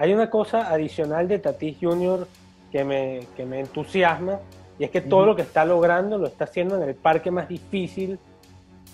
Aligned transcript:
Hay 0.00 0.14
una 0.14 0.30
cosa 0.30 0.72
adicional 0.72 1.26
de 1.26 1.40
Tatis 1.40 1.76
Jr. 1.80 2.24
que 2.70 2.84
me, 2.84 3.26
que 3.36 3.44
me 3.44 3.58
entusiasma 3.58 4.38
y 4.78 4.84
es 4.84 4.90
que 4.92 5.00
todo 5.00 5.26
lo 5.26 5.34
que 5.34 5.42
está 5.42 5.64
logrando 5.64 6.18
lo 6.18 6.28
está 6.28 6.44
haciendo 6.44 6.76
en 6.76 6.88
el 6.88 6.94
parque 6.94 7.32
más 7.32 7.48
difícil 7.48 8.16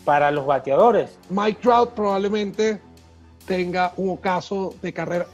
para 0.06 0.30
los 0.30 0.46
bateadores. 0.46 1.18
Mike 1.28 1.60
Trout 1.60 1.90
probablemente 1.90 2.80
tenga 3.46 3.92
un 3.98 4.08
ocaso 4.08 4.74
de 4.80 4.94
carrera, 4.94 5.26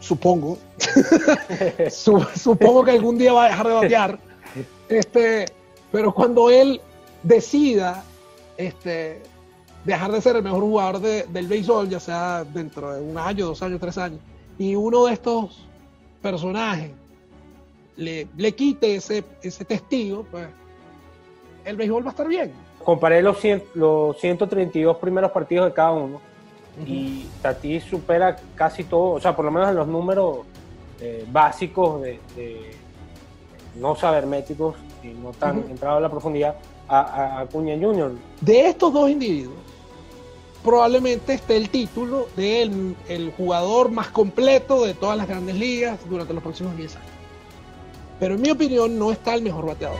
supongo. 0.00 0.58
supongo 2.34 2.84
que 2.84 2.90
algún 2.90 3.16
día 3.16 3.32
va 3.32 3.44
a 3.44 3.48
dejar 3.50 3.68
de 3.68 3.72
batear. 3.72 4.18
Este, 4.88 5.44
pero 5.92 6.12
cuando 6.12 6.50
él 6.50 6.80
decida 7.22 8.02
este, 8.56 9.22
dejar 9.84 10.10
de 10.10 10.20
ser 10.20 10.34
el 10.34 10.42
mejor 10.42 10.62
jugador 10.62 10.98
del 10.98 11.46
béisbol, 11.46 11.88
ya 11.88 12.00
sea 12.00 12.42
dentro 12.42 12.92
de 12.92 13.00
un 13.00 13.16
año, 13.16 13.46
dos 13.46 13.62
años, 13.62 13.80
tres 13.80 13.96
años, 13.96 14.18
y 14.58 14.74
uno 14.74 15.06
de 15.06 15.14
estos 15.14 15.66
personajes 16.22 16.90
le, 17.96 18.28
le 18.36 18.52
quite 18.52 18.96
ese, 18.96 19.24
ese 19.42 19.64
testigo, 19.64 20.26
pues 20.30 20.46
el 21.64 21.76
béisbol 21.76 22.04
va 22.04 22.08
a 22.08 22.10
estar 22.10 22.28
bien. 22.28 22.52
Comparé 22.82 23.22
los, 23.22 23.38
los 23.74 24.18
132 24.18 24.96
primeros 24.98 25.30
partidos 25.30 25.66
de 25.66 25.72
cada 25.72 25.92
uno 25.92 26.20
y 26.86 27.26
Tatis 27.40 27.84
supera 27.84 28.36
casi 28.54 28.84
todo, 28.84 29.12
o 29.12 29.20
sea, 29.20 29.34
por 29.34 29.44
lo 29.44 29.50
menos 29.50 29.70
en 29.70 29.76
los 29.76 29.86
números 29.86 30.38
eh, 31.00 31.24
básicos 31.30 32.02
de, 32.02 32.18
no 33.76 33.94
saberméticos 33.96 34.76
y 35.02 35.08
no 35.08 35.30
tan 35.32 35.58
entrado 35.70 35.98
a 35.98 36.00
la 36.00 36.10
profundidad 36.10 36.56
a, 36.88 37.40
Acuña 37.40 37.74
Junior. 37.74 38.12
De 38.40 38.68
estos 38.68 38.92
dos 38.92 39.08
individuos, 39.08 39.56
probablemente 40.64 41.34
esté 41.34 41.58
el 41.58 41.68
título 41.68 42.26
de 42.36 42.62
el, 43.08 43.32
jugador 43.36 43.90
más 43.90 44.08
completo 44.08 44.84
de 44.84 44.94
todas 44.94 45.16
las 45.16 45.28
grandes 45.28 45.56
ligas 45.56 46.00
durante 46.08 46.32
los 46.32 46.42
próximos 46.42 46.74
10 46.74 46.96
años. 46.96 47.08
Pero 48.18 48.34
en 48.36 48.40
mi 48.40 48.50
opinión 48.50 48.98
no 48.98 49.12
está 49.12 49.34
el 49.34 49.42
mejor 49.42 49.66
bateador. 49.66 49.98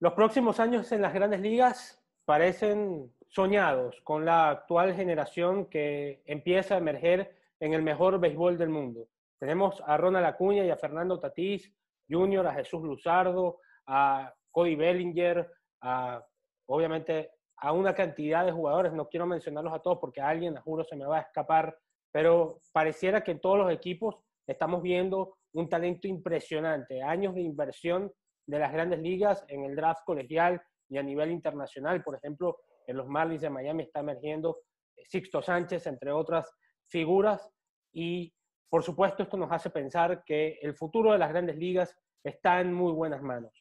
Los 0.00 0.14
próximos 0.14 0.58
años 0.58 0.90
en 0.90 1.00
las 1.00 1.14
grandes 1.14 1.40
ligas 1.40 2.00
parecen 2.24 3.08
soñados 3.32 4.00
con 4.02 4.24
la 4.26 4.50
actual 4.50 4.94
generación 4.94 5.66
que 5.66 6.22
empieza 6.26 6.74
a 6.74 6.78
emerger 6.78 7.34
en 7.60 7.72
el 7.72 7.82
mejor 7.82 8.20
béisbol 8.20 8.58
del 8.58 8.68
mundo. 8.68 9.08
Tenemos 9.38 9.82
a 9.86 9.96
Ronald 9.96 10.26
Acuña 10.26 10.64
y 10.64 10.70
a 10.70 10.76
Fernando 10.76 11.18
Tatís 11.18 11.72
Jr., 12.08 12.46
a 12.46 12.54
Jesús 12.54 12.82
Luzardo, 12.82 13.58
a 13.86 14.32
Cody 14.50 14.76
Bellinger, 14.76 15.50
a, 15.80 16.22
obviamente 16.66 17.30
a 17.56 17.72
una 17.72 17.94
cantidad 17.94 18.44
de 18.44 18.52
jugadores, 18.52 18.92
no 18.92 19.08
quiero 19.08 19.26
mencionarlos 19.26 19.72
a 19.72 19.78
todos 19.78 19.98
porque 19.98 20.20
a 20.20 20.28
alguien, 20.28 20.54
juro, 20.56 20.84
se 20.84 20.96
me 20.96 21.06
va 21.06 21.18
a 21.18 21.22
escapar, 21.22 21.78
pero 22.10 22.60
pareciera 22.72 23.22
que 23.22 23.30
en 23.30 23.40
todos 23.40 23.56
los 23.56 23.72
equipos 23.72 24.16
estamos 24.46 24.82
viendo 24.82 25.38
un 25.52 25.68
talento 25.68 26.06
impresionante, 26.06 27.02
años 27.02 27.34
de 27.34 27.40
inversión 27.40 28.12
de 28.46 28.58
las 28.58 28.72
grandes 28.72 29.00
ligas 29.00 29.44
en 29.48 29.64
el 29.64 29.74
draft 29.74 30.04
colegial 30.04 30.60
y 30.88 30.98
a 30.98 31.02
nivel 31.02 31.30
internacional. 31.30 32.02
Por 32.02 32.16
ejemplo, 32.16 32.58
en 32.86 32.96
los 32.96 33.08
Marlins 33.08 33.42
de 33.42 33.50
Miami 33.50 33.84
está 33.84 34.00
emergiendo 34.00 34.58
eh, 34.96 35.02
Sixto 35.04 35.42
Sánchez, 35.42 35.86
entre 35.86 36.12
otras 36.12 36.50
figuras. 36.88 37.48
Y 37.92 38.32
por 38.70 38.82
supuesto 38.82 39.22
esto 39.22 39.36
nos 39.36 39.52
hace 39.52 39.70
pensar 39.70 40.24
que 40.24 40.58
el 40.62 40.74
futuro 40.74 41.12
de 41.12 41.18
las 41.18 41.30
grandes 41.30 41.56
ligas 41.56 41.96
está 42.24 42.60
en 42.60 42.72
muy 42.72 42.92
buenas 42.92 43.22
manos. 43.22 43.52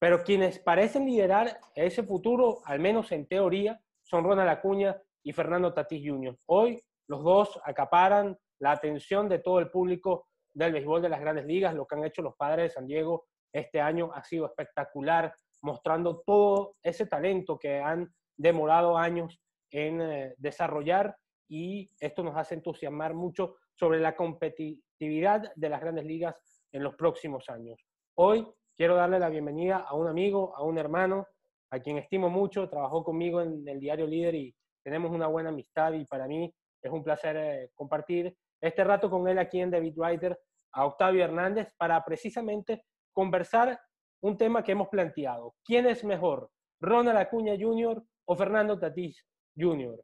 Pero 0.00 0.24
quienes 0.24 0.58
parecen 0.58 1.06
liderar 1.06 1.60
ese 1.76 2.02
futuro, 2.02 2.60
al 2.64 2.80
menos 2.80 3.12
en 3.12 3.26
teoría, 3.26 3.80
son 4.02 4.24
Ronald 4.24 4.50
Acuña 4.50 5.00
y 5.22 5.32
Fernando 5.32 5.72
Tatís 5.72 6.08
Jr. 6.08 6.36
Hoy 6.46 6.82
los 7.08 7.22
dos 7.22 7.60
acaparan 7.64 8.36
la 8.58 8.72
atención 8.72 9.28
de 9.28 9.38
todo 9.38 9.60
el 9.60 9.70
público 9.70 10.26
del 10.54 10.72
béisbol 10.72 11.02
de 11.02 11.08
las 11.08 11.20
grandes 11.20 11.46
ligas, 11.46 11.74
lo 11.74 11.86
que 11.86 11.94
han 11.94 12.04
hecho 12.04 12.22
los 12.22 12.34
padres 12.36 12.64
de 12.64 12.70
San 12.70 12.86
Diego 12.86 13.26
este 13.52 13.80
año 13.80 14.10
ha 14.14 14.24
sido 14.24 14.46
espectacular, 14.46 15.34
mostrando 15.62 16.22
todo 16.26 16.76
ese 16.82 17.06
talento 17.06 17.58
que 17.58 17.78
han 17.78 18.12
demorado 18.36 18.96
años 18.96 19.40
en 19.70 20.00
eh, 20.00 20.34
desarrollar 20.38 21.16
y 21.48 21.90
esto 22.00 22.22
nos 22.22 22.36
hace 22.36 22.54
entusiasmar 22.54 23.14
mucho 23.14 23.56
sobre 23.74 24.00
la 24.00 24.16
competitividad 24.16 25.52
de 25.54 25.68
las 25.68 25.80
grandes 25.80 26.04
ligas 26.04 26.36
en 26.72 26.82
los 26.82 26.94
próximos 26.94 27.48
años. 27.48 27.84
Hoy 28.14 28.46
quiero 28.76 28.94
darle 28.96 29.18
la 29.18 29.28
bienvenida 29.28 29.78
a 29.78 29.94
un 29.94 30.08
amigo, 30.08 30.56
a 30.56 30.62
un 30.62 30.78
hermano, 30.78 31.26
a 31.70 31.78
quien 31.78 31.98
estimo 31.98 32.28
mucho, 32.28 32.68
trabajó 32.68 33.02
conmigo 33.02 33.40
en 33.40 33.66
el 33.66 33.80
diario 33.80 34.06
Líder 34.06 34.34
y 34.34 34.54
tenemos 34.82 35.10
una 35.10 35.26
buena 35.26 35.50
amistad 35.50 35.92
y 35.92 36.04
para 36.04 36.26
mí 36.26 36.52
es 36.82 36.92
un 36.92 37.02
placer 37.02 37.36
eh, 37.36 37.70
compartir 37.74 38.36
este 38.60 38.84
rato 38.84 39.10
con 39.10 39.26
él 39.28 39.38
aquí 39.38 39.60
en 39.60 39.70
David 39.70 39.94
Writer, 39.96 40.38
a 40.72 40.86
Octavio 40.86 41.24
Hernández, 41.24 41.74
para 41.76 42.02
precisamente 42.04 42.84
conversar 43.12 43.78
un 44.22 44.36
tema 44.36 44.62
que 44.62 44.72
hemos 44.72 44.88
planteado. 44.88 45.54
¿Quién 45.64 45.86
es 45.86 46.04
mejor, 46.04 46.50
Ronald 46.80 47.18
Acuña 47.18 47.54
Jr. 47.58 48.02
o 48.24 48.36
Fernando 48.36 48.78
Tatís 48.78 49.24
Jr.? 49.56 50.02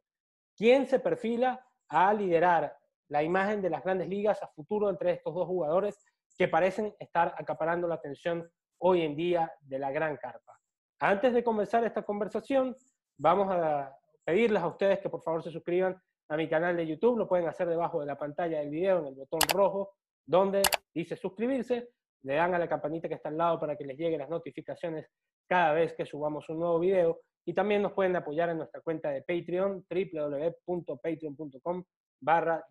¿Quién 0.55 0.87
se 0.87 0.99
perfila 0.99 1.65
a 1.87 2.13
liderar 2.13 2.75
la 3.09 3.23
imagen 3.23 3.61
de 3.61 3.69
las 3.69 3.83
grandes 3.83 4.07
ligas 4.07 4.41
a 4.43 4.47
futuro 4.47 4.89
entre 4.89 5.11
estos 5.11 5.33
dos 5.33 5.47
jugadores 5.47 5.97
que 6.37 6.47
parecen 6.47 6.95
estar 6.99 7.33
acaparando 7.37 7.87
la 7.87 7.95
atención 7.95 8.49
hoy 8.79 9.01
en 9.01 9.15
día 9.15 9.51
de 9.61 9.79
la 9.79 9.91
gran 9.91 10.17
carpa? 10.17 10.59
Antes 10.99 11.33
de 11.33 11.43
comenzar 11.43 11.83
esta 11.85 12.03
conversación, 12.03 12.75
vamos 13.17 13.47
a 13.51 13.95
pedirles 14.23 14.61
a 14.61 14.67
ustedes 14.67 14.99
que 14.99 15.09
por 15.09 15.21
favor 15.21 15.43
se 15.43 15.51
suscriban 15.51 15.99
a 16.27 16.37
mi 16.37 16.47
canal 16.47 16.75
de 16.75 16.85
YouTube. 16.85 17.17
Lo 17.17 17.27
pueden 17.27 17.47
hacer 17.47 17.67
debajo 17.67 17.99
de 17.99 18.05
la 18.05 18.17
pantalla 18.17 18.59
del 18.59 18.69
video 18.69 18.99
en 18.99 19.07
el 19.07 19.15
botón 19.15 19.39
rojo 19.53 19.93
donde 20.25 20.61
dice 20.93 21.15
suscribirse 21.15 21.89
le 22.23 22.35
dan 22.35 22.53
a 22.53 22.59
la 22.59 22.67
campanita 22.67 23.07
que 23.07 23.15
está 23.15 23.29
al 23.29 23.37
lado 23.37 23.59
para 23.59 23.75
que 23.75 23.85
les 23.85 23.97
lleguen 23.97 24.19
las 24.19 24.29
notificaciones 24.29 25.09
cada 25.47 25.73
vez 25.73 25.93
que 25.93 26.05
subamos 26.05 26.47
un 26.49 26.59
nuevo 26.59 26.79
video. 26.79 27.21
Y 27.45 27.53
también 27.53 27.81
nos 27.81 27.93
pueden 27.93 28.15
apoyar 28.15 28.49
en 28.49 28.57
nuestra 28.57 28.81
cuenta 28.81 29.09
de 29.09 29.21
Patreon, 29.21 29.85
www.patreon.com 29.89 31.83
barra 32.21 32.65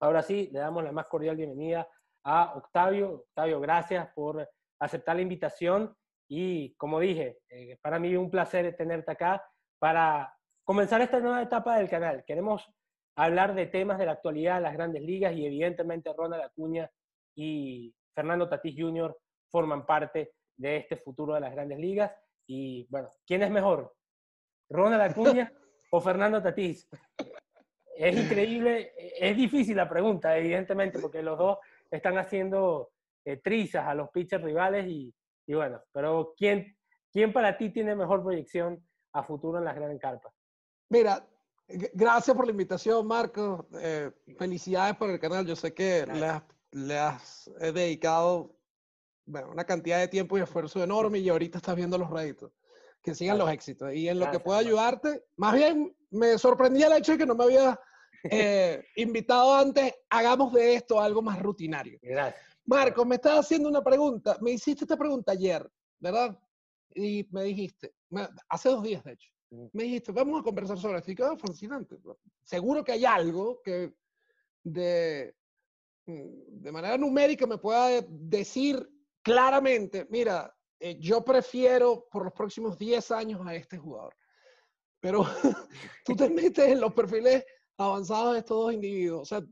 Ahora 0.00 0.22
sí, 0.22 0.48
le 0.52 0.58
damos 0.58 0.82
la 0.82 0.92
más 0.92 1.06
cordial 1.06 1.36
bienvenida 1.36 1.86
a 2.24 2.54
Octavio. 2.56 3.26
Octavio, 3.28 3.60
gracias 3.60 4.08
por 4.14 4.48
aceptar 4.78 5.16
la 5.16 5.22
invitación 5.22 5.94
y 6.28 6.74
como 6.76 7.00
dije, 7.00 7.40
eh, 7.48 7.76
para 7.82 7.98
mí 7.98 8.16
un 8.16 8.30
placer 8.30 8.74
tenerte 8.76 9.12
acá 9.12 9.44
para 9.78 10.32
comenzar 10.64 11.00
esta 11.00 11.20
nueva 11.20 11.42
etapa 11.42 11.76
del 11.76 11.90
canal. 11.90 12.24
Queremos 12.24 12.66
hablar 13.16 13.54
de 13.54 13.66
temas 13.66 13.98
de 13.98 14.06
la 14.06 14.12
actualidad 14.12 14.62
las 14.62 14.72
grandes 14.72 15.02
ligas 15.02 15.34
y 15.34 15.44
evidentemente 15.44 16.12
Ronald 16.16 16.44
Acuña 16.44 16.90
y 17.34 17.94
Fernando 18.14 18.48
Tatís 18.48 18.76
Jr. 18.78 19.16
forman 19.50 19.84
parte 19.84 20.32
de 20.56 20.76
este 20.76 20.96
futuro 20.96 21.34
de 21.34 21.40
las 21.40 21.52
grandes 21.52 21.78
ligas. 21.78 22.12
Y 22.52 22.84
bueno, 22.90 23.14
¿quién 23.24 23.44
es 23.44 23.50
mejor? 23.52 23.94
¿Ronald 24.68 25.02
Acuña 25.02 25.52
o 25.92 26.00
Fernando 26.00 26.42
Tatís? 26.42 26.88
Es 27.96 28.16
increíble, 28.16 28.92
es 28.96 29.36
difícil 29.36 29.76
la 29.76 29.88
pregunta, 29.88 30.36
evidentemente, 30.36 30.98
porque 30.98 31.22
los 31.22 31.38
dos 31.38 31.58
están 31.88 32.18
haciendo 32.18 32.90
eh, 33.24 33.36
trizas 33.36 33.86
a 33.86 33.94
los 33.94 34.10
pitchers 34.10 34.42
rivales 34.42 34.84
y, 34.88 35.14
bueno, 35.46 35.80
pero 35.92 36.34
¿quién, 36.36 36.76
¿quién 37.12 37.32
para 37.32 37.56
ti 37.56 37.70
tiene 37.70 37.94
mejor 37.94 38.20
proyección 38.20 38.84
a 39.12 39.22
futuro 39.22 39.58
en 39.58 39.64
las 39.66 39.76
grandes 39.76 40.00
carpas? 40.00 40.32
Mira, 40.88 41.24
gracias 41.92 42.36
por 42.36 42.46
la 42.46 42.50
invitación, 42.50 43.06
Marco. 43.06 43.68
Eh, 43.80 44.10
felicidades 44.36 44.96
por 44.96 45.08
el 45.08 45.20
canal. 45.20 45.46
Yo 45.46 45.54
sé 45.54 45.72
que 45.72 46.04
las 46.04 46.42
le 46.72 46.98
has 46.98 47.48
dedicado 47.60 48.59
bueno, 49.26 49.50
una 49.50 49.64
cantidad 49.64 49.98
de 49.98 50.08
tiempo 50.08 50.36
y 50.36 50.42
esfuerzo 50.42 50.82
enorme 50.82 51.18
y 51.18 51.28
ahorita 51.28 51.58
estás 51.58 51.76
viendo 51.76 51.98
los 51.98 52.10
réditos. 52.10 52.52
Que 53.02 53.14
sigan 53.14 53.38
los 53.38 53.50
éxitos. 53.50 53.94
Y 53.94 54.08
en 54.08 54.18
lo 54.18 54.30
que 54.30 54.40
pueda 54.40 54.58
ayudarte, 54.58 55.24
más 55.36 55.54
bien 55.54 55.96
me 56.10 56.36
sorprendía 56.36 56.88
el 56.88 56.98
hecho 56.98 57.12
de 57.12 57.18
que 57.18 57.26
no 57.26 57.34
me 57.34 57.44
había 57.44 57.80
eh, 58.24 58.84
invitado 58.96 59.54
antes, 59.54 59.94
hagamos 60.10 60.52
de 60.52 60.74
esto 60.74 61.00
algo 61.00 61.22
más 61.22 61.40
rutinario. 61.40 61.98
Gracias. 62.02 62.44
Marco, 62.66 63.04
me 63.04 63.14
estás 63.14 63.38
haciendo 63.38 63.68
una 63.70 63.82
pregunta. 63.82 64.36
Me 64.42 64.50
hiciste 64.50 64.84
esta 64.84 64.98
pregunta 64.98 65.32
ayer, 65.32 65.66
¿verdad? 65.98 66.38
Y 66.94 67.26
me 67.30 67.44
dijiste, 67.44 67.94
hace 68.48 68.68
dos 68.68 68.82
días 68.82 69.02
de 69.04 69.12
hecho, 69.12 69.30
mm. 69.50 69.66
me 69.72 69.84
dijiste, 69.84 70.12
vamos 70.12 70.40
a 70.40 70.44
conversar 70.44 70.78
sobre 70.78 70.98
esto. 70.98 71.10
Y 71.10 71.16
quedó 71.16 71.38
fascinante. 71.38 71.96
Seguro 72.42 72.84
que 72.84 72.92
hay 72.92 73.06
algo 73.06 73.62
que 73.64 73.94
de, 74.62 75.34
Mm, 76.10 76.62
de 76.62 76.72
manera 76.72 76.98
numérica 76.98 77.46
me 77.46 77.58
pueda 77.58 78.00
decir 78.08 78.88
claramente, 79.22 80.06
mira, 80.10 80.54
eh, 80.78 80.96
yo 80.98 81.24
prefiero 81.24 82.08
por 82.10 82.24
los 82.24 82.32
próximos 82.32 82.78
10 82.78 83.10
años 83.10 83.46
a 83.46 83.54
este 83.54 83.78
jugador. 83.78 84.16
Pero 85.00 85.24
tú 86.04 86.16
te 86.16 86.28
metes 86.28 86.68
en 86.68 86.80
los 86.80 86.92
perfiles 86.92 87.44
avanzados 87.76 88.36
estos 88.36 88.56
dos 88.56 88.72
individuos. 88.72 89.22
O 89.22 89.24
sea, 89.24 89.42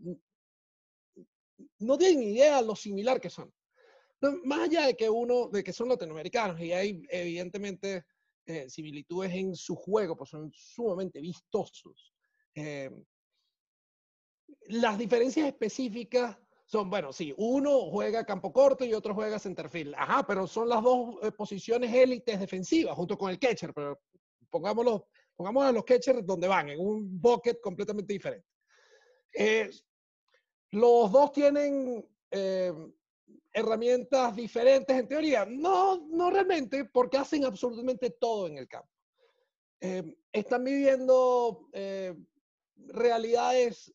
no 1.81 1.99
tienen 1.99 2.23
idea 2.23 2.62
lo 2.62 2.75
similar 2.75 3.20
que 3.20 3.31
son. 3.31 3.53
más 4.44 4.61
allá 4.61 4.87
de 4.87 4.97
que 4.97 5.09
uno, 5.09 5.49
de 5.49 5.62
que 5.62 5.73
son 5.73 5.88
latinoamericanos 5.88 6.61
y 6.61 6.73
hay 6.73 7.03
evidentemente 7.11 8.05
eh, 8.47 8.69
similitudes 8.69 9.32
en 9.32 9.55
su 9.55 9.75
juego, 9.76 10.17
pues 10.17 10.31
son 10.31 10.50
sumamente 10.53 11.21
vistosos. 11.21 12.14
Eh, 12.55 12.91
las 14.69 14.99
diferencias 14.99 15.47
específicas 15.47 16.38
son, 16.69 16.91
bueno, 16.91 17.15
sí, 17.15 17.32
uno 17.38 17.91
juega 17.91 18.26
campo 18.26 18.53
corto 18.53 18.85
y 18.85 18.93
otro 18.93 19.15
juega 19.15 19.38
centerfield. 19.38 19.94
Ajá, 19.97 20.23
pero 20.26 20.47
son 20.47 20.69
las 20.69 20.82
dos 20.82 21.15
eh, 21.23 21.32
posiciones 21.32 21.94
élites 21.94 22.38
defensivas 22.38 22.94
junto 22.94 23.17
con 23.17 23.31
el 23.31 23.38
catcher, 23.38 23.73
pero 23.73 23.99
pongámoslo, 24.50 25.09
pongamos 25.35 25.65
a 25.65 25.73
los 25.73 25.82
catchers 25.82 26.26
donde 26.26 26.47
van, 26.47 26.69
en 26.69 26.79
un 26.79 27.19
bucket 27.19 27.59
completamente 27.62 28.12
diferente. 28.12 28.47
los 30.73 31.11
dos 31.11 31.32
tienen 31.32 32.06
herramientas 33.50 34.37
diferentes 34.37 34.94
en 34.94 35.09
teoría. 35.09 35.47
No, 35.47 36.06
no 36.11 36.29
realmente, 36.29 36.85
porque 36.85 37.17
hacen 37.17 37.47
absolutamente 37.47 38.11
todo 38.11 38.47
en 38.47 38.59
el 38.59 38.69
campo. 38.69 38.91
están 40.32 40.64
viviendo 40.64 41.71
realidades 42.76 43.94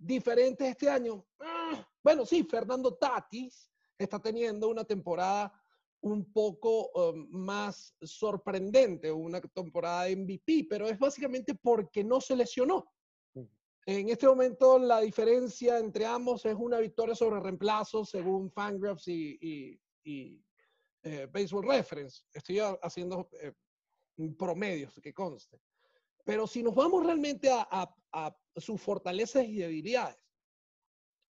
diferentes 0.00 0.66
este 0.66 0.88
año. 0.88 1.24
Ah, 1.38 1.86
bueno, 2.02 2.24
sí, 2.24 2.42
Fernando 2.44 2.94
Tatis 2.94 3.70
está 3.98 4.18
teniendo 4.18 4.68
una 4.68 4.84
temporada 4.84 5.52
un 6.02 6.32
poco 6.32 6.90
um, 6.92 7.28
más 7.30 7.94
sorprendente, 8.00 9.12
una 9.12 9.40
temporada 9.40 10.04
de 10.04 10.16
MVP, 10.16 10.66
pero 10.68 10.88
es 10.88 10.98
básicamente 10.98 11.54
porque 11.54 12.02
no 12.02 12.20
se 12.20 12.34
lesionó. 12.34 12.90
En 13.86 14.08
este 14.08 14.26
momento 14.26 14.78
la 14.78 15.00
diferencia 15.00 15.78
entre 15.78 16.06
ambos 16.06 16.44
es 16.44 16.54
una 16.54 16.78
victoria 16.78 17.14
sobre 17.14 17.40
reemplazo 17.40 18.04
según 18.04 18.50
Fangraphs 18.50 19.08
y, 19.08 19.80
eh, 20.04 21.26
Baseball 21.32 21.66
Reference. 21.66 22.22
Estoy 22.32 22.60
haciendo 22.82 23.28
eh, 23.40 23.52
promedios 24.38 25.00
que 25.02 25.14
conste. 25.14 25.60
Pero 26.24 26.46
si 26.46 26.62
nos 26.62 26.74
vamos 26.74 27.04
realmente 27.04 27.50
a, 27.50 27.92
sus 28.56 28.80
fortalezas 28.80 29.44
y 29.46 29.56
debilidades, 29.56 30.22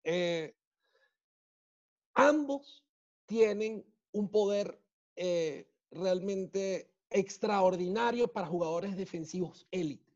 eh, 0.04 0.56
ambos 2.14 2.84
tienen 3.26 3.86
un 4.12 4.30
poder 4.30 4.80
eh, 5.16 5.68
realmente 5.92 6.92
extraordinario 7.10 8.28
para 8.28 8.48
jugadores 8.48 8.96
defensivos 8.96 9.68
élite. 9.72 10.14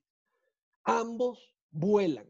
Ambos 0.84 1.56
vuelan. 1.72 2.28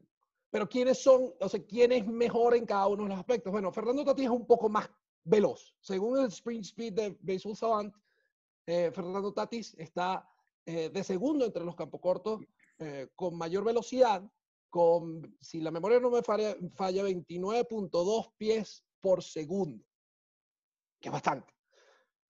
Pero 0.51 0.67
¿quiénes 0.67 1.01
son, 1.01 1.33
o 1.39 1.49
sea, 1.49 1.63
quién 1.63 1.91
es 1.91 2.05
mejor 2.07 2.55
en 2.55 2.65
cada 2.65 2.87
uno 2.87 3.03
de 3.03 3.09
los 3.09 3.19
aspectos? 3.19 3.51
Bueno, 3.51 3.71
Fernando 3.71 4.03
Tatis 4.03 4.25
es 4.25 4.31
un 4.31 4.45
poco 4.45 4.67
más 4.67 4.89
veloz. 5.23 5.75
Según 5.79 6.19
el 6.19 6.27
Sprint 6.27 6.65
Speed 6.65 6.93
de 6.93 7.17
Baseball 7.21 7.55
Savant, 7.55 7.93
eh, 8.65 8.91
Fernando 8.91 9.31
Tatis 9.31 9.75
está 9.77 10.27
eh, 10.65 10.89
de 10.89 11.03
segundo 11.03 11.45
entre 11.45 11.63
los 11.63 11.75
campos 11.75 12.01
cortos, 12.01 12.41
eh, 12.79 13.09
con 13.15 13.37
mayor 13.37 13.63
velocidad, 13.63 14.23
con, 14.69 15.35
si 15.41 15.59
la 15.61 15.71
memoria 15.71 15.99
no 15.99 16.09
me 16.09 16.23
falla, 16.23 16.55
falla 16.73 17.03
29.2 17.03 18.33
pies 18.37 18.85
por 18.99 19.23
segundo, 19.23 19.83
que 20.99 21.09
es 21.09 21.13
bastante. 21.13 21.53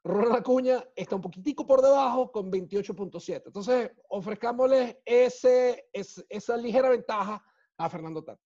Ronald 0.03 0.37
Acuña 0.37 0.83
está 0.95 1.15
un 1.15 1.21
poquitico 1.21 1.67
por 1.67 1.81
debajo 1.81 2.31
con 2.31 2.51
28.7. 2.51 3.43
Entonces, 3.45 3.91
ofrezcámosle 4.09 5.01
ese, 5.05 5.89
esa 5.91 6.57
ligera 6.57 6.89
ventaja 6.89 7.43
a 7.77 7.89
Fernando 7.89 8.23
Tatis. 8.23 8.45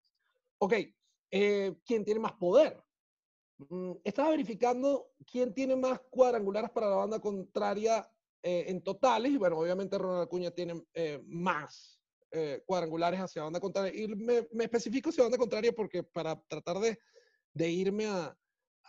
Ok, 0.58 0.74
eh, 1.32 1.76
¿quién 1.86 2.04
tiene 2.04 2.20
más 2.20 2.34
poder? 2.34 2.84
Mm, 3.70 3.94
estaba 4.04 4.30
verificando 4.32 5.12
quién 5.26 5.54
tiene 5.54 5.76
más 5.76 6.00
cuadrangulares 6.10 6.72
para 6.72 6.90
la 6.90 6.96
banda 6.96 7.20
contraria 7.20 8.10
eh, 8.46 8.66
en 8.68 8.84
totales, 8.84 9.32
y 9.32 9.38
bueno, 9.38 9.58
obviamente 9.58 9.98
Ronald 9.98 10.24
Acuña 10.24 10.52
tiene 10.52 10.84
eh, 10.94 11.24
más 11.26 11.98
eh, 12.30 12.62
cuadrangulares 12.66 13.22
hacia 13.22 13.44
banda 13.44 13.62
contraria. 13.62 13.94
Y 13.96 14.06
me, 14.10 14.46
me, 14.52 14.66
especifico 14.66 15.12
hacia 15.12 15.24
banda 15.24 15.38
contraria 15.38 15.72
porque 15.72 16.04
para 16.04 16.38
tratar 16.50 16.80
de, 16.80 17.00
de 17.54 17.70
irme 17.70 18.08
a, 18.08 18.38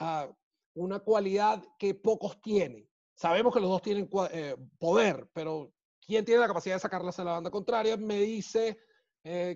a, 0.01 0.29
una 0.75 0.99
cualidad 0.99 1.63
que 1.79 1.95
pocos 1.95 2.41
tienen. 2.41 2.91
Sabemos 3.15 3.55
que 3.55 3.61
los 3.61 3.71
dos 3.71 3.81
tienen 3.81 4.11
poder, 4.81 5.29
pero 5.33 5.73
¿quién 6.05 6.25
tiene 6.25 6.41
la 6.41 6.49
capacidad 6.49 6.75
de 6.75 6.81
sacarlas 6.81 7.21
a 7.21 7.25
la 7.25 7.33
banda 7.33 7.51
contraria? 7.53 7.97
Me 7.97 8.19
dice 8.21 8.77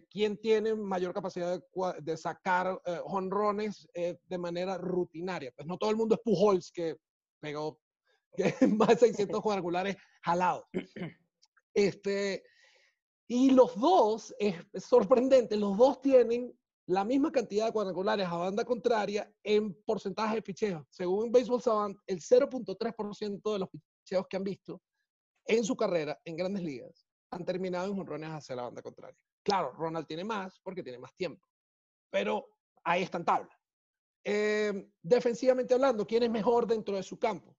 quién 0.09 0.41
tiene 0.41 0.77
mayor 0.77 1.13
capacidad 1.13 1.59
de, 1.59 2.03
de 2.03 2.17
sacar 2.17 2.81
honrones 3.05 3.89
de 3.93 4.39
manera 4.39 4.79
rutinaria. 4.79 5.51
Pues 5.57 5.67
no 5.67 5.77
todo 5.77 5.91
el 5.91 5.97
mundo 5.97 6.15
es 6.15 6.21
Pujols, 6.21 6.71
que 6.71 6.99
pegó 7.41 7.81
más 8.77 8.89
de 8.89 8.97
600 8.97 9.41
cuadrangulares 9.41 9.97
jalados. 10.23 10.65
Este, 11.75 12.43
y 13.29 13.51
los 13.51 13.79
dos, 13.79 14.35
es 14.39 14.57
sorprendente, 14.75 15.57
los 15.57 15.77
dos 15.77 16.01
tienen 16.01 16.59
la 16.87 17.05
misma 17.05 17.31
cantidad 17.31 17.67
de 17.67 17.73
cuadrangulares 17.73 18.27
a 18.27 18.37
banda 18.37 18.65
contraria 18.65 19.31
en 19.43 19.75
porcentaje 19.85 20.37
de 20.37 20.43
picheos. 20.43 20.87
Según 20.89 21.31
Baseball 21.31 21.61
Savant, 21.61 21.99
el 22.07 22.21
0.3% 22.21 23.53
de 23.53 23.59
los 23.59 23.69
picheos 23.69 24.27
que 24.27 24.37
han 24.39 24.45
visto 24.45 24.81
en 25.45 25.65
su 25.65 25.77
carrera 25.77 26.19
en 26.25 26.37
grandes 26.37 26.63
ligas 26.63 27.07
han 27.31 27.45
terminado 27.45 27.89
en 27.89 27.97
jonrones 27.97 28.31
hacia 28.31 28.57
la 28.57 28.63
banda 28.63 28.81
contraria. 28.81 29.19
Claro, 29.43 29.73
Ronald 29.73 30.07
tiene 30.07 30.25
más 30.25 30.59
porque 30.63 30.83
tiene 30.83 30.99
más 30.99 31.15
tiempo, 31.15 31.47
pero 32.11 32.49
ahí 32.85 33.03
está 33.03 33.19
en 33.19 33.25
tabla. 33.27 33.59
Eh, 34.25 34.89
defensivamente 35.03 35.75
hablando, 35.75 36.07
¿quién 36.07 36.23
es 36.23 36.31
mejor 36.31 36.67
dentro 36.67 36.97
de 36.97 37.03
su 37.03 37.19
campo? 37.19 37.55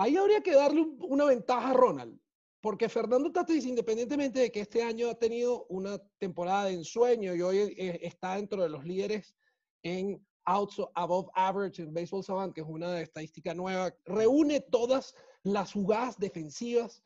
Ahí 0.00 0.16
habría 0.16 0.40
que 0.40 0.54
darle 0.54 0.86
una 1.00 1.26
ventaja 1.26 1.70
a 1.70 1.74
Ronald, 1.74 2.18
porque 2.62 2.88
Fernando 2.88 3.30
Tatis, 3.30 3.66
independientemente 3.66 4.40
de 4.40 4.50
que 4.50 4.60
este 4.60 4.82
año 4.82 5.10
ha 5.10 5.14
tenido 5.14 5.66
una 5.66 5.98
temporada 6.16 6.64
de 6.64 6.72
ensueño 6.72 7.34
y 7.34 7.42
hoy 7.42 7.58
eh, 7.58 8.00
está 8.00 8.36
dentro 8.36 8.62
de 8.62 8.70
los 8.70 8.82
líderes 8.82 9.34
en 9.82 10.26
outs 10.46 10.80
above 10.94 11.28
average 11.34 11.82
en 11.82 11.92
Baseball 11.92 12.24
Savant, 12.24 12.54
que 12.54 12.62
es 12.62 12.66
una 12.66 12.98
estadística 12.98 13.52
nueva, 13.52 13.94
reúne 14.06 14.62
todas 14.62 15.14
las 15.42 15.74
jugadas 15.74 16.18
defensivas 16.18 17.02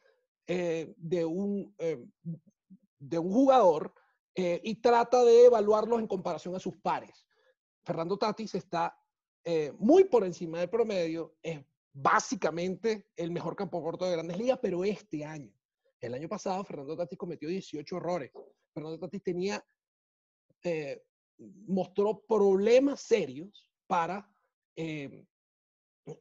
eh, 0.47 0.95
de, 0.97 1.25
un, 1.25 1.75
eh, 1.79 1.99
de 3.01 3.19
un 3.19 3.33
jugador 3.33 3.93
y 4.37 4.75
trata 4.77 5.25
de 5.25 5.47
evaluarlos 5.47 6.01
en 6.01 6.09
comparación 6.09 6.57
a 6.57 6.61
sus 6.61 6.77
pares. 6.77 7.27
Fernando 7.85 8.17
Tatis 8.17 8.55
está 8.57 8.97
muy 9.79 10.05
por 10.05 10.25
encima 10.25 10.59
del 10.59 10.69
promedio, 10.69 11.37
es 11.41 11.61
básicamente 11.95 13.07
el 13.17 13.31
mejor 13.31 13.55
campo 13.55 13.83
corto 13.83 14.05
de 14.05 14.13
grandes 14.13 14.37
ligas, 14.37 14.59
pero 14.61 14.85
este 14.85 15.25
año. 15.25 15.53
El 16.01 16.13
año 16.13 16.29
pasado 16.29 16.63
Fernando 16.65 16.97
Tatis 16.97 17.17
cometió 17.17 17.49
18 17.49 17.97
errores. 17.97 18.33
Fernando 18.75 18.99
Tatis 18.99 19.23
tenía, 19.23 19.65
eh, 20.65 21.03
mostró 21.39 22.21
problemas 22.27 23.01
serios 23.01 23.71
para 23.87 24.29
eh, 24.77 25.25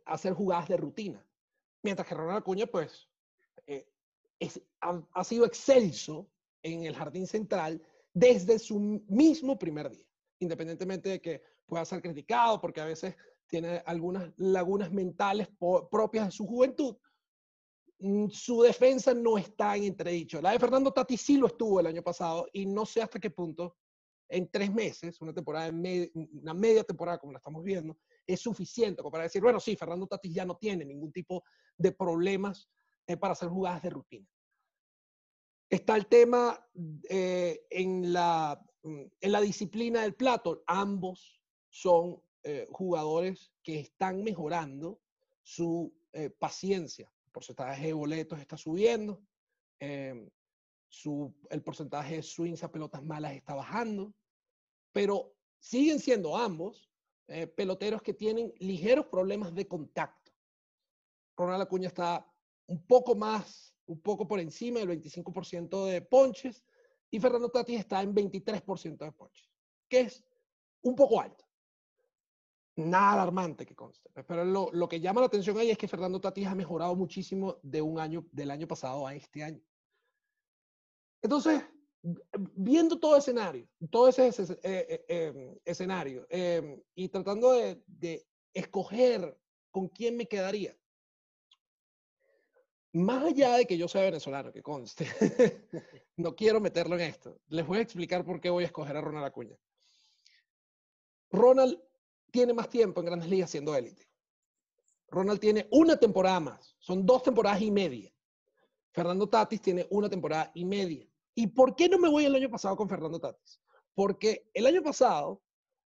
hacer 0.06 0.34
jugadas 0.34 0.70
de 0.70 0.78
rutina. 0.78 1.28
Mientras 1.82 2.08
que 2.08 2.16
Ronald 2.16 2.38
Acuña, 2.38 2.68
pues, 2.68 3.10
eh, 3.66 3.90
ha, 4.80 5.02
ha 5.12 5.24
sido 5.24 5.46
excelso 5.46 6.30
en 6.62 6.86
el 6.86 6.96
jardín 6.96 7.28
central 7.28 7.82
desde 8.14 8.60
su 8.60 8.80
mismo 9.10 9.58
primer 9.58 9.90
día, 9.90 10.06
independientemente 10.40 11.10
de 11.10 11.22
que 11.22 11.42
pueda 11.66 11.84
ser 11.84 12.02
criticado, 12.02 12.62
porque 12.62 12.80
a 12.80 12.86
veces 12.86 13.16
tiene 13.54 13.84
algunas 13.86 14.34
lagunas 14.38 14.92
mentales 14.92 15.48
propias 15.92 16.26
de 16.26 16.32
su 16.32 16.48
juventud. 16.48 16.98
Mm, 18.00 18.28
su 18.30 18.64
defensa 18.64 19.14
no 19.14 19.38
está 19.38 19.78
en 19.78 19.84
entredicho. 19.84 20.42
La 20.42 20.54
de 20.54 20.60
Fernando 20.60 20.92
Tati 20.92 21.16
sí 21.18 21.38
lo 21.38 21.46
estuvo 21.46 21.80
el 21.80 21.86
año 21.86 22.02
pasado 22.02 22.48
y 22.52 22.66
no 22.66 22.84
sé 22.84 23.04
hasta 23.04 23.20
qué 23.20 23.30
punto 23.30 23.78
en 24.28 24.50
tres 24.50 24.74
meses, 24.74 25.22
una 25.22 25.36
temporada, 25.36 25.70
una 25.70 26.54
media 26.56 26.84
temporada 26.84 27.20
como 27.20 27.32
la 27.32 27.38
estamos 27.38 27.64
viendo, 27.64 27.96
es 28.26 28.40
suficiente 28.40 29.04
como 29.04 29.12
para 29.12 29.26
decir, 29.26 29.44
bueno, 29.44 29.60
sí, 29.60 29.76
Fernando 29.76 30.08
Tatis 30.08 30.34
ya 30.34 30.46
no 30.46 30.58
tiene 30.58 30.84
ningún 30.84 31.12
tipo 31.12 31.44
de 31.78 31.92
problemas 31.92 32.68
eh, 33.06 33.18
para 33.18 33.34
hacer 33.34 33.50
jugadas 33.50 33.84
de 33.84 33.92
rutina. 33.92 34.28
Está 35.70 35.96
el 35.96 36.08
tema 36.08 36.60
eh, 37.08 37.68
en, 37.70 38.12
la, 38.12 38.60
mm, 38.82 39.04
en 39.22 39.32
la 39.32 39.42
disciplina 39.42 40.02
del 40.02 40.16
plato. 40.16 40.64
Ambos 40.66 41.40
son 41.70 42.20
eh, 42.44 42.68
jugadores 42.72 43.54
que 43.64 43.80
están 43.80 44.24
mejorando 44.24 45.00
su 45.42 45.94
eh, 46.12 46.30
paciencia. 46.30 47.12
El 47.26 47.32
porcentaje 47.32 47.88
de 47.88 47.94
boletos 47.94 48.40
está 48.40 48.58
subiendo, 48.58 49.22
em, 49.80 50.30
su, 50.90 51.34
el 51.50 51.64
porcentaje 51.64 52.18
de 52.18 52.24
swings 52.24 52.64
a 52.64 52.72
pelotas 52.72 53.04
malas 53.04 53.34
está 53.34 53.56
bajando, 53.56 54.14
pero 54.92 55.34
siguen 55.60 56.00
siendo 56.00 56.36
ambos 56.36 56.92
eh, 57.28 57.48
peloteros 57.48 58.02
que 58.02 58.14
tienen 58.14 58.54
ligeros 58.60 59.08
problemas 59.08 59.56
de 59.56 59.68
contacto. 59.68 60.32
Ronald 61.38 61.64
Acuña 61.64 61.88
está 61.88 62.30
un 62.68 62.86
poco 62.86 63.16
más, 63.16 63.74
un 63.86 64.02
poco 64.02 64.28
por 64.28 64.40
encima 64.40 64.80
del 64.80 64.90
25% 64.90 65.86
de 65.86 66.02
ponches 66.02 66.64
y 67.10 67.20
Fernando 67.20 67.50
Tatis 67.50 67.80
está 67.80 68.02
en 68.02 68.14
23% 68.14 68.98
de 68.98 69.12
ponches, 69.14 69.50
que 69.88 70.02
es 70.02 70.26
un 70.82 70.96
poco 70.96 71.22
alto. 71.22 71.46
Nada 72.76 73.14
alarmante 73.14 73.66
que 73.66 73.76
conste. 73.76 74.10
pues, 74.12 74.26
Pero 74.28 74.44
lo, 74.46 74.70
lo 74.72 74.88
que 74.90 75.00
llama 75.00 75.22
la 75.22 75.28
atención 75.28 75.58
ahí 75.58 75.70
es 75.70 75.78
que 75.78 75.88
Fernando 75.88 76.20
Tatis 76.20 76.48
ha 76.48 76.56
mejorado 76.56 76.96
muchísimo 76.96 77.60
de 77.62 77.82
un 77.82 78.00
año, 78.00 78.26
del 78.32 78.50
año 78.52 78.68
pasado 78.68 79.06
a 79.06 79.14
este 79.14 79.44
año. 79.44 79.62
Entonces, 81.22 81.64
viendo 82.56 83.00
todo 83.00 83.16
escenario, 83.16 83.70
todo 83.92 84.08
ese, 84.10 84.28
ese- 84.28 84.60
eh, 84.64 84.86
eh, 84.90 85.06
eh, 85.08 85.62
escenario 85.64 86.26
eh, 86.30 86.82
y 86.96 87.08
tratando 87.10 87.52
de, 87.54 87.82
de 87.88 88.26
escoger 88.54 89.40
con 89.72 89.88
quién 89.88 90.18
me 90.18 90.26
quedaría, 90.28 90.76
más 92.92 93.24
allá 93.26 93.58
de 93.58 93.66
que 93.66 93.78
yo 93.78 93.88
sea 93.88 94.02
venezolano, 94.04 94.52
que 94.52 94.62
conste, 94.62 95.06
no 96.18 96.36
quiero 96.36 96.60
meterlo 96.60 96.96
en 96.96 97.02
esto. 97.02 97.40
Les 97.48 97.66
voy 97.66 97.78
a 97.80 97.82
explicar 97.82 98.24
por 98.26 98.40
qué 98.42 98.50
voy 98.50 98.64
a 98.64 98.68
escoger 98.68 98.98
a 98.98 99.02
Ronald 99.02 99.26
Acuña. 99.26 99.58
Ronald 101.32 101.80
tiene 102.34 102.52
más 102.52 102.68
tiempo 102.68 103.00
en 103.00 103.06
Grandes 103.06 103.30
Ligas 103.30 103.52
siendo 103.52 103.76
élite. 103.76 104.10
Ronald 105.10 105.40
tiene 105.40 105.68
una 105.70 105.96
temporada 105.96 106.40
más, 106.40 106.76
son 106.80 107.06
dos 107.06 107.22
temporadas 107.22 107.62
y 107.62 107.70
media. 107.70 108.12
Fernando 108.92 109.30
Tatis 109.30 109.62
tiene 109.62 109.86
una 109.92 110.10
temporada 110.10 110.52
y 110.56 110.66
media. 110.66 111.08
¿Y 111.36 111.46
por 111.46 111.76
qué 111.76 111.88
no 111.88 112.00
me 112.00 112.10
voy 112.10 112.26
el 112.26 112.34
año 112.34 112.50
pasado 112.50 112.76
con 112.76 112.90
Fernando 112.90 113.20
Tatis? 113.20 113.62
Porque 113.94 114.50
el 114.52 114.66
año 114.66 114.82
pasado, 114.82 115.44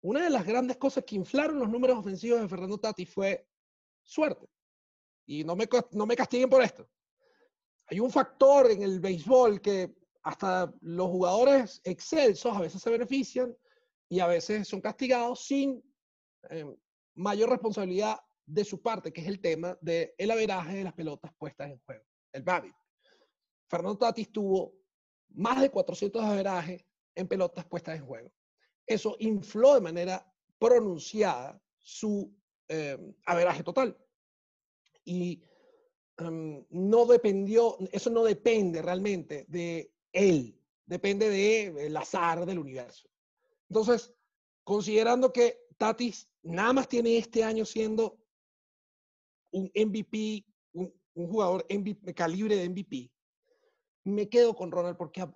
una 0.02 0.26
de 0.26 0.30
las 0.30 0.46
grandes 0.46 0.76
cosas 0.76 1.06
que 1.06 1.16
inflaron 1.16 1.58
los 1.58 1.70
números 1.70 1.98
ofensivos 1.98 2.42
de 2.42 2.50
Fernando 2.50 2.78
Tatis 2.78 3.10
fue 3.10 3.48
suerte. 4.04 4.46
Y 5.26 5.46
no 5.46 5.56
me, 5.56 5.70
no 5.92 6.06
me 6.06 6.18
castiguen 6.18 6.50
por 6.50 6.62
esto. 6.62 6.86
Hay 7.88 8.02
un 8.02 8.12
factor 8.12 8.70
en 8.72 8.82
el 8.82 9.00
béisbol 9.00 9.62
que 9.62 9.96
hasta 10.24 10.74
los 10.82 11.08
jugadores 11.08 11.80
excelsos 11.86 12.54
a 12.54 12.60
veces 12.60 12.82
se 12.82 12.90
benefician 12.90 13.56
y 14.10 14.20
a 14.20 14.28
veces 14.28 14.68
son 14.68 14.82
castigados 14.82 15.46
sin 15.46 15.82
eh, 16.50 16.66
mayor 17.16 17.50
responsabilidad 17.50 18.20
de 18.46 18.64
su 18.64 18.82
parte, 18.82 19.12
que 19.12 19.22
es 19.22 19.28
el 19.28 19.40
tema 19.40 19.78
del 19.82 20.12
el 20.18 20.32
averaje 20.32 20.78
de 20.78 20.84
las 20.84 20.94
pelotas 20.94 21.34
puestas 21.38 21.72
en 21.72 21.80
juego, 21.80 22.04
el 22.32 22.44
BABIP. 22.44 22.76
Fernando 23.68 23.98
Tatis 23.98 24.32
tuvo 24.32 24.76
más 25.30 25.62
de 25.62 25.70
400 25.70 26.22
de 26.22 26.28
averaje 26.28 26.88
en 27.16 27.28
pelotas 27.28 27.66
puestas 27.66 27.98
en 27.98 28.06
juego. 28.06 28.32
Eso 28.86 29.16
infló 29.20 29.74
de 29.76 29.82
manera 29.82 30.32
pronunciada 30.60 31.60
su 31.80 32.34
eh, 32.68 32.98
averaje 33.26 33.64
total. 33.64 33.98
Y 35.04 35.44
em, 36.18 36.66
no 36.70 37.06
dependió, 37.06 37.78
eso 37.92 38.10
no 38.10 38.24
depende 38.24 38.82
realmente 38.82 39.46
de 39.48 39.94
él, 40.12 40.60
depende 40.86 41.30
del 41.30 41.98
azar 41.98 42.46
del 42.46 42.60
universo. 42.60 43.10
Entonces, 43.70 44.14
considerando 44.64 45.34
que 45.34 45.65
Tatis 45.78 46.28
nada 46.44 46.74
más 46.74 46.88
tiene 46.88 47.18
este 47.18 47.44
año 47.44 47.66
siendo 47.66 48.18
un 49.52 49.72
MVP, 49.74 50.46
un, 50.74 50.94
jugador 51.14 51.66
MVP, 51.70 52.14
calibre 52.14 52.56
de 52.58 52.70
MVP, 52.70 53.12
me 54.04 54.28
quedo 54.30 54.54
con 54.54 54.72
Ronald 54.72 54.98
porque 54.98 55.22
ha- 55.22 55.34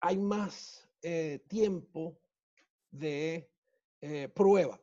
hay 0.00 0.18
más 0.18 0.88
eh, 1.02 1.40
tiempo 1.48 2.18
de 2.90 3.48
eh, 4.00 4.28
prueba. 4.28 4.80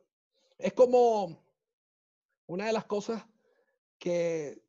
Es 0.57 0.73
como 0.73 1.43
una 2.47 2.67
de 2.67 2.73
las 2.73 2.85
cosas 2.85 3.25
que 3.97 4.61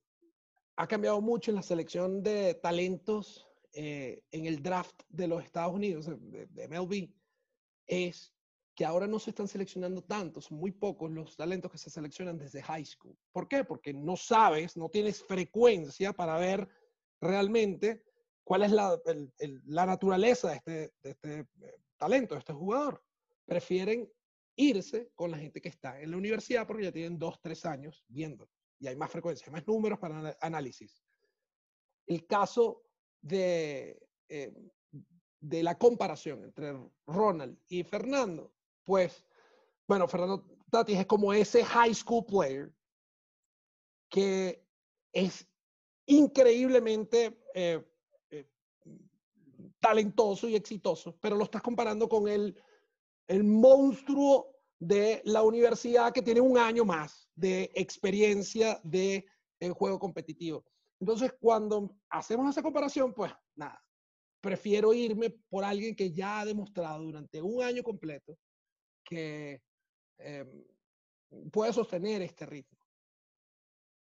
ha 0.77 0.87
cambiado 0.87 1.21
mucho 1.21 1.51
en 1.51 1.57
la 1.57 1.63
selección 1.63 2.23
de 2.23 2.55
talentos 2.55 3.47
eh, 3.73 4.23
en 4.33 4.47
el 4.47 4.63
draft 4.63 5.03
de 5.09 5.29
los 5.29 5.45
Estados 5.45 5.73
Unidos, 5.75 6.07
de, 6.07 6.47
de 6.47 6.69
MLB, 6.69 7.13
es 7.87 8.33
que 8.75 8.85
ahora 8.85 9.07
no 9.07 9.19
se 9.19 9.31
están 9.31 9.49
seleccionando 9.49 10.03
tantos, 10.03 10.47
son 10.47 10.59
muy 10.59 10.71
pocos 10.73 11.11
los 11.11 11.37
talentos 11.37 11.71
que 11.71 11.79
se 11.79 11.91
seleccionan 11.91 12.39
desde 12.39 12.63
high 12.63 12.85
school. 12.85 13.17
¿Por 13.33 13.47
qué? 13.49 13.65
Porque 13.65 13.93
no 13.93 14.17
sabes, 14.17 14.77
no 14.77 14.89
tienes 14.89 15.23
frecuencia 15.25 16.13
para 16.13 16.39
ver 16.39 16.69
realmente 17.21 18.05
cuál 18.45 18.63
es 18.63 18.71
la, 18.73 18.99
el- 19.07 19.33
el- 19.39 19.61
la 19.67 19.87
naturaleza 19.87 20.49
de 20.51 20.57
este, 20.57 20.73
de 21.03 21.11
este 21.11 21.39
eh, 21.41 21.47
talento, 21.99 22.35
de 22.35 22.39
este 22.39 22.53
jugador. 22.53 23.03
Prefieren 23.45 24.11
irse 24.57 25.11
con 25.15 25.31
la 25.31 25.39
gente 25.39 25.61
que 25.61 25.69
está 25.69 26.01
en 26.01 26.11
la 26.11 26.17
universidad 26.17 26.67
porque 26.67 26.85
ya 26.85 26.93
tienen 26.93 27.19
dos, 27.19 27.41
tres 27.41 27.65
años 27.67 28.05
viendo 28.09 28.49
y 28.79 28.87
hay 28.87 28.97
más 28.97 29.11
frecuencia, 29.11 29.47
hay 29.47 29.53
más 29.53 29.67
números 29.67 29.99
para 29.99 30.37
análisis. 30.41 31.03
El 32.07 32.27
caso 32.27 32.83
de, 33.21 34.01
eh, 34.29 34.53
de 35.41 35.63
la 35.63 35.77
comparación 35.77 36.45
entre 36.45 36.73
Ronald 37.07 37.59
y 37.69 37.83
Fernando, 37.85 38.55
pues, 38.91 39.25
bueno, 39.87 40.09
Fernando 40.09 40.45
Tatis 40.69 40.99
es 40.99 41.07
como 41.07 41.33
ese 41.33 41.65
high 41.65 41.95
school 41.95 42.27
player 42.27 42.75
que 44.09 44.67
es 45.13 45.47
increíblemente 46.07 47.41
eh, 47.55 47.81
eh, 48.33 48.51
talentoso 49.79 50.49
y 50.49 50.57
exitoso, 50.57 51.17
pero 51.21 51.37
lo 51.37 51.45
estás 51.45 51.63
comparando 51.63 52.09
con 52.09 52.27
el, 52.27 52.61
el 53.29 53.45
monstruo 53.45 54.57
de 54.81 55.23
la 55.25 55.45
universidad 55.45 56.13
que 56.13 56.23
tiene 56.23 56.41
un 56.41 56.59
año 56.59 56.85
más 56.85 57.31
de 57.37 57.71
experiencia 57.77 58.81
de 58.83 59.25
eh, 59.61 59.69
juego 59.69 60.01
competitivo. 60.01 60.65
Entonces, 60.99 61.33
cuando 61.41 61.95
hacemos 62.09 62.51
esa 62.51 62.61
comparación, 62.61 63.15
pues 63.15 63.33
nada, 63.55 63.81
prefiero 64.41 64.93
irme 64.93 65.31
por 65.49 65.63
alguien 65.63 65.95
que 65.95 66.11
ya 66.11 66.41
ha 66.41 66.45
demostrado 66.45 67.05
durante 67.05 67.41
un 67.41 67.63
año 67.63 67.85
completo 67.85 68.37
que 69.11 69.61
eh, 70.19 70.47
puede 71.53 71.73
sostener 71.73 72.23
este 72.23 72.47
ritmo. 72.47 72.79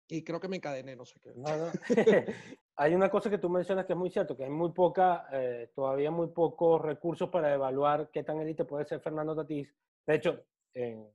Y 0.07 0.23
creo 0.23 0.39
que 0.39 0.47
me 0.47 0.57
encadené, 0.57 0.95
no 0.95 1.05
sé 1.05 1.19
qué. 1.19 1.33
No, 1.35 1.57
no. 1.57 1.71
hay 2.77 2.93
una 2.93 3.09
cosa 3.09 3.29
que 3.29 3.39
tú 3.39 3.49
mencionas 3.49 3.85
que 3.85 3.93
es 3.93 3.99
muy 3.99 4.09
cierto, 4.09 4.37
que 4.37 4.43
hay 4.45 4.49
muy 4.49 4.71
poca, 4.71 5.27
eh, 5.31 5.71
todavía 5.75 6.11
muy 6.11 6.27
pocos 6.27 6.81
recursos 6.81 7.29
para 7.29 7.53
evaluar 7.53 8.09
qué 8.11 8.23
tan 8.23 8.39
élite 8.39 8.65
puede 8.65 8.85
ser 8.85 9.01
Fernando 9.01 9.35
Tatís. 9.35 9.67
De 10.05 10.15
hecho, 10.15 10.43
eh, 10.73 11.11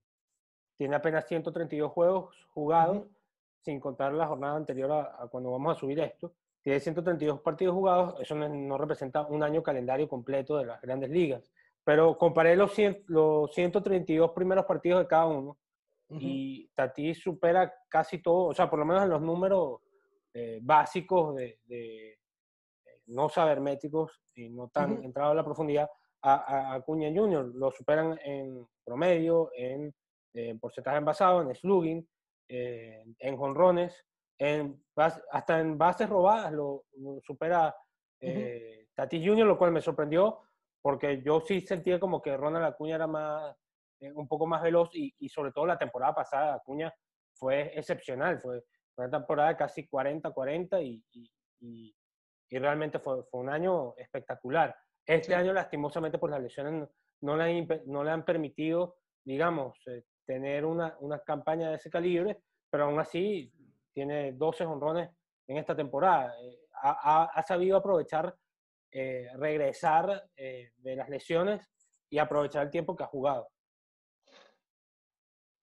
tiene 0.77 0.97
apenas 0.97 1.27
132 1.27 1.93
juegos 1.93 2.35
jugados, 2.51 3.07
sin 3.61 3.79
contar 3.79 4.13
la 4.13 4.27
jornada 4.27 4.57
anterior 4.57 4.91
a, 4.91 5.23
a 5.23 5.29
cuando 5.29 5.53
vamos 5.53 5.77
a 5.77 5.81
subir 5.81 6.01
esto. 6.01 6.35
Tiene 6.63 6.81
132 6.81 7.41
partidos 7.41 7.75
jugados, 7.75 8.21
eso 8.21 8.35
no, 8.35 8.49
no 8.49 8.77
representa 8.77 9.23
un 9.23 9.43
año 9.43 9.63
calendario 9.63 10.09
completo 10.09 10.59
de 10.59 10.67
las 10.67 10.81
grandes 10.83 11.11
ligas. 11.11 11.51
Pero 11.85 12.17
comparé 12.19 12.57
los, 12.57 12.73
100 12.75 13.05
los 13.09 13.53
132 13.55 14.33
primeros 14.33 14.65
partidos 14.67 15.01
de 15.01 15.09
cada 15.09 15.27
uno 15.27 15.59
y 16.13 16.69
Tatis 16.75 17.23
supera 17.23 17.73
casi 17.89 18.21
todo, 18.21 18.49
o 18.49 18.55
sea, 18.55 18.69
por 18.69 18.81
lo 18.81 18.85
menos 18.85 19.05
en 19.05 19.11
los 19.11 19.23
números 19.23 19.81
eh, 20.35 20.59
básicos 20.61 21.37
de, 21.37 21.61
de, 21.67 22.13
eh, 22.13 22.19
no 23.07 23.29
sabermétricos 23.29 24.21
y 24.35 24.51
no 24.51 24.69
tan 24.69 25.05
entrado 25.05 25.31
a 25.31 25.35
la 25.35 25.45
profundidad, 25.45 25.89
a, 26.23 26.73
a 26.73 26.75
Acuña 26.75 27.09
Jr. 27.15 27.53
lo 27.55 27.71
superan 27.71 28.19
en 28.25 28.67
promedio, 28.85 29.51
en, 29.55 29.95
eh, 30.35 30.57
porcentaje 30.61 30.99
envasado, 30.99 31.43
en 31.43 31.55
slugging, 31.55 32.09
eh, 32.49 33.05
en 33.19 33.37
jonrones, 33.37 34.05
en 34.39 34.83
hasta 34.97 35.61
en 35.61 35.77
bases 35.77 36.09
robadas 36.09 36.53
lo, 36.53 36.85
lo 36.99 37.21
supera 37.21 37.75
eh, 38.21 38.87
Tatis 38.95 39.27
Jr., 39.27 39.47
lo 39.47 39.59
cual 39.59 39.73
me 39.73 39.81
sorprendió 39.81 40.41
porque 40.83 41.23
yo 41.23 41.41
sí 41.41 41.61
sentía 41.61 41.99
como 42.01 42.21
que 42.23 42.37
Ronald 42.37 42.65
Acuña 42.67 42.97
era 42.97 43.07
más, 43.07 43.57
eh, 44.01 44.13
un 44.13 44.27
poco 44.29 44.47
más 44.47 44.63
veloz 44.63 44.91
y, 44.95 45.15
y 45.19 45.29
sobre 45.29 45.53
todo 45.53 45.67
la 45.67 45.79
temporada 45.79 46.15
pasada 46.15 46.55
Acuña 46.55 46.93
fue 47.33 47.73
excepcional, 47.79 48.41
fue 48.41 48.63
una 48.97 49.11
temporada 49.11 49.51
de 49.51 49.57
casi 49.57 49.89
40-40 49.89 50.83
y, 50.83 51.03
y, 51.13 51.31
y- 51.61 51.97
realmente 52.59 52.99
fue, 52.99 53.23
fue 53.25 53.41
un 53.41 53.49
año 53.49 53.95
espectacular. 53.97 54.77
Este 55.07 55.29
Sí. 55.29 55.33
año 55.35 55.53
lastimosamente 55.53 56.19
por 56.19 56.31
las 56.31 56.41
lesiones 56.43 56.89
no, 57.21 57.37
le, 57.37 57.45
han, 57.45 57.69
no 57.87 58.03
le 58.03 58.11
han 58.11 58.25
permitido, 58.25 58.97
digamos, 59.25 59.79
eh, 59.87 60.05
tener 60.27 60.65
una, 60.65 60.97
una 61.01 61.21
campaña 61.21 61.71
de 61.71 61.77
ese 61.77 61.91
calibre, 61.91 62.43
pero 62.69 62.85
aún 62.85 62.99
así 62.99 63.53
tiene 63.93 64.33
12 64.33 64.65
honrones 64.65 65.11
en 65.47 65.59
esta 65.59 65.77
temporada. 65.77 66.35
Eh, 66.43 66.59
ha, 66.83 67.23
ha- 67.23 67.25
ha 67.27 67.43
sabido 67.43 67.77
aprovechar, 67.77 68.35
eh, 68.93 69.29
regresar 69.37 70.29
eh, 70.37 70.73
de 70.79 70.97
las 70.97 71.09
lesiones 71.09 71.63
y 72.11 72.19
aprovechar 72.19 72.65
el 72.65 72.71
tiempo 72.71 72.97
que 72.97 73.05
ha 73.05 73.09
jugado. 73.09 73.49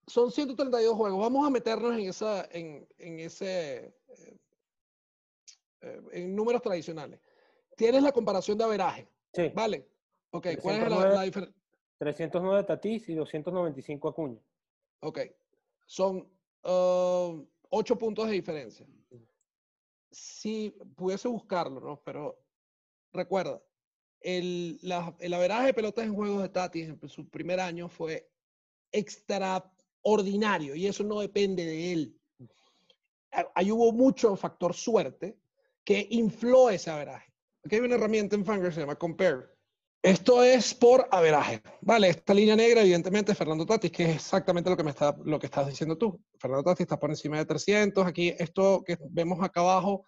Son 0.07 0.31
132 0.31 0.95
juegos. 0.95 1.19
Vamos 1.19 1.45
a 1.45 1.49
meternos 1.49 1.93
en, 1.93 2.07
esa, 2.07 2.45
en, 2.51 2.87
en 2.97 3.19
ese, 3.19 3.93
eh, 4.07 4.37
eh, 5.81 6.01
en 6.13 6.35
números 6.35 6.61
tradicionales. 6.61 7.19
Tienes 7.75 8.01
la 8.01 8.11
comparación 8.11 8.57
de 8.57 8.63
averaje, 8.63 9.09
Sí, 9.33 9.51
¿vale? 9.53 9.87
Ok, 10.31 10.47
¿cuál 10.61 10.75
es 10.75 10.81
la, 10.81 10.87
309. 10.87 11.15
la 11.15 11.21
diferencia? 11.23 11.63
309 11.99 12.63
Tatís 12.63 13.09
y 13.09 13.15
295 13.15 14.07
Acuña. 14.07 14.41
Ok, 15.01 15.19
son 15.85 16.31
uh, 16.63 17.47
ocho 17.69 17.97
puntos 17.97 18.27
de 18.27 18.33
diferencia. 18.33 18.87
Si 20.09 20.71
pudiese 20.95 21.27
buscarlo, 21.27 21.79
¿no? 21.79 22.01
Pero 22.03 22.46
recuerda, 23.13 23.61
el, 24.21 24.79
la, 24.81 25.15
el 25.19 25.33
averaje 25.33 25.67
de 25.67 25.73
pelotas 25.73 26.05
en 26.05 26.15
juegos 26.15 26.41
de 26.41 26.49
Tatis 26.49 26.89
en 26.89 27.09
su 27.09 27.29
primer 27.29 27.59
año 27.59 27.89
fue 27.89 28.29
extraordinario 28.91 30.75
y 30.75 30.87
eso 30.87 31.03
no 31.03 31.19
depende 31.19 31.65
de 31.65 31.93
él. 31.93 32.19
Ahí 33.53 33.71
hubo 33.71 33.91
mucho 33.91 34.35
factor 34.35 34.73
suerte 34.73 35.37
que 35.83 36.07
infló 36.11 36.69
ese 36.69 36.89
averaje. 36.89 37.31
Aquí 37.63 37.75
hay 37.75 37.81
una 37.81 37.95
herramienta 37.95 38.35
en 38.35 38.43
que 38.43 38.71
se 38.71 38.79
llama 38.79 38.95
Compare. 38.95 39.49
Esto 40.01 40.43
es 40.43 40.73
por 40.73 41.07
averaje. 41.11 41.61
Vale, 41.81 42.09
esta 42.09 42.33
línea 42.33 42.55
negra, 42.55 42.81
evidentemente, 42.81 43.35
Fernando 43.35 43.65
Tatis, 43.65 43.91
que 43.91 44.03
es 44.03 44.15
exactamente 44.15 44.69
lo 44.69 44.77
que, 44.77 44.83
me 44.83 44.91
está, 44.91 45.15
lo 45.25 45.39
que 45.39 45.47
estás 45.47 45.67
diciendo 45.67 45.97
tú. 45.97 46.21
Fernando 46.39 46.63
Tatis 46.63 46.81
está 46.81 46.99
por 46.99 47.09
encima 47.09 47.37
de 47.37 47.45
300. 47.45 48.05
Aquí, 48.05 48.33
esto 48.37 48.83
que 48.85 48.97
vemos 49.09 49.43
acá 49.43 49.61
abajo 49.61 50.05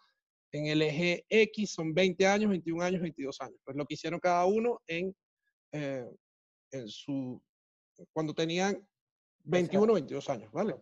en 0.51 0.67
el 0.67 0.81
eje 0.81 1.25
X 1.29 1.71
son 1.71 1.93
20 1.93 2.25
años, 2.27 2.49
21 2.49 2.83
años, 2.83 3.01
22 3.01 3.41
años. 3.41 3.59
Pues 3.63 3.77
lo 3.77 3.85
que 3.85 3.93
hicieron 3.93 4.19
cada 4.19 4.45
uno 4.45 4.81
en, 4.87 5.15
eh, 5.71 6.09
en 6.71 6.87
su, 6.87 7.41
cuando 8.13 8.33
tenían 8.33 8.87
21 9.43 9.91
o 9.91 9.95
22 9.95 10.29
años, 10.29 10.51
¿vale? 10.51 10.75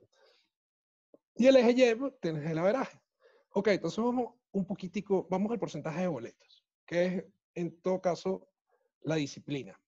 Y 1.35 1.45
el 1.45 1.55
eje 1.57 1.71
Y, 1.71 1.95
pues, 1.95 2.13
tienes 2.19 2.49
el 2.49 2.57
averaje. 2.57 2.99
Ok, 3.51 3.67
entonces 3.69 4.03
vamos 4.03 4.33
un 4.51 4.65
poquitico, 4.65 5.27
vamos 5.29 5.51
al 5.51 5.59
porcentaje 5.59 6.01
de 6.01 6.07
boletos, 6.07 6.65
que 6.85 7.05
es 7.05 7.25
en 7.53 7.79
todo 7.81 8.01
caso 8.01 8.47
la 9.01 9.15
disciplina. 9.15 9.79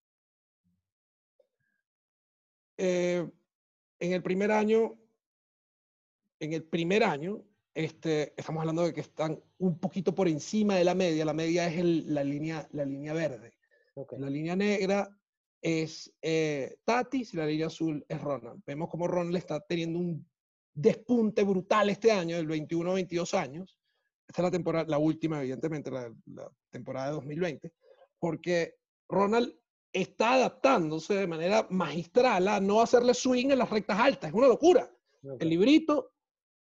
Eh, 2.77 3.29
en 3.99 4.13
el 4.13 4.23
primer 4.23 4.51
año, 4.51 4.97
en 6.39 6.53
el 6.53 6.63
primer 6.63 7.03
año, 7.03 7.43
este, 7.79 8.33
estamos 8.35 8.59
hablando 8.59 8.83
de 8.83 8.93
que 8.93 8.99
están 8.99 9.41
un 9.59 9.79
poquito 9.79 10.13
por 10.13 10.27
encima 10.27 10.75
de 10.75 10.83
la 10.83 10.95
media. 10.95 11.23
La 11.23 11.33
media 11.33 11.65
es 11.67 11.81
la, 12.07 12.25
línea, 12.25 12.67
la 12.73 12.83
línea 12.83 13.13
verde. 13.13 13.53
La 14.17 14.29
línea 14.29 14.53
negra 14.53 15.09
es 15.61 16.13
eh, 16.21 16.75
Tatis 16.83 17.33
y 17.33 17.37
la 17.37 17.45
línea 17.45 17.67
azul 17.67 18.05
es 18.09 18.19
Ronald. 18.19 18.61
Vemos 18.65 18.89
como 18.89 19.07
Ronald 19.07 19.37
está 19.37 19.61
teniendo 19.61 19.97
un 19.97 20.29
despunte 20.73 21.43
brutal 21.43 21.89
este 21.89 22.11
año, 22.11 22.35
del 22.35 22.49
21-22 22.49 23.33
años. 23.37 23.79
Esta 24.27 24.41
es 24.41 24.43
la 24.43 24.51
temporada, 24.51 24.85
la 24.89 24.97
última, 24.97 25.39
evidentemente, 25.39 25.89
la, 25.89 26.13
la 26.25 26.51
temporada 26.69 27.07
de 27.07 27.13
2020, 27.13 27.73
porque 28.19 28.75
Ronald 29.07 29.55
está 29.93 30.33
adaptándose 30.33 31.13
de 31.13 31.27
manera 31.27 31.65
magistral 31.69 32.45
a 32.49 32.59
no 32.59 32.81
hacerle 32.81 33.13
swing 33.13 33.51
en 33.51 33.59
las 33.59 33.69
rectas 33.69 33.97
altas. 33.97 34.31
Es 34.31 34.35
una 34.35 34.49
locura. 34.49 34.91
El 35.39 35.49
librito 35.49 36.11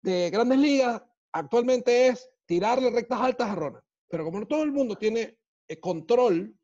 de 0.06 0.30
grandes 0.30 0.58
ligas 0.58 1.02
actualmente 1.32 2.06
es 2.06 2.30
tirarle 2.46 2.90
rectas 2.90 3.20
altas 3.20 3.50
a 3.50 3.54
Ronald. 3.54 3.84
Pero 4.08 4.24
como 4.24 4.40
no 4.40 4.46
todo 4.46 4.62
el 4.62 4.72
mundo 4.72 4.96
tiene 4.96 5.36
eh, 5.66 5.80
control 5.80 6.56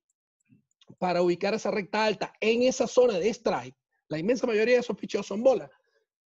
para 0.99 1.23
ubicar 1.23 1.53
esa 1.55 1.71
recta 1.71 2.05
alta 2.05 2.33
en 2.41 2.63
esa 2.63 2.87
zona 2.87 3.19
de 3.19 3.29
strike, 3.31 3.77
la 4.09 4.19
inmensa 4.19 4.47
mayoría 4.47 4.75
de 4.75 4.81
esos 4.81 4.97
picheos 4.97 5.27
son 5.27 5.43
bolas. 5.43 5.71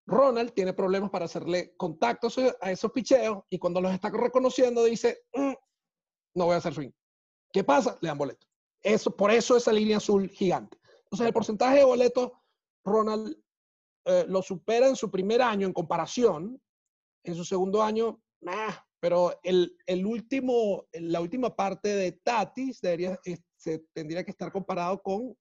Ronald 0.05 0.53
tiene 0.53 0.75
problemas 0.75 1.11
para 1.11 1.25
hacerle 1.25 1.75
contactos 1.77 2.37
a 2.61 2.71
esos 2.71 2.93
picheos 2.93 3.45
y 3.49 3.59
cuando 3.59 3.81
los 3.81 3.93
está 3.93 4.11
reconociendo 4.11 4.85
dice, 4.85 5.25
mm, 5.33 5.53
no 6.35 6.45
voy 6.45 6.55
a 6.55 6.59
hacer 6.59 6.75
swing. 6.75 6.91
¿Qué 7.51 7.65
pasa? 7.65 7.97
Le 8.03 8.09
dan 8.09 8.19
boleto. 8.19 8.47
Eso, 8.83 9.17
por 9.17 9.31
eso 9.31 9.57
esa 9.57 9.73
línea 9.73 9.97
azul 9.97 10.29
gigante. 10.29 10.79
Entonces, 11.05 11.27
el 11.27 11.33
porcentaje 11.33 11.79
de 11.79 11.85
boletos, 11.85 12.31
Ronald 12.85 13.37
eh, 14.05 14.25
lo 14.29 14.43
supera 14.43 14.87
en 14.87 14.97
su 14.97 15.11
primer 15.11 15.41
año 15.41 15.67
en 15.67 15.73
comparación. 15.73 16.61
En 17.27 17.35
su 17.35 17.45
segundo 17.45 17.83
año, 17.83 18.23
pero 19.01 19.39
el, 19.43 19.77
el, 19.87 20.07
último, 20.07 20.87
la 20.93 21.21
última 21.21 21.55
parte 21.55 21.89
de 21.89 22.13
Tatis 22.13 22.81
debería, 22.81 23.19
se 23.57 23.81
tendría 23.93 24.25
que 24.25 24.31
estar 24.31 24.53
comparado 24.53 25.03
con 25.03 25.37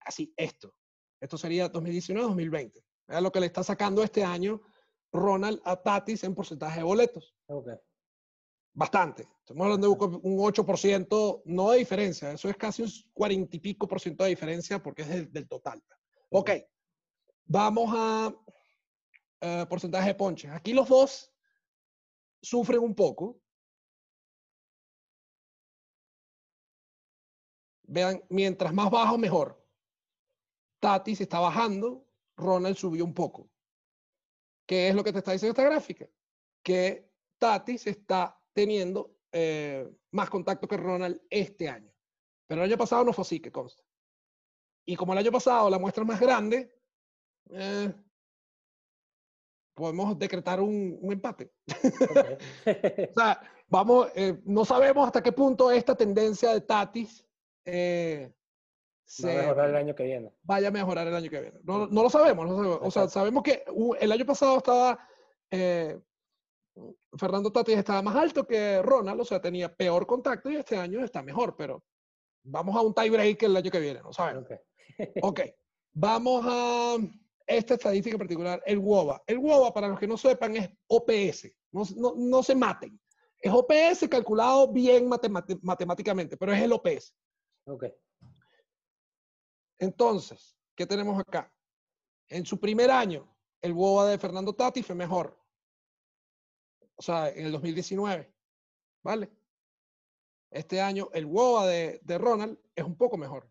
así, 0.00 0.32
esto. 0.36 0.74
Esto 1.20 1.38
sería 1.38 1.70
2019-2020. 1.70 2.82
Es 3.08 3.22
lo 3.22 3.30
que 3.30 3.40
le 3.40 3.46
está 3.46 3.62
sacando 3.62 4.02
este 4.02 4.24
año 4.24 4.60
Ronald 5.12 5.60
a 5.64 5.80
Tatis 5.80 6.24
en 6.24 6.34
porcentaje 6.34 6.78
de 6.78 6.84
boletos. 6.84 7.34
Okay 7.46 7.76
bastante. 8.74 9.28
Estamos 9.40 9.64
hablando 9.64 9.88
de 9.88 10.18
un 10.22 10.38
8%, 10.38 11.42
no 11.44 11.70
de 11.70 11.78
diferencia, 11.78 12.32
eso 12.32 12.48
es 12.48 12.56
casi 12.56 12.82
un 12.82 12.90
40 13.12 13.56
y 13.56 13.60
pico 13.60 13.86
por 13.86 14.00
ciento 14.00 14.24
de 14.24 14.30
diferencia 14.30 14.82
porque 14.82 15.02
es 15.02 15.32
del, 15.32 15.48
total. 15.48 15.82
Ok, 16.30 16.50
vamos 17.44 17.92
a 17.94 18.34
eh, 19.46 19.66
porcentaje 19.68 20.08
de 20.08 20.14
ponches. 20.14 20.50
Aquí 20.52 20.72
los 20.72 20.88
dos 20.88 21.30
sufren 22.40 22.80
un 22.80 22.94
poco. 22.94 23.42
Vean, 27.82 28.24
mientras 28.30 28.72
más 28.72 28.90
bajo, 28.90 29.18
mejor. 29.18 29.62
Tati 30.80 31.14
se 31.14 31.24
está 31.24 31.40
bajando, 31.40 32.06
Ronald 32.38 32.76
subió 32.76 33.04
un 33.04 33.12
poco. 33.12 33.50
¿Qué 34.66 34.88
es 34.88 34.94
lo 34.94 35.04
que 35.04 35.12
te 35.12 35.18
está 35.18 35.32
diciendo 35.32 35.52
esta 35.52 35.70
gráfica? 35.70 36.08
Que 36.62 37.12
Tati 37.38 37.76
se 37.76 37.90
está 37.90 38.40
teniendo 38.54 39.18
eh, 39.30 39.86
más 40.12 40.30
contacto 40.30 40.66
que 40.66 40.78
Ronald 40.78 41.20
este 41.28 41.68
año. 41.68 41.92
Pero 42.46 42.62
el 42.62 42.70
año 42.70 42.78
pasado 42.78 43.04
no 43.04 43.12
fue 43.12 43.22
así, 43.22 43.40
que 43.40 43.52
consta. 43.52 43.82
Y 44.86 44.96
como 44.96 45.12
el 45.12 45.18
año 45.18 45.32
pasado 45.32 45.68
la 45.68 45.78
muestra 45.78 46.02
es 46.02 46.08
más 46.08 46.20
grande, 46.20 46.74
eh, 47.50 47.92
podemos 49.74 50.18
decretar 50.18 50.60
un, 50.60 50.98
empate. 51.10 51.52
o 53.10 53.14
sea, 53.14 53.40
vamos, 53.68 54.08
eh, 54.14 54.40
no 54.44 54.64
sabemos 54.64 55.06
hasta 55.06 55.22
qué 55.22 55.32
punto 55.32 55.70
esta 55.70 55.94
tendencia 55.94 56.52
de 56.52 56.60
Tatis 56.60 57.26
se, 57.64 58.32
va 59.22 59.32
a 59.32 59.36
mejorar 59.36 59.68
el 59.70 59.76
año 59.76 59.94
que 59.94 60.04
viene. 60.04 60.32
Vaya 60.42 60.68
a 60.68 60.70
mejorar 60.70 61.06
el 61.06 61.14
año 61.14 61.30
que 61.30 61.40
viene. 61.40 61.60
No, 61.64 61.86
no 61.86 62.02
lo 62.02 62.10
sabemos, 62.10 62.46
no 62.46 62.52
lo 62.52 62.58
sabemos. 62.58 62.80
O 62.82 62.90
sea, 62.90 63.08
sabemos 63.08 63.42
que 63.42 63.64
el 64.00 64.12
año 64.12 64.24
pasado 64.24 64.58
estaba 64.58 64.98
Fernando 67.16 67.52
Tatis 67.52 67.78
estaba 67.78 68.02
más 68.02 68.16
alto 68.16 68.46
que 68.46 68.82
Ronald, 68.82 69.20
o 69.20 69.24
sea, 69.24 69.40
tenía 69.40 69.74
peor 69.74 70.06
contacto 70.06 70.50
y 70.50 70.56
este 70.56 70.76
año 70.76 71.04
está 71.04 71.22
mejor, 71.22 71.54
pero 71.56 71.84
vamos 72.42 72.76
a 72.76 72.80
un 72.80 72.94
tiebreak 72.94 73.42
el 73.44 73.56
año 73.56 73.70
que 73.70 73.80
viene, 73.80 74.00
¿no 74.02 74.12
saben? 74.12 74.44
ok, 75.22 75.40
vamos 75.92 76.44
a 76.46 76.96
esta 77.46 77.74
estadística 77.74 78.14
en 78.14 78.18
particular, 78.18 78.62
el 78.66 78.78
WOBA. 78.78 79.22
El 79.26 79.38
WOBA, 79.38 79.72
para 79.72 79.88
los 79.88 79.98
que 79.98 80.06
no 80.06 80.16
sepan, 80.16 80.56
es 80.56 80.70
OPS, 80.86 81.50
no, 81.72 82.14
no, 82.16 82.42
se 82.42 82.54
maten. 82.54 82.98
Es 83.38 83.52
OPS 83.52 84.08
calculado 84.08 84.72
bien 84.72 85.08
matemáticamente, 85.08 86.36
pero 86.36 86.52
es 86.52 86.62
el 86.62 86.72
OPS. 86.72 87.14
Ok. 87.66 87.84
Entonces, 89.78 90.56
¿qué 90.74 90.86
tenemos 90.86 91.18
acá? 91.20 91.52
En 92.28 92.46
su 92.46 92.58
primer 92.58 92.90
año, 92.90 93.36
el 93.60 93.72
WOBA 93.72 94.10
de 94.10 94.18
Fernando 94.18 94.54
Tatis 94.54 94.86
fue 94.86 94.94
mejor 94.94 95.44
o 96.96 97.02
sea, 97.02 97.28
en 97.30 97.46
el 97.46 97.52
2019, 97.52 98.32
¿vale? 99.02 99.30
Este 100.50 100.80
año 100.80 101.10
el 101.12 101.26
de, 101.26 102.00
de 102.02 102.18
Ronald 102.18 102.58
es 102.74 102.84
un 102.84 102.96
poco 102.96 103.16
mejor. 103.16 103.48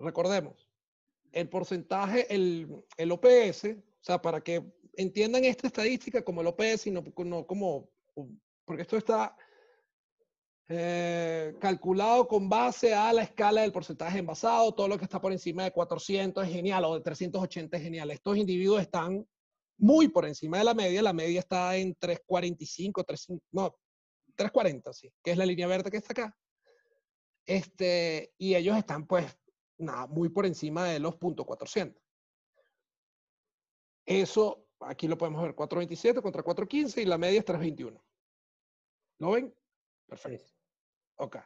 Recordemos, 0.00 0.67
el 1.32 1.48
porcentaje, 1.48 2.32
el, 2.34 2.68
el 2.96 3.12
OPS, 3.12 3.64
o 3.64 4.04
sea, 4.04 4.20
para 4.20 4.40
que 4.40 4.62
entiendan 4.96 5.44
esta 5.44 5.66
estadística 5.68 6.24
como 6.24 6.40
el 6.40 6.48
OPS 6.48 6.86
y 6.86 6.90
no, 6.90 7.04
como, 7.46 7.88
porque 8.64 8.82
esto 8.82 8.96
está 8.96 9.36
eh, 10.68 11.54
calculado 11.60 12.28
con 12.28 12.48
base 12.48 12.94
a 12.94 13.12
la 13.12 13.22
escala 13.22 13.62
del 13.62 13.72
porcentaje 13.72 14.18
envasado, 14.18 14.74
todo 14.74 14.88
lo 14.88 14.98
que 14.98 15.04
está 15.04 15.20
por 15.20 15.32
encima 15.32 15.64
de 15.64 15.72
400 15.72 16.46
es 16.46 16.52
genial 16.52 16.84
o 16.84 16.94
de 16.94 17.00
380 17.00 17.76
es 17.76 17.82
genial. 17.82 18.10
Estos 18.10 18.36
individuos 18.36 18.82
están 18.82 19.26
muy 19.78 20.08
por 20.08 20.26
encima 20.26 20.58
de 20.58 20.64
la 20.64 20.74
media. 20.74 21.00
La 21.00 21.12
media 21.12 21.40
está 21.40 21.76
en 21.76 21.94
345, 21.94 23.04
3, 23.04 23.26
no, 23.52 23.76
340, 24.34 24.92
sí, 24.92 25.10
que 25.22 25.30
es 25.30 25.38
la 25.38 25.46
línea 25.46 25.66
verde 25.66 25.90
que 25.90 25.96
está 25.96 26.12
acá. 26.12 26.36
Este, 27.46 28.34
y 28.36 28.54
ellos 28.54 28.76
están, 28.76 29.06
pues, 29.06 29.24
nada, 29.78 30.06
muy 30.06 30.28
por 30.28 30.46
encima 30.46 30.84
de 30.84 31.00
los 31.00 31.16
puntos 31.16 31.46
400. 31.46 32.02
Eso, 34.06 34.66
aquí 34.80 35.06
lo 35.06 35.18
podemos 35.18 35.42
ver, 35.42 35.54
427 35.54 36.22
contra 36.22 36.42
415 36.42 37.02
y 37.02 37.04
la 37.04 37.18
media 37.18 37.40
es 37.40 37.44
321. 37.44 38.02
¿Lo 39.18 39.30
ven? 39.32 39.54
Perfecto. 40.06 40.52
Ok. 41.16 41.36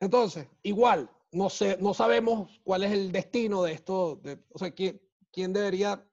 Entonces, 0.00 0.48
igual, 0.62 1.10
no, 1.32 1.48
sé, 1.48 1.78
no 1.80 1.94
sabemos 1.94 2.60
cuál 2.64 2.84
es 2.84 2.92
el 2.92 3.12
destino 3.12 3.62
de 3.62 3.72
esto, 3.72 4.16
de, 4.16 4.38
o 4.52 4.58
sea, 4.58 4.70
quién, 4.72 5.00
quién 5.30 5.52
debería 5.52 6.04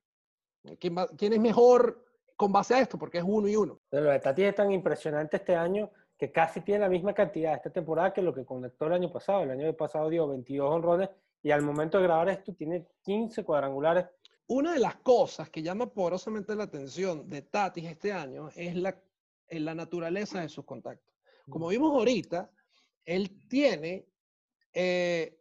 ¿Quién, 0.79 1.33
es 1.33 1.39
mejor 1.39 2.05
con 2.37 2.51
base 2.51 2.73
a 2.73 2.79
esto? 2.79 2.97
Porque 2.97 3.17
es 3.17 3.23
uno 3.25 3.47
y 3.47 3.55
uno. 3.55 3.79
Pero 3.89 4.09
de 4.09 4.19
Tati 4.19 4.43
es 4.43 4.55
tan 4.55 4.71
impresionante 4.71 5.37
este 5.37 5.55
año 5.55 5.91
que 6.17 6.31
casi 6.31 6.61
tiene 6.61 6.81
la 6.81 6.89
misma 6.89 7.13
cantidad 7.13 7.53
esta 7.53 7.69
temporada 7.69 8.13
que 8.13 8.21
lo 8.21 8.33
que 8.33 8.45
conectó 8.45 8.87
el 8.87 8.93
año 8.93 9.11
pasado. 9.11 9.43
El 9.43 9.51
año 9.51 9.73
pasado 9.73 10.09
dio 10.09 10.27
22 10.27 10.69
honrones 10.69 11.09
y 11.43 11.51
al 11.51 11.61
momento 11.61 11.97
de 11.97 12.05
grabar 12.05 12.29
esto 12.29 12.53
tiene 12.53 12.87
15 13.03 13.43
cuadrangulares. 13.43 14.05
Una 14.47 14.73
de 14.73 14.79
las 14.79 14.95
cosas 14.95 15.49
que 15.49 15.61
llama 15.61 15.91
poderosamente 15.93 16.55
la 16.55 16.63
atención 16.63 17.29
de 17.29 17.41
Tatis 17.41 17.85
este 17.85 18.13
año 18.13 18.49
es 18.55 18.75
la, 18.75 18.97
la 19.49 19.75
naturaleza 19.75 20.41
de 20.41 20.49
sus 20.49 20.65
contactos. 20.65 21.13
Como 21.49 21.67
vimos 21.67 21.93
ahorita, 21.93 22.49
él 23.05 23.45
tiene 23.49 24.07
eh, 24.73 25.37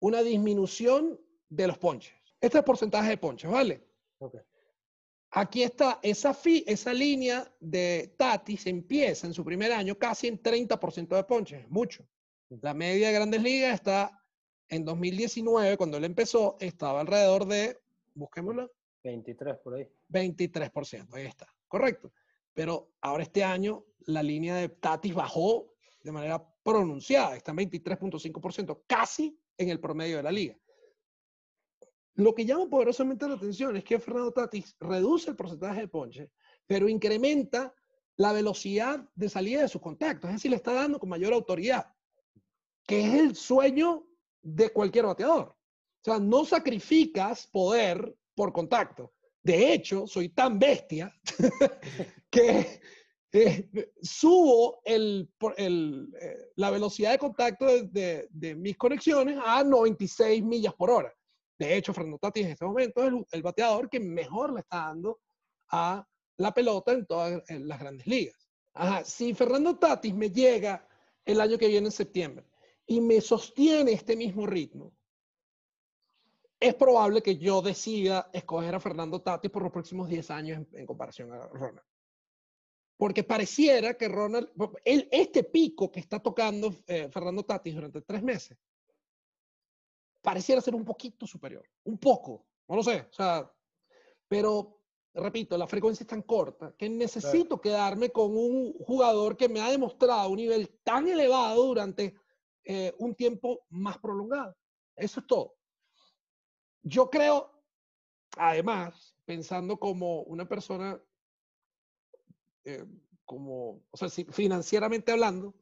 una 0.00 0.22
disminución 0.22 1.18
de 1.48 1.66
los 1.66 1.78
ponches. 1.78 2.14
Este 2.34 2.58
es 2.58 2.60
el 2.60 2.64
porcentaje 2.64 3.08
de 3.08 3.16
ponches, 3.16 3.50
¿vale? 3.50 3.86
Aquí 5.30 5.62
está, 5.62 6.00
esa, 6.02 6.34
fi, 6.34 6.64
esa 6.66 6.92
línea 6.92 7.50
de 7.60 8.14
Tatis 8.18 8.66
empieza 8.66 9.26
en 9.26 9.32
su 9.32 9.44
primer 9.44 9.72
año 9.72 9.96
casi 9.96 10.28
en 10.28 10.42
30% 10.42 11.16
de 11.16 11.24
ponches, 11.24 11.68
mucho. 11.70 12.06
La 12.48 12.74
media 12.74 13.08
de 13.08 13.14
grandes 13.14 13.42
ligas 13.42 13.74
está 13.74 14.19
en 14.70 14.84
2019, 14.84 15.76
cuando 15.76 15.98
él 15.98 16.04
empezó, 16.04 16.56
estaba 16.60 17.00
alrededor 17.00 17.46
de, 17.46 17.78
busquémoslo. 18.14 18.72
23 19.02 19.58
por 19.58 19.74
ahí. 19.74 19.88
23%, 20.08 21.14
ahí 21.14 21.26
está, 21.26 21.46
correcto. 21.68 22.12
Pero 22.54 22.92
ahora 23.00 23.24
este 23.24 23.44
año 23.44 23.84
la 24.06 24.22
línea 24.22 24.56
de 24.56 24.68
Tatis 24.68 25.14
bajó 25.14 25.74
de 26.02 26.12
manera 26.12 26.42
pronunciada, 26.62 27.36
está 27.36 27.50
en 27.50 27.58
23.5%, 27.58 28.82
casi 28.86 29.38
en 29.58 29.68
el 29.68 29.80
promedio 29.80 30.18
de 30.18 30.22
la 30.22 30.32
liga. 30.32 30.56
Lo 32.14 32.34
que 32.34 32.44
llama 32.44 32.68
poderosamente 32.68 33.28
la 33.28 33.34
atención 33.34 33.76
es 33.76 33.84
que 33.84 33.98
Fernando 33.98 34.32
Tatis 34.32 34.76
reduce 34.78 35.30
el 35.30 35.36
porcentaje 35.36 35.80
de 35.80 35.88
ponche, 35.88 36.30
pero 36.66 36.88
incrementa 36.88 37.74
la 38.16 38.32
velocidad 38.32 39.08
de 39.14 39.28
salida 39.28 39.62
de 39.62 39.68
sus 39.68 39.80
contactos, 39.80 40.28
es 40.28 40.36
decir, 40.36 40.50
le 40.50 40.56
está 40.56 40.72
dando 40.72 40.98
con 40.98 41.08
mayor 41.08 41.32
autoridad, 41.32 41.94
que 42.86 43.00
es 43.00 43.14
el 43.14 43.36
sueño 43.36 44.06
de 44.42 44.70
cualquier 44.70 45.06
bateador. 45.06 45.48
O 45.48 46.04
sea, 46.04 46.18
no 46.18 46.44
sacrificas 46.44 47.46
poder 47.46 48.14
por 48.34 48.52
contacto. 48.52 49.12
De 49.42 49.72
hecho, 49.72 50.06
soy 50.06 50.30
tan 50.30 50.58
bestia 50.58 51.12
que 52.30 52.80
eh, 53.32 53.70
subo 54.02 54.80
el, 54.84 55.30
eh, 55.56 56.36
la 56.56 56.70
velocidad 56.70 57.12
de 57.12 57.18
contacto 57.18 57.66
de, 57.66 58.28
mis 58.56 58.76
conexiones 58.76 59.38
a 59.44 59.62
96 59.62 60.42
millas 60.42 60.74
por 60.74 60.90
hora. 60.90 61.12
De 61.58 61.76
hecho, 61.76 61.92
Fernando 61.92 62.18
Tatis 62.18 62.46
en 62.46 62.52
este 62.52 62.64
momento 62.64 63.06
es 63.06 63.12
el, 63.32 63.42
bateador 63.42 63.88
que 63.88 64.00
mejor 64.00 64.52
le 64.52 64.60
está 64.60 64.86
dando 64.86 65.20
a 65.70 66.06
la 66.38 66.54
pelota 66.54 66.92
en 66.92 67.06
todas 67.06 67.42
las 67.48 67.78
grandes 67.78 68.06
ligas. 68.06 68.48
si 69.04 69.34
Fernando 69.34 69.78
Tatis 69.78 70.14
me 70.14 70.30
llega 70.30 70.86
el 71.24 71.40
año 71.40 71.58
que 71.58 71.68
viene 71.68 71.88
en 71.88 71.92
septiembre 71.92 72.49
y 72.90 73.00
me 73.00 73.20
sostiene 73.20 73.92
este 73.92 74.16
mismo 74.16 74.48
ritmo, 74.48 74.92
es 76.58 76.74
probable 76.74 77.22
que 77.22 77.36
yo 77.36 77.62
decida 77.62 78.28
escoger 78.32 78.74
a 78.74 78.80
Fernando 78.80 79.22
Tatis 79.22 79.48
por 79.48 79.62
los 79.62 79.70
próximos 79.70 80.08
10 80.08 80.30
años 80.32 80.66
en, 80.72 80.86
comparación 80.86 81.32
a 81.32 81.46
Ronald. 81.46 81.86
Porque 82.96 83.22
pareciera 83.22 83.94
que 83.94 84.08
Ronald, 84.08 84.50
este 84.84 85.44
pico 85.44 85.92
que 85.92 86.00
está 86.00 86.18
tocando 86.18 86.74
eh, 86.88 87.08
Fernando 87.12 87.44
Tatis 87.44 87.76
durante 87.76 88.02
tres 88.02 88.24
meses, 88.24 88.58
pareciera 90.20 90.60
ser 90.60 90.74
un 90.74 90.84
poquito 90.84 91.28
superior. 91.28 91.64
Un 91.84 91.96
poco, 91.96 92.44
no 92.66 92.74
lo 92.74 92.82
sé. 92.82 93.06
O 93.08 93.12
sea, 93.12 93.48
pero 94.26 94.80
repito, 95.14 95.56
la 95.56 95.68
frecuencia 95.68 96.02
es 96.02 96.08
tan 96.08 96.22
corta 96.22 96.74
que 96.76 96.88
necesito 96.88 97.60
quedarme 97.60 98.10
con 98.10 98.36
un 98.36 98.72
jugador 98.80 99.36
que 99.36 99.48
me 99.48 99.60
ha 99.60 99.70
demostrado 99.70 100.28
un 100.30 100.38
nivel 100.38 100.80
tan 100.82 101.06
elevado 101.06 101.66
durante 101.66 102.16
eh, 102.64 102.94
un 102.98 103.14
tiempo 103.14 103.64
más 103.70 103.98
prolongado. 103.98 104.56
Eso 104.96 105.20
es 105.20 105.26
todo. 105.26 105.54
Yo 106.82 107.10
creo, 107.10 107.50
además, 108.36 109.16
pensando 109.24 109.78
como 109.78 110.22
una 110.22 110.48
persona, 110.48 111.00
eh, 112.64 112.84
como, 113.24 113.82
o 113.90 113.96
sea, 113.96 114.08
financieramente 114.08 115.12
hablando, 115.12 115.54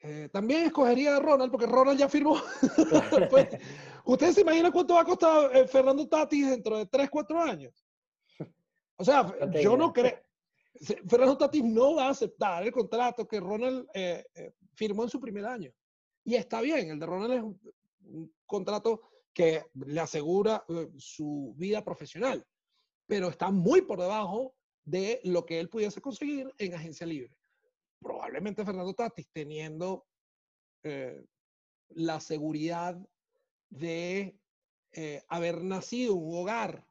eh, 0.00 0.28
también 0.32 0.66
escogería 0.66 1.16
a 1.16 1.20
Ronald, 1.20 1.50
porque 1.50 1.66
Ronald 1.66 1.98
ya 1.98 2.08
firmó. 2.08 2.36
Pues, 3.30 3.48
¿Ustedes 4.04 4.34
se 4.34 4.42
imaginan 4.42 4.70
cuánto 4.70 4.94
va 4.94 5.00
a 5.00 5.04
costar 5.06 5.66
Fernando 5.66 6.06
Tatis 6.06 6.50
dentro 6.50 6.76
de 6.76 6.86
3, 6.86 7.08
4 7.08 7.40
años? 7.40 7.86
O 8.96 9.04
sea, 9.04 9.34
yo 9.60 9.76
no 9.76 9.92
creo. 9.92 10.23
Fernando 11.08 11.38
Tatis 11.38 11.64
no 11.64 11.96
va 11.96 12.06
a 12.06 12.10
aceptar 12.10 12.62
el 12.62 12.72
contrato 12.72 13.26
que 13.26 13.40
Ronald 13.40 13.86
firmó 14.74 15.04
en 15.04 15.10
su 15.10 15.20
primer 15.20 15.46
año. 15.46 15.72
Y 16.24 16.34
está 16.36 16.62
bien, 16.62 16.90
el 16.90 16.98
de 16.98 17.06
Ronald 17.06 17.32
es 17.32 17.42
un, 17.42 18.34
contrato 18.46 19.02
que 19.32 19.64
le 19.74 20.00
asegura 20.00 20.64
eh, 20.68 20.88
su 20.96 21.54
vida 21.56 21.84
profesional, 21.84 22.46
pero 23.06 23.28
está 23.28 23.50
muy 23.50 23.82
por 23.82 24.00
debajo 24.00 24.54
de 24.84 25.20
lo 25.24 25.44
que 25.44 25.58
él 25.58 25.68
pudiese 25.68 26.00
conseguir 26.00 26.52
en 26.58 26.74
agencia 26.74 27.06
libre. 27.06 27.34
Probablemente 28.00 28.64
Fernando 28.64 28.94
Tatis, 28.94 29.28
teniendo 29.32 30.06
eh, 30.82 31.24
la 31.90 32.20
seguridad 32.20 32.96
de 33.70 34.38
eh, 34.92 35.22
haber 35.28 35.64
nacido 35.64 36.12
en 36.14 36.22
un 36.22 36.36
hogar 36.36 36.86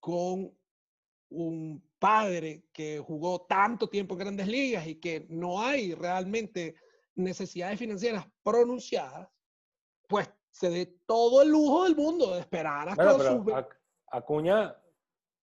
con 0.00 0.56
un 1.30 1.87
padre 1.98 2.64
que 2.72 2.98
jugó 2.98 3.42
tanto 3.42 3.88
tiempo 3.88 4.14
en 4.14 4.20
grandes 4.20 4.46
ligas 4.46 4.86
y 4.86 4.96
que 4.96 5.26
no 5.28 5.60
hay 5.60 5.94
realmente 5.94 6.76
necesidades 7.14 7.78
financieras 7.78 8.26
pronunciadas, 8.42 9.28
pues 10.06 10.30
se 10.50 10.70
dé 10.70 10.86
todo 11.06 11.42
el 11.42 11.50
lujo 11.50 11.84
del 11.84 11.96
mundo 11.96 12.34
de 12.34 12.40
esperar 12.40 12.88
hasta 12.88 13.12
bueno, 13.12 13.44
pero 13.44 13.68
Acuña, 14.10 14.74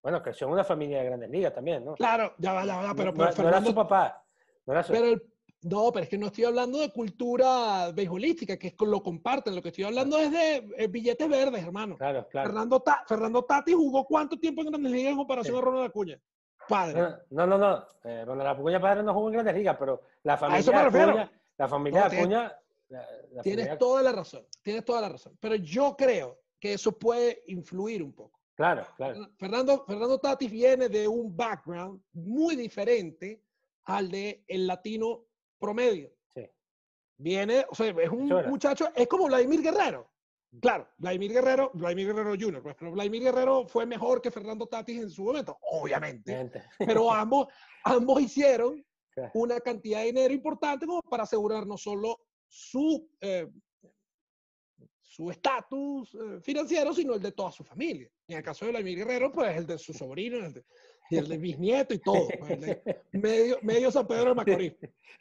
bueno, 0.02 0.24
creció 0.24 0.48
en 0.48 0.54
una 0.54 0.64
familia 0.64 1.00
de 1.00 1.06
grandes 1.06 1.30
ligas 1.30 1.54
también, 1.54 1.86
¿no? 1.86 1.94
Claro, 1.96 2.34
ya 2.40 2.54
va, 2.54 2.66
ya 2.66 2.78
va, 2.78 2.96
pero, 2.96 3.12
no, 3.12 3.48
era 3.48 3.64
su 3.64 3.76
papá. 3.76 4.26
No, 4.66 4.74
era 4.74 4.84
Pero 4.84 5.22
no, 5.62 5.92
pero 5.92 6.04
es 6.04 6.10
que 6.10 6.18
no 6.18 6.28
estoy 6.28 6.46
hablando 6.46 6.80
de 6.80 6.92
cultura 6.92 7.92
beisbolística, 7.92 8.58
que 8.58 8.68
es 8.68 8.76
lo 8.80 9.02
comparten. 9.04 9.56
Lo 9.56 9.62
que 9.62 9.70
estoy 9.70 9.84
hablando 9.84 10.18
es 10.18 10.32
de 10.32 10.68
eh, 10.78 10.88
billetes 10.88 11.28
verdes, 11.30 11.64
hermano. 11.64 11.98
Claro, 11.98 12.28
claro. 12.30 12.50
Fernando, 12.50 12.84
Fernando 13.08 13.44
Tati 13.44 13.74
jugó 13.74 14.06
cuánto 14.06 14.40
tiempo 14.40 14.62
en 14.62 14.70
Grandes 14.70 14.92
Ligas 14.92 15.12
en 15.12 15.18
comparación 15.18 15.58
a 15.58 15.62
Ronald 15.62 15.86
Acuña 15.86 16.20
padre. 16.68 17.02
No, 17.30 17.48
no, 17.48 17.58
no. 17.58 17.88
Eh, 18.04 18.24
Ronald 18.26 18.50
Acuña 18.50 18.80
padre 18.80 19.04
no 19.04 19.14
jugó 19.14 19.28
en 19.28 19.34
Grandes 19.34 19.56
Ligas, 19.56 19.76
pero 19.80 20.02
la 20.24 20.38
familia 20.38 20.86
Acuña, 20.86 21.32
la 21.58 21.68
familia 21.68 22.06
Acuña. 22.06 22.60
tienes 23.42 23.78
toda 23.78 24.02
la 24.02 24.12
razón, 24.12 24.46
tienes 24.62 24.86
toda 24.86 25.02
la 25.02 25.10
razón. 25.10 25.38
Pero 25.40 25.56
yo 25.56 25.96
creo 25.98 26.40
que 26.60 26.74
eso 26.74 26.98
puede 26.98 27.44
influir 27.48 28.04
un 28.04 28.14
poco. 28.14 28.40
Claro, 28.56 28.86
claro. 28.96 29.28
Fernando, 29.38 29.84
Fernando 29.86 30.18
Tatis 30.20 30.50
viene 30.50 30.88
de 30.88 31.08
un 31.08 31.36
background 31.36 32.02
muy 32.14 32.56
diferente 32.56 33.44
al 33.86 34.10
de 34.10 34.44
el 34.48 34.66
latino 34.66 35.26
promedio. 35.60 36.12
Sí. 36.34 36.50
Viene, 37.18 37.66
o 37.70 37.76
sea, 37.76 37.88
es 37.88 38.10
un 38.10 38.28
muchacho, 38.48 38.90
es 38.96 39.08
como 39.08 39.26
Vladimir 39.26 39.62
Guerrero. 39.62 40.10
Claro, 40.62 40.88
Vladimir 40.98 41.34
Guerrero, 41.34 41.72
Vladimir 41.74 42.08
Guerrero 42.08 42.36
Jr., 42.40 42.62
pues, 42.62 42.76
pero 42.78 42.92
Vladimir 42.92 43.24
Guerrero 43.24 43.68
fue 43.68 43.86
mejor 43.86 44.22
que 44.22 44.32
Fernando 44.32 44.68
Tatis 44.68 45.02
en 45.02 45.10
su 45.10 45.24
momento, 45.24 45.58
obviamente. 45.62 46.52
Pero 46.78 47.12
ambos, 47.12 47.48
ambos 47.84 48.22
hicieron 48.22 48.84
una 49.34 49.60
cantidad 49.60 50.00
de 50.00 50.06
dinero 50.08 50.34
importante 50.34 50.86
como 50.86 51.02
para 51.02 51.24
asegurar 51.24 51.66
no 51.66 51.78
solo 51.78 52.20
su 52.48 53.10
eh, 53.22 53.48
su 55.16 55.32
estatus 55.32 56.14
eh, 56.14 56.42
financiero, 56.42 56.94
sino 56.94 57.14
el 57.14 57.22
de 57.22 57.32
toda 57.32 57.50
su 57.50 57.64
familia. 57.64 58.10
En 58.28 58.38
el 58.38 58.44
caso 58.44 58.66
de 58.66 58.72
Vladimir 58.72 58.98
Guerrero, 58.98 59.32
pues 59.32 59.56
el 59.56 59.66
de 59.66 59.78
su 59.78 59.94
sobrino, 59.94 60.46
el 60.46 60.52
de, 60.52 60.66
y 61.10 61.18
el 61.18 61.28
de 61.30 61.38
bisnieto 61.38 61.94
y 61.94 62.00
todo. 62.00 62.28
Pues, 62.38 62.60
medio, 63.14 63.58
medio 63.62 63.92
San 63.92 64.08
Pedro 64.08 64.30
de 64.30 64.36
Macorís. 64.36 64.74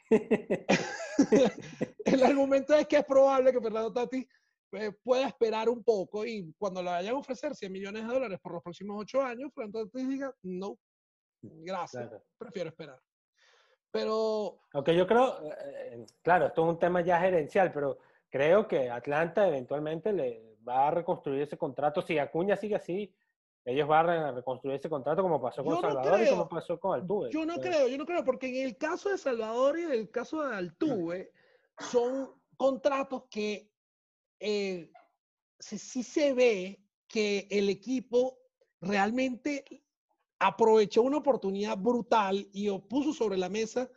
el 2.05 2.23
argumento 2.23 2.75
es 2.75 2.87
que 2.87 2.97
es 2.97 3.05
probable 3.05 3.53
que 3.53 3.61
Fernando 3.61 3.93
Tatis 3.93 4.25
eh, 4.75 4.91
pueda 5.03 5.27
esperar 5.27 5.69
un 5.69 5.83
poco 5.83 6.25
y 6.25 6.53
cuando 6.57 6.81
le 6.81 6.89
vayan 6.89 7.15
a 7.15 7.19
ofrecer 7.19 7.55
100 7.55 7.71
millones 7.71 8.07
de 8.07 8.13
dólares 8.13 8.39
por 8.41 8.53
los 8.53 8.63
próximos 8.63 8.97
8 8.99 9.21
años, 9.21 9.51
Fernando 9.53 9.85
Tatis 9.85 10.07
diga, 10.07 10.33
no, 10.43 10.77
gracias, 11.41 12.09
prefiero 12.37 12.69
esperar. 12.69 12.99
Pero... 13.91 14.59
Aunque 14.73 14.95
yo 14.95 15.07
creo, 15.07 15.39
eh, 15.51 16.05
claro, 16.21 16.47
esto 16.47 16.63
es 16.63 16.69
un 16.69 16.79
tema 16.79 17.01
ya 17.01 17.19
gerencial, 17.19 17.71
pero 17.71 17.99
creo 18.29 18.67
que 18.67 18.89
Atlanta 18.89 19.47
eventualmente 19.47 20.11
le 20.11 20.57
va 20.67 20.87
a 20.87 20.91
reconstruir 20.91 21.43
ese 21.43 21.57
contrato. 21.57 22.01
Si 22.01 22.17
Acuña 22.17 22.57
sigue 22.57 22.75
así, 22.75 23.15
ellos 23.63 23.87
van 23.87 24.09
a 24.09 24.31
reconstruir 24.31 24.75
ese 24.75 24.89
contrato 24.89 25.23
como 25.23 25.41
pasó 25.41 25.63
con 25.63 25.81
Salvador 25.81 26.21
y 26.21 26.29
como 26.29 26.47
pasó 26.47 26.79
con 26.79 26.99
Altuve. 26.99 27.29
Yo 27.31 27.45
no 27.45 27.55
creo, 27.55 27.87
yo 27.87 27.97
no 27.97 28.05
creo, 28.05 28.23
porque 28.23 28.47
en 28.47 28.67
el 28.67 28.77
caso 28.77 29.09
de 29.09 29.17
Salvador 29.17 29.79
y 29.79 29.83
en 29.83 29.91
el 29.91 30.11
caso 30.11 30.43
de 30.43 30.55
Altuve, 30.55 31.31
son 31.79 32.31
contratos 32.57 33.23
que 33.29 33.71
eh, 34.45 34.91
sí 35.59 36.03
se 36.03 36.33
ve 36.33 36.79
que 37.07 37.47
el 37.49 37.69
equipo 37.69 38.37
realmente 38.79 39.65
aprovechó 40.37 41.01
una 41.01 41.17
oportunidad 41.17 41.77
brutal 41.77 42.47
y 42.53 42.69
puso 42.81 43.11
sobre 43.13 43.37
la 43.37 43.49
mesa 43.49 43.89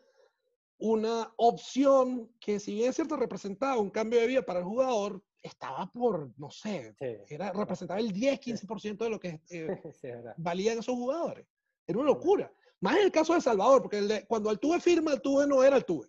una 0.79 1.35
opción 1.37 2.33
que 2.41 2.61
si 2.61 2.73
bien 2.75 2.91
es 2.91 2.97
cierto 2.97 3.17
representaba 3.17 3.79
un 3.79 3.91
cambio 3.91 4.21
de 4.21 4.29
vida 4.29 4.43
para 4.43 4.61
el 4.61 4.65
jugador, 4.65 5.23
estaba 5.43 5.91
por, 5.93 6.33
no 6.39 6.51
sé, 6.51 6.95
era, 7.29 7.53
representaba 7.53 8.01
el 8.01 8.13
10, 8.13 8.41
15% 8.41 8.97
de 8.97 9.11
lo 9.11 9.21
que 9.21 9.41
eh, 9.51 10.25
valían 10.39 10.79
esos 10.79 10.95
jugadores. 10.95 11.47
Era 11.87 11.99
una 11.99 12.09
locura. 12.09 12.51
Más 12.81 12.97
en 12.97 13.03
el 13.03 13.13
caso 13.13 13.35
de 13.35 13.41
Salvador, 13.41 13.83
porque 13.83 13.99
el 13.99 14.09
de, 14.09 14.27
cuando 14.27 14.49
Altuve 14.49 14.81
firma, 14.81 15.11
Altuve 15.11 15.47
no 15.47 15.63
era 15.63 15.77
Altuve. 15.77 16.09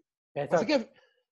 Así 0.52 0.66
que 0.66 0.88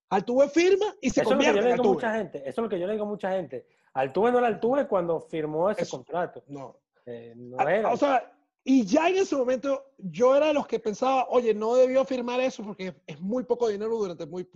Altuve 0.10 0.50
firma 0.50 0.86
y 1.02 1.10
se 1.10 1.22
eso 1.22 1.32
es 1.32 1.36
lo 1.36 1.39
que 1.39 1.46
convierte 1.46 1.60
yo 1.62 1.65
le 1.67 1.72
digo 1.74 1.84
a 1.84 1.93
mucha 1.93 2.13
gente. 2.13 2.38
Eso 2.39 2.50
es 2.50 2.58
lo 2.58 2.70
que 2.70 2.80
yo 2.80 2.88
le 2.88 2.93
digo 2.93 3.06
a 3.06 3.10
mucha 3.10 3.32
gente. 3.32 3.65
Altuve 3.93 4.32
no 4.32 4.38
era 4.38 4.48
Altuve 4.48 4.88
cuando 4.88 5.22
firmó 5.22 5.70
ese 5.70 5.84
Eso. 5.84 5.98
contrato. 5.98 6.43
No. 6.48 6.80
Eh, 7.06 7.34
no 7.36 7.58
Ah, 7.60 7.74
era. 7.74 7.91
O 7.91 7.98
sea, 7.98 8.32
y 8.63 8.86
ya 8.86 9.10
en 9.10 9.17
ese 9.17 9.36
momento 9.36 9.93
yo 9.98 10.36
era 10.36 10.48
de 10.48 10.54
los 10.54 10.67
que 10.67 10.80
pensaba, 10.80 11.26
oye, 11.30 11.54
no 11.54 11.76
debió 11.76 12.04
firmar 12.06 12.39
eso 12.41 12.63
porque 12.63 12.96
es 13.06 13.20
muy 13.20 13.43
poco 13.43 13.67
dinero 13.70 13.98
durante, 13.98 14.26
muy, 14.26 14.48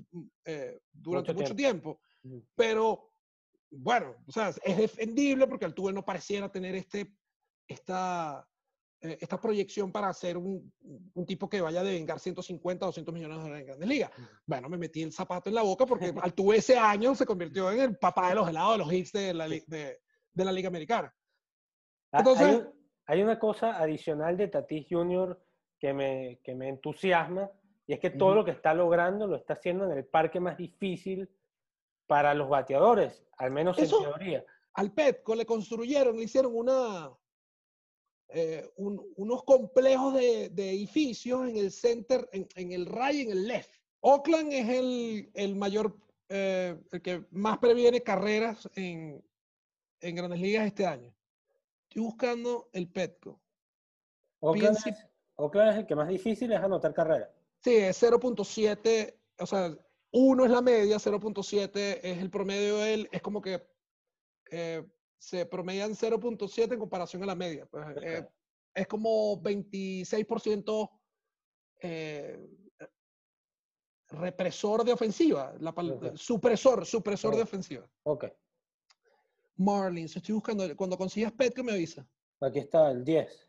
eh, 0.45 0.79
durante 0.91 1.33
Mucho 1.33 1.43
mucho 1.43 1.55
tiempo. 1.55 1.99
Pero, 2.55 3.09
bueno, 3.69 4.15
o 4.27 4.31
sea, 4.31 4.49
es 4.63 4.77
defendible 4.77 5.47
porque 5.47 5.65
Altuve 5.65 5.93
no 5.93 6.03
pareciera 6.05 6.51
tener 6.51 6.75
este, 6.75 7.13
esta, 7.67 8.45
eh, 9.01 9.17
esta 9.19 9.39
proyección 9.39 9.91
para 9.91 10.13
ser 10.13 10.37
un, 10.37 10.71
un 11.13 11.25
tipo 11.25 11.49
que 11.49 11.59
vaya 11.61 11.81
a 11.81 11.83
devengar 11.83 12.19
150 12.19 12.85
o 12.85 12.89
200 12.89 13.13
millones 13.13 13.37
de 13.37 13.43
dólares 13.43 13.61
en 13.61 13.67
Grandes 13.67 13.89
Ligas. 13.89 14.11
Bueno, 14.45 14.69
me 14.69 14.77
metí 14.77 15.01
el 15.03 15.11
zapato 15.11 15.49
en 15.49 15.55
la 15.55 15.63
boca 15.63 15.85
porque 15.85 16.13
Altuve 16.21 16.57
ese 16.57 16.77
año 16.77 17.15
se 17.15 17.25
convirtió 17.25 17.71
en 17.71 17.79
el 17.81 17.97
papá 17.97 18.29
de 18.29 18.35
los 18.35 18.47
helados 18.49 18.73
de 18.73 18.77
los 18.77 18.93
hits 18.93 19.11
de 19.11 19.33
la, 19.33 19.47
de, 19.47 19.99
de 20.33 20.45
la 20.45 20.51
Liga 20.51 20.67
Americana. 20.69 21.13
Ah, 22.11 22.19
entonces- 22.19 22.45
hay, 22.47 22.55
un- 22.55 22.81
hay 23.07 23.23
una 23.23 23.39
cosa 23.39 23.77
adicional 23.81 24.37
de 24.37 24.47
Tatis 24.47 24.85
Jr. 24.89 25.37
que 25.79 25.93
me, 25.93 26.39
que 26.43 26.53
me 26.55 26.69
entusiasma 26.69 27.49
y 27.87 27.93
es 27.93 27.99
que 27.99 28.09
todo 28.11 28.35
lo 28.35 28.45
que 28.45 28.51
está 28.51 28.73
logrando 28.73 29.27
lo 29.27 29.35
está 29.35 29.53
haciendo 29.53 29.85
en 29.85 29.91
el 29.97 30.05
parque 30.05 30.39
más 30.39 30.55
difícil 30.57 31.29
para 32.07 32.33
los 32.33 32.47
bateadores, 32.47 33.25
al 33.37 33.51
menos 33.51 33.77
Eso- 33.79 33.97
en 33.99 34.03
teoría. 34.05 34.45
al 34.75 34.93
Petco 34.93 35.33
le 35.35 35.45
construyeron, 35.45 36.15
le 36.17 36.23
hicieron 36.23 36.55
una, 36.55 37.09
eh, 38.33 38.69
un- 38.77 39.05
unos 39.17 39.43
complejos 39.43 40.13
de, 40.13 40.49
de 40.49 40.69
edificios 40.71 41.47
en 41.49 41.57
el 41.57 41.71
center, 41.71 42.27
en, 42.31 42.47
en 42.55 42.71
el 42.71 42.85
right 42.85 43.25
en 43.27 43.31
el 43.31 43.47
left. 43.47 43.69
Oakland 44.01 44.51
es 44.53 44.69
el, 44.69 45.29
el 45.33 45.55
mayor, 45.55 45.95
eh, 46.29 46.77
el 46.91 47.01
que 47.01 47.25
más 47.31 47.57
previene 47.59 48.01
carreras 48.01 48.69
en, 48.75 49.23
en 49.99 50.15
grandes 50.15 50.39
ligas 50.39 50.65
este 50.65 50.85
año. 50.85 51.13
Estoy 51.89 52.01
buscando 52.03 52.69
el 52.73 52.87
Petco. 52.87 53.39
Oakland 54.39 54.77
Piense- 54.77 54.89
es, 54.89 55.07
Oakland 55.35 55.71
es 55.71 55.77
el 55.79 55.85
que 55.85 55.95
más 55.95 56.07
difícil 56.07 56.51
es 56.51 56.59
anotar 56.59 56.93
carrera. 56.93 57.31
Sí, 57.63 57.75
es 57.75 58.01
0.7, 58.01 59.13
o 59.39 59.45
sea, 59.45 59.75
1 60.11 60.45
es 60.45 60.51
la 60.51 60.61
media, 60.61 60.97
0.7 60.97 61.99
es 62.01 62.17
el 62.17 62.29
promedio 62.31 62.77
de 62.77 62.93
él, 62.93 63.09
es 63.11 63.21
como 63.21 63.41
que 63.41 63.61
eh, 64.49 64.83
se 65.21 65.45
promedian 65.45 65.91
0.7 65.91 66.73
en 66.73 66.79
comparación 66.79 67.21
a 67.21 67.27
la 67.27 67.35
media. 67.35 67.67
pues, 67.67 67.85
eh, 68.01 68.27
es 68.73 68.87
como 68.87 69.39
26% 69.39 70.89
eh, 71.81 72.39
represor 74.09 74.83
de 74.83 74.93
ofensiva, 74.93 75.53
la 75.59 75.75
supresor, 76.15 76.87
supresor 76.87 77.35
de 77.35 77.43
ofensiva. 77.43 77.87
Ok, 78.03 78.25
Marlins, 79.57 80.15
estoy 80.15 80.33
buscando, 80.33 80.75
cuando 80.75 80.97
consigas 80.97 81.31
Petco 81.33 81.63
me 81.63 81.73
avisa. 81.73 82.05
aquí 82.39 82.57
está 82.57 82.89
el 82.89 83.03
10. 83.03 83.47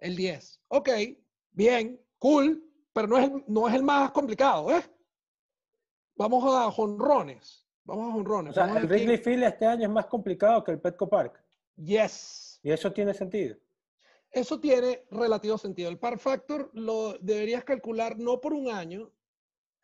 El 0.00 0.14
10. 0.14 0.60
Ok, 0.68 0.90
bien, 1.52 1.98
cool, 2.18 2.70
pero 2.92 3.08
no 3.08 3.16
es 3.16 3.30
el, 3.30 3.44
no 3.48 3.66
es 3.66 3.74
el 3.74 3.82
más 3.82 4.10
complicado, 4.10 4.70
¿eh? 4.76 4.82
Vamos 6.16 6.44
a 6.54 6.70
jonrones. 6.70 7.66
Vamos 7.88 8.10
a 8.10 8.12
jonrones. 8.12 8.50
O 8.50 8.54
sea, 8.54 8.78
el 8.78 8.86
Wrigley 8.86 9.16
Field 9.16 9.44
este 9.44 9.64
año 9.64 9.84
es 9.84 9.90
más 9.90 10.06
complicado 10.06 10.62
que 10.62 10.72
el 10.72 10.78
Petco 10.80 11.08
Park. 11.08 11.42
Yes. 11.76 12.60
Y 12.62 12.70
eso 12.70 12.92
tiene 12.92 13.14
sentido. 13.14 13.56
Eso 14.30 14.60
tiene 14.60 15.04
relativo 15.10 15.56
sentido. 15.56 15.88
El 15.88 15.98
par 15.98 16.18
factor 16.18 16.70
lo 16.74 17.14
deberías 17.18 17.64
calcular 17.64 18.18
no 18.18 18.42
por 18.42 18.52
un 18.52 18.68
año, 18.68 19.10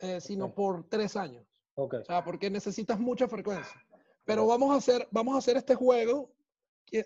eh, 0.00 0.20
sino 0.20 0.46
Ok. 0.46 0.54
por 0.54 0.88
tres 0.90 1.16
años. 1.16 1.46
Ok. 1.76 1.94
O 2.02 2.04
sea, 2.04 2.22
porque 2.22 2.50
necesitas 2.50 3.00
mucha 3.00 3.26
frecuencia. 3.26 3.82
Pero 4.26 4.46
vamos 4.46 4.74
a 4.74 4.76
hacer, 4.76 5.08
vamos 5.10 5.34
a 5.34 5.38
hacer 5.38 5.56
este 5.56 5.74
juego. 5.74 6.30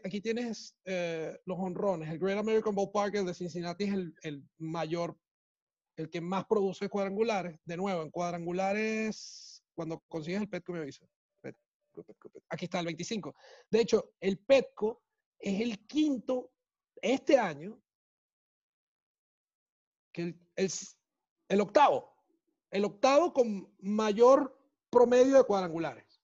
Aquí 0.04 0.20
tienes 0.20 0.76
eh, 0.84 1.38
los 1.44 1.58
honrones. 1.60 2.10
El 2.10 2.18
Great 2.18 2.38
American 2.38 2.74
Ballpark, 2.74 3.14
el 3.14 3.26
de 3.26 3.34
Cincinnati, 3.34 3.84
es 3.84 3.94
el, 3.94 4.14
el 4.22 4.42
mayor, 4.58 5.16
el 5.96 6.10
que 6.10 6.20
más 6.20 6.44
produce 6.46 6.88
cuadrangulares. 6.88 7.56
De 7.64 7.76
nuevo, 7.76 8.02
en 8.02 8.10
cuadrangulares, 8.10 9.57
cuando 9.78 10.00
consigues 10.08 10.40
el 10.40 10.48
Petco, 10.48 10.72
me 10.72 10.80
avisa. 10.80 11.06
Petco, 11.40 12.02
Petco, 12.04 12.28
Petco. 12.30 12.46
Aquí 12.50 12.64
está 12.64 12.80
el 12.80 12.86
25. 12.86 13.32
De 13.70 13.80
hecho, 13.80 14.10
el 14.18 14.36
Petco 14.40 15.04
es 15.38 15.60
el 15.60 15.86
quinto 15.86 16.50
este 17.00 17.38
año, 17.38 17.80
que 20.12 20.22
el, 20.56 20.70
el 21.48 21.60
octavo, 21.60 22.12
el 22.72 22.84
octavo 22.86 23.32
con 23.32 23.72
mayor 23.78 24.58
promedio 24.90 25.36
de 25.36 25.44
cuadrangulares 25.44 26.20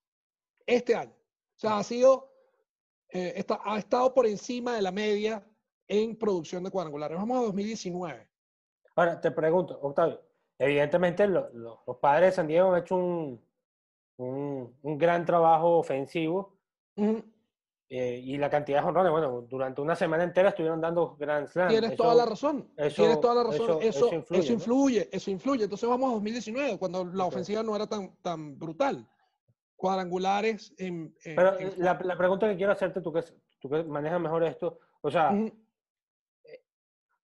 este 0.67 0.97
año. 0.97 1.12
O 1.14 1.59
sea, 1.61 1.79
ha 1.79 1.85
sido, 1.85 2.33
eh, 3.11 3.35
está- 3.37 3.61
ha 3.64 3.79
estado 3.79 4.12
por 4.12 4.27
encima 4.27 4.75
de 4.75 4.83
la 4.83 4.90
media 4.90 5.49
en 5.87 6.17
producción 6.19 6.64
de 6.64 6.73
cuadrangulares. 6.73 7.17
Vamos 7.17 7.38
a 7.38 7.43
2019. 7.43 8.29
Ahora, 8.97 9.21
te 9.21 9.31
pregunto, 9.31 9.79
Octavio, 9.81 10.24
evidentemente 10.59 11.27
lo- 11.27 11.49
lo- 11.53 11.83
los 11.87 11.97
padres 11.99 12.31
de 12.31 12.33
San 12.37 12.47
Diego 12.47 12.73
han 12.73 12.83
hecho 12.83 12.97
un, 12.97 13.40
un, 14.19 14.77
un 14.83 14.99
gran 14.99 15.25
trabajo 15.25 15.79
ofensivo 15.79 16.57
eh, 16.97 18.21
y 18.25 18.37
la 18.38 18.49
cantidad 18.51 18.79
de 18.79 18.85
jonrones, 18.85 19.12
bueno, 19.12 19.43
durante 19.43 19.81
una 19.81 19.95
semana 19.95 20.25
entera 20.25 20.49
estuvieron 20.51 20.81
dando 20.81 21.17
Grand 21.17 21.47
Slam. 21.49 21.69
Tienes 21.69 21.93
Eso- 21.93 22.03
toda 22.03 22.14
la 22.14 22.25
razón. 22.27 22.71
eso- 22.77 23.03
Tienes 23.03 23.21
toda 23.21 23.35
la 23.35 23.43
razón. 23.45 23.64
eso- 23.64 23.81
Eso, 23.83 24.14
influye, 24.14 24.53
influye, 24.53 25.09
eso 25.12 25.31
influye. 25.31 25.64
Entonces 25.64 25.88
vamos 25.88 26.11
a 26.11 26.14
2019, 26.14 26.79
cuando 26.79 27.05
la 27.05 27.25
ofensiva 27.27 27.62
no 27.62 27.77
era 27.77 27.87
tan, 27.87 28.17
tan 28.23 28.59
brutal. 28.59 29.07
Cuadrangulares 29.77 30.73
en... 30.79 31.14
en- 31.25 31.37
Pero 31.37 31.59
en- 31.59 31.75
la, 31.79 31.99
la 32.03 32.17
pregunta 32.17 32.49
que 32.49 32.57
quiero 32.57 32.73
hacerte, 32.73 33.01
tú 33.01 33.12
que, 33.12 33.23
tú 33.61 33.69
que 33.69 33.83
manejas 33.85 34.21
mejor 34.21 34.45
esto, 34.45 34.79
o 35.03 35.11
sea. 35.11 35.31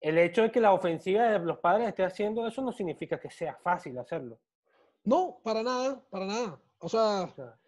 El 0.00 0.18
hecho 0.18 0.42
de 0.42 0.50
que 0.50 0.60
la 0.60 0.72
ofensiva 0.72 1.28
de 1.28 1.38
los 1.40 1.58
padres 1.58 1.88
esté 1.88 2.04
haciendo 2.04 2.46
eso 2.46 2.62
no 2.62 2.72
significa 2.72 3.18
que 3.18 3.30
sea 3.30 3.56
fácil 3.56 3.98
hacerlo. 3.98 4.40
No, 5.04 5.40
para 5.42 5.62
nada, 5.62 6.02
para 6.10 6.26
nada. 6.26 6.60
O 6.78 6.88
sea, 6.88 7.22
O 7.22 7.34
sea, 7.34 7.58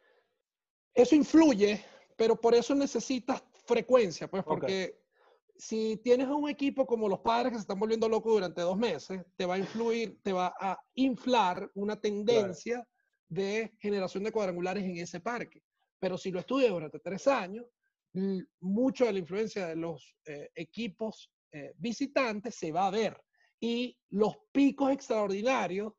eso 0.94 1.14
influye, 1.14 1.84
pero 2.16 2.36
por 2.36 2.54
eso 2.54 2.74
necesitas 2.74 3.42
frecuencia, 3.64 4.28
pues, 4.28 4.44
porque 4.44 5.00
si 5.56 5.98
tienes 5.98 6.26
a 6.26 6.34
un 6.34 6.48
equipo 6.48 6.86
como 6.86 7.08
los 7.08 7.20
padres 7.20 7.52
que 7.52 7.58
se 7.58 7.62
están 7.62 7.78
volviendo 7.78 8.08
locos 8.08 8.32
durante 8.32 8.62
dos 8.62 8.76
meses, 8.76 9.22
te 9.36 9.46
va 9.46 9.54
a 9.54 9.58
influir, 9.58 10.18
te 10.22 10.32
va 10.32 10.54
a 10.58 10.78
inflar 10.94 11.70
una 11.74 12.00
tendencia 12.00 12.86
de 13.28 13.72
generación 13.78 14.24
de 14.24 14.32
cuadrangulares 14.32 14.84
en 14.84 14.96
ese 14.96 15.20
parque. 15.20 15.62
Pero 15.98 16.16
si 16.16 16.30
lo 16.30 16.40
estudias 16.40 16.70
durante 16.70 16.98
tres 16.98 17.26
años, 17.28 17.66
mucho 18.60 19.04
de 19.04 19.12
la 19.12 19.18
influencia 19.18 19.66
de 19.68 19.76
los 19.76 20.16
eh, 20.24 20.50
equipos 20.54 21.30
eh, 21.52 21.72
visitantes 21.78 22.54
se 22.54 22.72
va 22.72 22.86
a 22.86 22.90
ver. 22.90 23.20
Y 23.60 23.98
los 24.10 24.36
picos 24.52 24.90
extraordinarios 24.92 25.92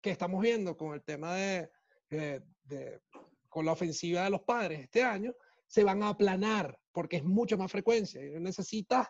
que 0.00 0.10
estamos 0.10 0.40
viendo 0.40 0.76
con 0.76 0.94
el 0.94 1.02
tema 1.02 1.34
de, 1.34 1.70
eh, 2.10 2.40
de- 2.64 3.00
con 3.48 3.64
la 3.64 3.72
ofensiva 3.72 4.24
de 4.24 4.30
los 4.30 4.42
padres 4.42 4.80
este 4.80 5.02
año, 5.02 5.34
se 5.66 5.82
van 5.84 6.02
a 6.02 6.10
aplanar 6.10 6.78
porque 6.92 7.16
es 7.16 7.24
mucha 7.24 7.56
más 7.56 7.70
frecuencia. 7.72 8.24
Y 8.24 8.38
Necesitas, 8.40 9.08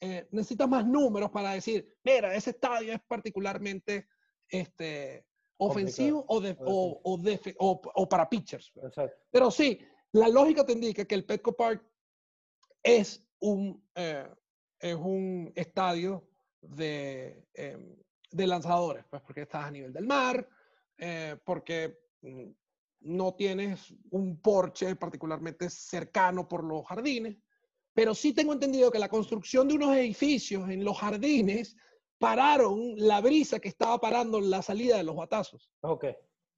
eh, 0.00 0.26
necesitas 0.32 0.68
más 0.68 0.86
números 0.86 1.30
para 1.30 1.52
decir, 1.52 1.86
mira, 2.02 2.34
ese 2.34 2.50
estadio 2.50 2.92
es 2.92 3.00
particularmente 3.06 4.08
este, 4.48 5.24
ofensivo 5.58 6.24
o, 6.28 6.40
de- 6.40 6.56
o, 6.60 7.00
o 7.58 7.80
o- 7.94 8.08
para 8.08 8.28
pitchers. 8.28 8.72
exacto. 8.82 9.16
Pero 9.30 9.50
sí, 9.50 9.78
la 10.12 10.28
lógica 10.28 10.64
te 10.66 10.72
indica 10.72 11.04
que 11.04 11.14
el 11.14 11.24
Petco 11.24 11.54
Park 11.56 11.84
es 12.82 13.24
un, 13.40 13.86
eh, 13.94 14.28
es 14.84 14.96
un 14.96 15.50
estadio 15.54 16.28
de, 16.60 17.48
em, 17.54 17.96
de 18.30 18.46
lanzadores, 18.46 19.06
pues 19.08 19.22
porque 19.22 19.42
estás 19.42 19.64
a 19.64 19.70
nivel 19.70 19.94
del 19.94 20.06
mar, 20.06 20.46
eh, 20.98 21.38
porque 21.42 22.00
mm, 22.20 22.50
no 23.00 23.32
tienes 23.32 23.94
un 24.10 24.42
porche 24.42 24.94
particularmente 24.96 25.70
cercano 25.70 26.46
por 26.46 26.62
los 26.62 26.86
jardines, 26.86 27.38
pero 27.94 28.14
sí 28.14 28.34
tengo 28.34 28.52
entendido 28.52 28.90
que 28.90 28.98
la 28.98 29.08
construcción 29.08 29.68
de 29.68 29.74
unos 29.74 29.96
edificios 29.96 30.68
en 30.68 30.84
los 30.84 30.98
jardines 30.98 31.76
pararon 32.18 32.92
la 32.96 33.22
brisa 33.22 33.60
que 33.60 33.68
estaba 33.68 33.98
parando 33.98 34.38
la 34.38 34.60
salida 34.60 34.98
de 34.98 35.04
los 35.04 35.16
batazos. 35.16 35.70
Ok. 35.80 36.04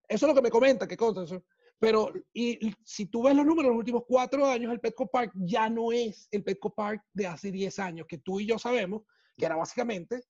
Eso 0.08 0.26
es 0.26 0.28
lo 0.28 0.34
que 0.34 0.42
me 0.42 0.50
comenta, 0.50 0.88
que 0.88 0.96
consta 0.96 1.22
eso. 1.22 1.44
Pero 1.78 2.12
y, 2.32 2.72
si 2.84 3.06
tú 3.06 3.24
ves 3.24 3.36
los 3.36 3.44
números, 3.44 3.70
los 3.70 3.78
últimos 3.78 4.04
cuatro 4.06 4.46
años, 4.46 4.72
el 4.72 4.80
Petco 4.80 5.06
Park 5.06 5.32
ya 5.34 5.68
no 5.68 5.92
es 5.92 6.28
el 6.30 6.42
Petco 6.42 6.74
Park 6.74 7.02
de 7.12 7.26
hace 7.26 7.50
10 7.50 7.78
años, 7.78 8.06
que 8.08 8.18
tú 8.18 8.40
y 8.40 8.46
yo 8.46 8.58
sabemos 8.58 9.02
que 9.36 9.44
era 9.44 9.56
básicamente 9.56 10.22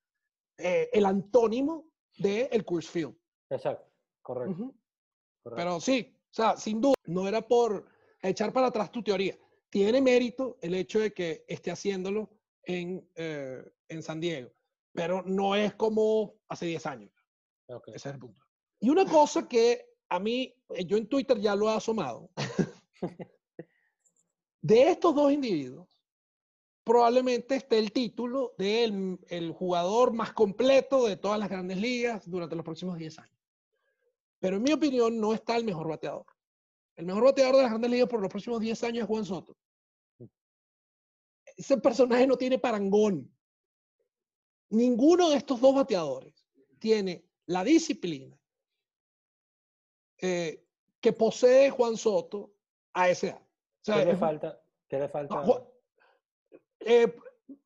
eh, 0.58 0.88
el 0.92 1.06
antónimo 1.06 1.88
del 2.18 2.48
el 2.50 2.64
Coors 2.64 2.88
Field. 2.88 3.16
Exacto. 3.50 3.88
Correcto. 4.22 4.52
Ujú. 4.52 4.76
correcto. 5.42 5.56
Pero 5.56 5.80
sí, 5.80 6.12
o 6.12 6.34
sea, 6.34 6.56
sin 6.56 6.80
duda, 6.80 6.94
no 7.06 7.28
era 7.28 7.46
por 7.46 7.86
echar 8.22 8.52
para 8.52 8.66
atrás 8.68 8.90
tu 8.90 9.02
teoría. 9.02 9.38
Tiene 9.70 10.00
mérito 10.00 10.58
el 10.60 10.74
hecho 10.74 10.98
de 10.98 11.12
que 11.12 11.44
esté 11.46 11.70
haciéndolo 11.70 12.30
en, 12.64 13.08
eh, 13.14 13.62
en 13.88 14.02
San 14.02 14.20
Diego, 14.20 14.50
pero 14.92 15.22
no 15.22 15.54
es 15.54 15.74
como 15.74 16.34
hace 16.48 16.66
10 16.66 16.86
años. 16.86 17.12
Ok. 17.68 17.88
Ese 17.88 18.08
es 18.08 18.14
el 18.14 18.18
punto. 18.18 18.44
Y 18.80 18.88
una 18.88 19.04
cosa 19.04 19.48
que 19.48 19.95
a 20.08 20.18
mí, 20.18 20.54
eh, 20.70 20.84
yo 20.84 20.96
en 20.96 21.08
Twitter 21.08 21.38
ya 21.40 21.54
lo 21.54 21.68
he 21.68 21.74
asomado. 21.74 22.30
de 24.62 24.90
estos 24.90 25.14
dos 25.14 25.32
individuos, 25.32 25.88
probablemente 26.84 27.56
esté 27.56 27.78
el 27.78 27.92
título 27.92 28.54
del 28.58 29.18
el 29.28 29.52
jugador 29.52 30.12
más 30.12 30.32
completo 30.32 31.06
de 31.06 31.16
todas 31.16 31.38
las 31.38 31.48
grandes 31.48 31.78
ligas 31.78 32.28
durante 32.30 32.56
los 32.56 32.64
próximos 32.64 32.96
10 32.96 33.18
años. 33.18 33.36
Pero 34.38 34.56
en 34.56 34.62
mi 34.62 34.72
opinión 34.72 35.18
no 35.20 35.34
está 35.34 35.56
el 35.56 35.64
mejor 35.64 35.88
bateador. 35.88 36.26
El 36.94 37.06
mejor 37.06 37.24
bateador 37.24 37.56
de 37.56 37.62
las 37.62 37.70
grandes 37.70 37.90
ligas 37.90 38.08
por 38.08 38.20
los 38.20 38.30
próximos 38.30 38.60
10 38.60 38.84
años 38.84 39.02
es 39.02 39.08
Juan 39.08 39.24
Soto. 39.24 39.56
Ese 41.56 41.78
personaje 41.78 42.26
no 42.26 42.36
tiene 42.36 42.58
parangón. 42.58 43.32
Ninguno 44.68 45.30
de 45.30 45.36
estos 45.36 45.60
dos 45.60 45.74
bateadores 45.74 46.46
tiene 46.78 47.24
la 47.46 47.64
disciplina 47.64 48.38
eh, 50.20 50.64
que 51.00 51.12
posee 51.12 51.70
Juan 51.70 51.96
Soto 51.96 52.52
a 52.92 53.08
esa 53.08 53.28
edad. 53.28 53.42
¿Qué 53.84 54.04
le 54.04 54.16
falta? 54.16 54.60
¿Qué 54.88 54.98
le 54.98 55.08
falta? 55.08 55.42
Eh, 56.80 57.14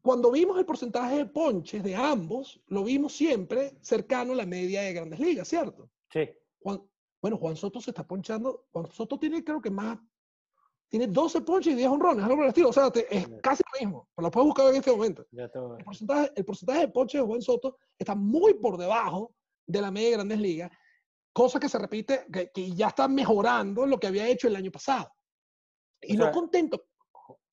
cuando 0.03 0.31
vimos 0.31 0.59
el 0.59 0.67
porcentaje 0.67 1.19
de 1.19 1.27
ponches 1.27 1.83
de 1.83 1.95
ambos, 1.95 2.61
lo 2.67 2.85
vimos 2.85 3.15
siempre 3.15 3.77
cercano 3.81 4.33
a 4.33 4.37
la 4.37 4.47
media 4.47 4.83
de 4.83 4.93
grandes 4.93 5.21
ligas, 5.21 5.49
¿cierto? 5.49 5.91
Sí. 6.13 6.29
bueno, 7.21 7.37
Juan 7.37 7.57
Soto 7.57 7.81
se 7.81 7.91
está 7.91 8.07
ponchando. 8.07 8.67
Juan 8.73 8.91
Soto 8.93 9.19
tiene, 9.19 9.45
creo 9.45 9.61
que 9.61 9.71
más. 9.71 9.99
Tiene 10.89 11.07
12 11.07 11.43
ponches 11.43 11.73
y 11.73 11.77
10 11.77 11.89
honrones, 11.89 12.25
algo 12.25 12.37
por 12.37 12.45
el 12.45 12.49
estilo. 12.49 12.71
O 12.71 12.73
sea, 12.73 12.91
es 13.11 13.29
casi 13.41 13.63
lo 13.73 13.87
mismo. 13.87 14.09
Lo 14.17 14.31
puedes 14.31 14.47
buscar 14.47 14.69
en 14.71 14.77
este 14.77 14.91
momento. 14.91 15.25
el, 15.31 15.85
porcentaje, 15.85 16.33
el 16.35 16.45
porcentaje 16.45 16.81
de 16.81 16.89
ponches 16.89 17.21
de 17.21 17.27
Juan 17.27 17.41
Soto 17.41 17.77
está 17.97 18.15
muy 18.17 18.55
por 18.55 18.77
debajo 18.77 19.33
de 19.67 19.81
la 19.81 19.91
media 19.91 20.09
de 20.09 20.15
grandes 20.15 20.41
ligas, 20.41 20.71
cosa 21.33 21.61
que 21.61 21.69
se 21.69 21.79
repite, 21.79 22.27
que, 22.53 22.73
ya 22.73 22.89
está 22.89 23.09
mejorando 23.09 23.87
lo 23.87 23.99
que 23.99 24.07
había 24.07 24.29
hecho 24.29 24.49
el 24.49 24.57
año 24.57 24.71
pasado. 24.71 25.13
Y 26.03 26.17
no 26.17 26.31
contento. 26.31 26.87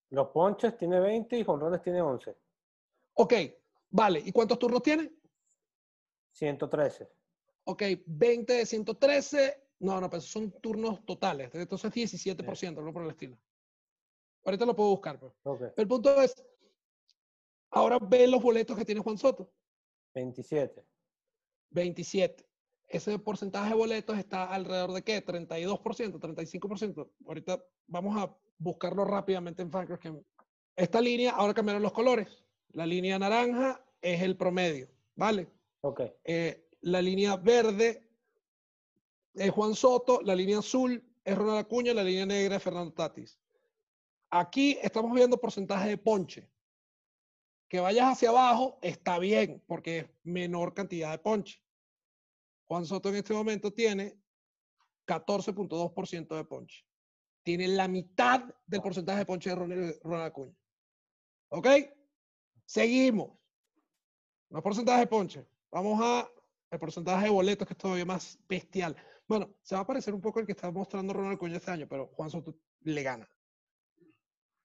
Los 0.10 0.30
ponches 0.30 0.78
tiene 0.78 1.00
20 1.00 1.38
y 1.38 1.44
jonrones 1.44 1.82
tiene 1.82 2.02
11. 2.02 2.36
Ok, 3.16 3.34
vale. 3.90 4.22
¿Y 4.24 4.32
cuántos 4.32 4.58
turnos 4.58 4.82
tiene? 4.82 5.12
113. 6.32 7.10
Ok, 7.66 7.84
20 8.06 8.54
de 8.54 8.66
113. 8.66 9.63
No, 9.80 10.00
no, 10.00 10.10
pero 10.10 10.22
son 10.22 10.52
turnos 10.62 11.06
totales. 11.06 11.54
Entonces 11.54 11.92
17%, 11.92 12.82
no 12.82 12.94
por 12.94 13.04
el 13.04 13.10
estilo. 13.10 13.38
Ahorita 14.46 14.66
lo 14.66 14.76
puedo 14.76 14.92
buscar. 14.92 15.20
Pues. 15.20 15.34
El 15.76 15.88
punto 15.88 16.22
es, 16.22 16.42
ahora 17.72 18.00
ve 18.00 18.28
los 18.28 18.42
boletos 18.42 18.78
que 18.78 18.86
tiene 18.86 19.02
Juan 19.02 19.18
Soto. 19.18 19.52
27. 20.13 20.86
27. 21.72 22.47
Ese 22.88 23.19
porcentaje 23.19 23.69
de 23.69 23.76
boletos 23.76 24.17
está 24.17 24.45
alrededor 24.45 24.93
de 24.93 25.04
qué? 25.04 25.26
32%, 25.26 26.19
35%. 26.19 27.10
Ahorita 27.26 27.63
vamos 27.88 28.17
a 28.17 28.34
buscarlo 28.58 29.04
rápidamente 29.04 29.62
en 29.62 29.71
Fangraphs. 29.71 30.10
Esta 30.76 31.02
línea, 31.02 31.32
ahora 31.32 31.54
cambiaron 31.54 31.84
los 31.84 31.91
colores. 31.91 32.45
La 32.71 32.86
línea 32.86 33.19
naranja 33.19 33.84
es 34.02 34.21
el 34.21 34.38
promedio, 34.38 34.89
¿vale? 35.15 35.50
Ok. 35.82 36.02
Eh, 36.23 36.69
la 36.82 37.02
línea 37.02 37.36
verde 37.36 38.08
es 39.34 39.52
Juan 39.52 39.76
Soto, 39.76 40.21
la 40.23 40.36
línea 40.36 40.60
azul 40.60 41.04
es 41.23 41.38
Ronald 41.38 41.60
Acuña, 41.60 41.93
la 41.93 42.04
línea 42.04 42.26
negra 42.26 42.56
es 42.56 42.63
Fernando 42.63 42.93
Tatis. 42.93 43.39
Aquí 44.30 44.78
estamos 44.82 45.13
viendo 45.13 45.38
porcentaje 45.38 45.89
de 45.89 45.97
ponche. 45.97 46.50
Que 47.67 47.82
vayas 47.82 48.13
hacia 48.13 48.30
abajo 48.30 48.80
está 48.82 49.19
bien, 49.19 49.62
porque 49.67 49.97
es 49.97 50.06
menor 50.23 50.73
cantidad 50.73 51.12
de 51.12 51.19
ponche. 51.19 51.62
Juan 52.68 52.86
Soto 52.86 53.10
en 53.10 53.16
este 53.16 53.34
momento 53.34 53.72
tiene 53.72 54.20
14.2% 55.08 56.36
de 56.36 56.44
ponche. 56.44 56.86
Tiene 57.44 57.68
la 57.70 57.88
mitad 57.88 58.44
del 58.66 58.82
porcentaje 58.82 59.20
de 59.20 59.26
ponche 59.26 59.50
de 59.50 59.56
Ronald, 59.56 60.26
Acuña. 60.26 60.56
¿Ok? 61.50 61.68
Seguimos. 62.66 63.38
No 64.50 64.62
porcentaje 64.62 65.00
de 65.02 65.08
ponche. 65.08 65.48
Vamos 65.72 66.00
a 66.02 66.30
el 66.70 66.80
porcentaje 66.80 67.26
de 67.26 67.32
boletos, 67.32 67.66
que 67.66 67.74
es 67.74 67.78
todavía 67.78 68.06
más 68.06 68.38
bestial. 68.48 68.96
Bueno, 69.28 69.56
se 69.62 69.76
va 69.76 69.82
a 69.82 69.88
parecer 69.88 70.14
un 70.14 70.22
poco 70.22 70.40
el 70.40 70.46
que 70.46 70.52
está 70.52 70.70
mostrando 70.72 71.14
Ronald 71.14 71.36
Acuña 71.36 71.58
este 71.58 71.72
año, 71.72 71.88
pero 71.88 72.08
Juan 72.08 72.30
Soto 72.30 72.58
le 72.82 73.04
gana. 73.04 73.30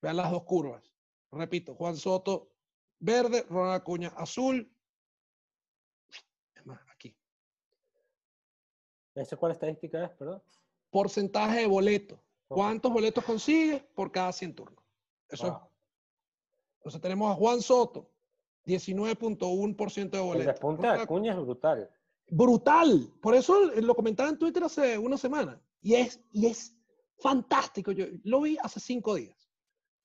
Vean 0.01 0.17
las 0.17 0.31
dos 0.31 0.43
curvas. 0.43 0.93
Repito, 1.31 1.75
Juan 1.75 1.97
Soto 1.97 2.53
verde, 2.99 3.47
Ronald 3.49 3.81
Acuña 3.81 4.09
azul. 4.09 4.77
Es 6.55 6.67
más, 6.67 6.81
aquí. 6.91 7.17
¿Esa 9.14 9.37
cuál 9.37 9.53
estadística 9.53 10.05
es, 10.05 10.11
perdón? 10.12 10.42
Porcentaje 10.90 11.61
de 11.61 11.66
boletos. 11.66 12.18
¿Cuántos 12.48 12.92
boletos 12.92 13.25
consigues 13.25 13.83
por 13.94 14.12
cada 14.12 14.33
100 14.33 14.55
turnos? 14.55 14.85
Eso 15.29 15.46
es. 15.46 15.55
Entonces 16.79 17.01
tenemos 17.01 17.31
a 17.31 17.35
Juan 17.35 17.62
Soto, 17.62 18.11
19.1% 18.66 20.11
de 20.11 20.20
boletos. 20.20 20.40
El 20.40 20.46
despunte 20.46 20.87
de 20.87 20.92
Acuña 20.94 21.33
es 21.33 21.38
brutal. 21.38 21.90
Brutal. 22.29 23.12
Por 23.20 23.35
eso 23.35 23.70
lo 23.72 23.94
comentaba 23.94 24.29
en 24.29 24.38
Twitter 24.38 24.64
hace 24.64 24.98
una 24.98 25.16
semana. 25.16 25.61
Y 25.81 25.94
es, 25.94 26.20
y 26.33 26.46
es 26.46 26.77
fantástico. 27.18 27.92
Yo 27.92 28.07
lo 28.25 28.42
vi 28.42 28.59
hace 28.62 28.81
cinco 28.81 29.14
días. 29.14 29.48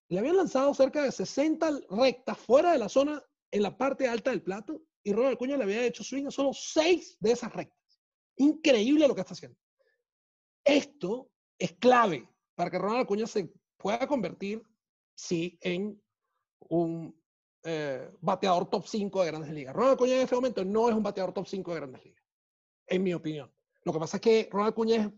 Le 0.10 0.20
habían 0.20 0.38
lanzado 0.38 0.74
cerca 0.74 1.04
de 1.04 1.12
60 1.12 1.82
rectas 1.90 2.38
fuera 2.38 2.72
de 2.72 2.78
la 2.78 2.88
zona 2.88 3.22
en 3.52 3.64
la 3.64 3.78
parte 3.78 4.08
alta 4.08 4.30
del 4.30 4.42
plato 4.42 4.82
y 5.04 5.14
Ronald 5.14 5.36
Acuña 5.36 5.58
le 5.58 5.64
había 5.64 5.86
hecho 5.86 6.04
swing 6.04 6.28
a 6.28 6.32
solo 6.32 6.52
seis 6.54 7.18
de 7.20 7.32
esas 7.32 7.54
rectas. 7.54 7.77
Increíble 8.38 9.08
lo 9.08 9.16
que 9.16 9.22
está 9.22 9.34
haciendo. 9.34 9.58
Esto 10.64 11.30
es 11.58 11.74
clave 11.74 12.30
para 12.56 12.70
que 12.70 12.78
Ronald 12.78 13.02
Acuña 13.02 13.28
se 13.28 13.52
pueda 13.78 14.08
convertir, 14.08 14.62
sí, 15.16 15.58
en 15.62 16.02
un 16.70 17.16
eh, 17.64 18.10
bateador 18.22 18.70
top 18.70 18.86
5 18.86 19.22
de 19.22 19.28
grandes 19.28 19.52
ligas. 19.52 19.76
Ronald 19.76 19.96
Acuña 19.96 20.16
en 20.16 20.22
este 20.22 20.36
momento 20.36 20.64
no 20.64 20.90
es 20.90 20.96
un 20.96 21.04
bateador 21.04 21.34
top 21.34 21.48
5 21.48 21.72
de 21.72 21.80
grandes 21.80 22.04
ligas, 22.04 22.24
en 22.88 23.04
mi 23.04 23.14
opinión. 23.14 23.52
Lo 23.84 23.94
que 23.94 24.00
pasa 24.00 24.18
es 24.18 24.22
que 24.22 24.50
Ronald 24.52 24.74
Acuña 24.74 25.12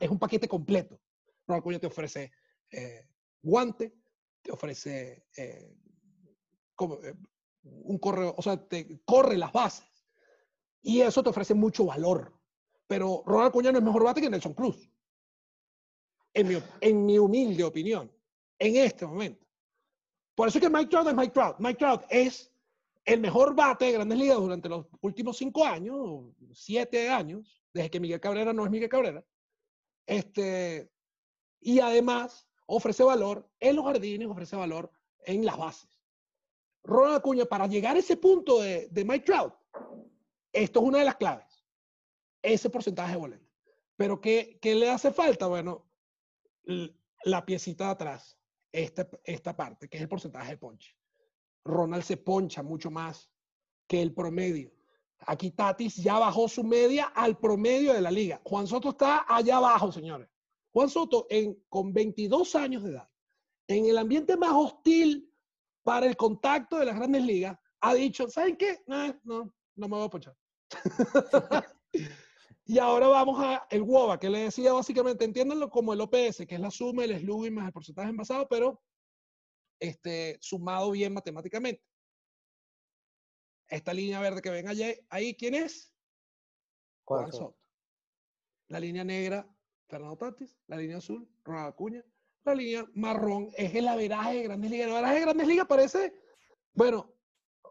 es 0.00 0.10
un, 0.10 0.18
paquete 0.18 0.48
completo. 0.48 1.00
Ronald 1.46 1.62
Acuña 1.62 1.78
te 1.78 1.86
ofrece 1.86 2.32
eh, 2.70 3.08
guante, 3.42 3.94
te 4.42 4.52
ofrece 4.52 5.26
eh, 5.36 5.76
un 7.62 7.98
correo, 7.98 8.34
o 8.36 8.42
sea, 8.42 8.56
te 8.56 9.00
corre 9.04 9.36
las 9.36 9.52
bases. 9.52 9.88
Y 10.82 11.00
eso 11.00 11.22
te 11.22 11.30
ofrece 11.30 11.54
mucho 11.54 11.86
valor 11.86 12.32
pero 12.86 13.22
Ronald 13.26 13.48
Acuña 13.48 13.72
no 13.72 13.78
es 13.78 13.84
mejor 13.84 14.04
bate 14.04 14.20
que 14.20 14.30
Nelson 14.30 14.54
Cruz. 14.54 14.90
En 16.32 17.06
mi, 17.06 17.18
humilde 17.18 17.62
opinión, 17.62 18.10
en 18.58 18.76
este 18.76 19.06
momento. 19.06 19.46
Por 20.34 20.48
eso 20.48 20.58
es 20.58 20.64
que 20.64 20.70
Mike 20.70 20.90
Trout 20.90 21.06
es 21.06 21.14
Mike 21.14 21.32
Trout. 21.32 21.56
Mike 21.60 21.78
Trout 21.78 22.02
es 22.10 22.52
el 23.04 23.20
mejor 23.20 23.54
bate 23.54 23.84
de 23.84 23.92
grandes 23.92 24.18
ligas 24.18 24.38
durante 24.38 24.68
los 24.68 24.86
últimos 25.00 25.36
cinco 25.36 25.64
años, 25.64 26.24
siete 26.52 27.08
años, 27.08 27.62
desde 27.72 27.90
que 27.90 28.00
Miguel 28.00 28.20
Cabrera 28.20 28.52
no 28.52 28.64
es 28.64 28.70
Miguel 28.70 28.88
Cabrera. 28.88 29.24
Este, 30.06 30.90
y 31.60 31.78
además 31.78 32.48
ofrece 32.66 33.04
valor 33.04 33.48
en 33.60 33.76
los 33.76 33.84
jardines, 33.84 34.28
ofrece 34.28 34.56
valor 34.56 34.90
en 35.24 35.44
las 35.44 35.56
bases. 35.56 35.88
Ronald 36.82 37.18
Acuña, 37.18 37.44
para 37.44 37.68
llegar 37.68 37.94
a 37.94 38.00
ese 38.00 38.16
punto 38.16 38.60
de 38.60 39.04
Mike 39.06 39.24
Trout, 39.24 39.54
esto 40.52 40.80
es 40.80 40.86
una 40.86 40.98
de 40.98 41.04
las 41.04 41.16
claves 41.16 41.53
ese 42.44 42.70
porcentaje 42.70 43.12
de 43.12 43.18
boletos. 43.18 43.48
Pero 43.96 44.20
¿qué, 44.20 44.58
¿qué, 44.60 44.74
le 44.74 44.90
hace 44.90 45.12
falta? 45.12 45.46
Bueno, 45.46 45.86
la 47.24 47.44
piecita 47.44 47.86
de 47.86 47.90
atrás, 47.90 48.38
esta, 48.70 49.08
esta 49.24 49.56
parte, 49.56 49.88
que 49.88 49.96
es 49.96 50.02
el 50.02 50.08
porcentaje 50.08 50.50
de 50.50 50.58
ponche. 50.58 50.94
Ronald 51.64 52.04
se 52.04 52.18
poncha 52.18 52.62
mucho 52.62 52.90
más 52.90 53.30
que 53.86 54.02
el 54.02 54.12
promedio. 54.12 54.72
Aquí 55.26 55.52
Tatis 55.52 55.96
ya 55.96 56.18
bajó 56.18 56.48
su 56.48 56.62
media 56.62 57.06
al 57.06 57.38
promedio 57.38 57.94
de 57.94 58.02
la 58.02 58.10
liga. 58.10 58.40
Juan 58.44 58.66
Soto 58.66 58.90
está 58.90 59.24
allá 59.26 59.56
abajo, 59.56 59.90
señores. 59.90 60.28
Juan 60.72 60.90
Soto, 60.90 61.26
en, 61.30 61.62
con 61.68 61.94
22 61.94 62.54
años 62.56 62.82
de 62.82 62.90
edad, 62.90 63.08
en 63.68 63.86
el 63.86 63.96
ambiente 63.96 64.36
más 64.36 64.52
hostil 64.52 65.32
para 65.82 66.06
el 66.06 66.16
contacto 66.16 66.78
de 66.78 66.86
las 66.86 66.96
grandes 66.96 67.22
ligas, 67.22 67.58
ha 67.80 67.94
dicho, 67.94 68.28
¿saben 68.28 68.56
qué? 68.56 68.82
No, 68.86 69.06
no, 69.22 69.54
no 69.76 69.88
me 69.88 69.96
voy 69.96 70.06
a 70.06 70.10
ponchar. 70.10 70.36
Y 72.66 72.78
ahora 72.78 73.08
vamos 73.08 73.38
a 73.40 73.66
el 73.70 73.82
WOBA, 73.82 74.18
que 74.18 74.30
le 74.30 74.40
decía 74.40 74.72
básicamente, 74.72 75.24
entiéndanlo 75.24 75.68
como 75.68 75.92
el 75.92 76.00
OPS, 76.00 76.46
que 76.46 76.54
es 76.54 76.60
la 76.60 76.70
suma, 76.70 77.04
el 77.04 77.18
slugging 77.18 77.54
más 77.54 77.66
el 77.66 77.72
porcentaje 77.72 78.08
envasado, 78.08 78.48
pero 78.48 78.80
este, 79.78 80.38
sumado 80.40 80.90
bien 80.92 81.12
matemáticamente. 81.12 81.82
Esta 83.68 83.92
línea 83.92 84.20
verde 84.20 84.40
que 84.40 84.50
ven 84.50 84.68
allí, 84.68 84.94
ahí, 85.10 85.34
¿quién 85.34 85.54
es? 85.54 85.92
Juan 87.04 87.30
Soto. 87.32 87.58
La 88.68 88.80
línea 88.80 89.04
negra, 89.04 89.46
Fernando 89.88 90.16
Tatis. 90.16 90.56
La 90.66 90.76
línea 90.76 90.98
azul, 90.98 91.28
Ronald 91.44 91.68
Acuña. 91.68 92.04
La 92.44 92.54
línea 92.54 92.86
marrón 92.94 93.50
es 93.56 93.74
el 93.74 93.88
averaje 93.88 94.38
de 94.38 94.42
Grandes 94.44 94.70
Ligas. 94.70 94.86
El 94.86 94.92
averaje 94.94 95.14
de 95.16 95.20
Grandes 95.20 95.48
Ligas 95.48 95.66
parece, 95.66 96.14
bueno, 96.72 97.12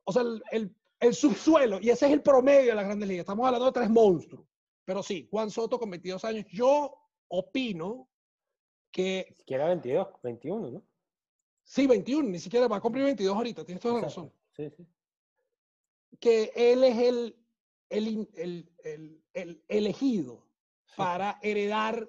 o 0.04 0.14
sea, 0.14 0.22
el, 0.22 0.44
el, 0.52 0.76
el 1.00 1.14
subsuelo, 1.16 1.80
y 1.82 1.89
ese 1.89 2.06
es 2.06 2.12
el 2.12 2.22
promedio 2.22 2.70
de 2.70 2.76
las 2.76 2.86
Grandes 2.86 3.10
Ligas. 3.10 3.24
Estamos 3.24 3.46
hablando 3.46 3.66
de 3.66 3.72
tres 3.72 3.89
monstruos. 3.89 4.53
Pero 4.86 5.01
sí, 5.03 5.27
Juan 5.29 5.49
Soto 5.49 5.79
con 5.79 5.89
22 5.89 6.23
años. 6.25 6.45
Yo 6.49 6.93
opino 7.27 8.09
que... 8.91 9.27
Ni 9.29 9.36
siquiera 9.36 9.67
22, 9.67 10.07
21, 10.21 10.71
¿no? 10.71 10.84
Sí, 11.63 11.88
21, 11.88 12.29
ni 12.29 12.39
siquiera 12.39 12.67
va 12.67 12.77
a 12.77 12.81
cumplir 12.81 13.05
22 13.05 13.36
ahorita, 13.36 13.65
tienes 13.65 13.81
toda 13.81 13.95
la 13.95 14.01
razón. 14.01 14.31
Sí, 14.51 14.69
sí. 14.69 14.86
Que 16.19 16.51
él 16.55 16.84
es 16.84 16.97
el, 16.97 17.36
el, 17.89 18.29
el, 18.36 18.71
el, 18.84 19.23
el 19.34 19.63
elegido 19.67 20.45
para 20.95 21.39
heredar 21.41 22.07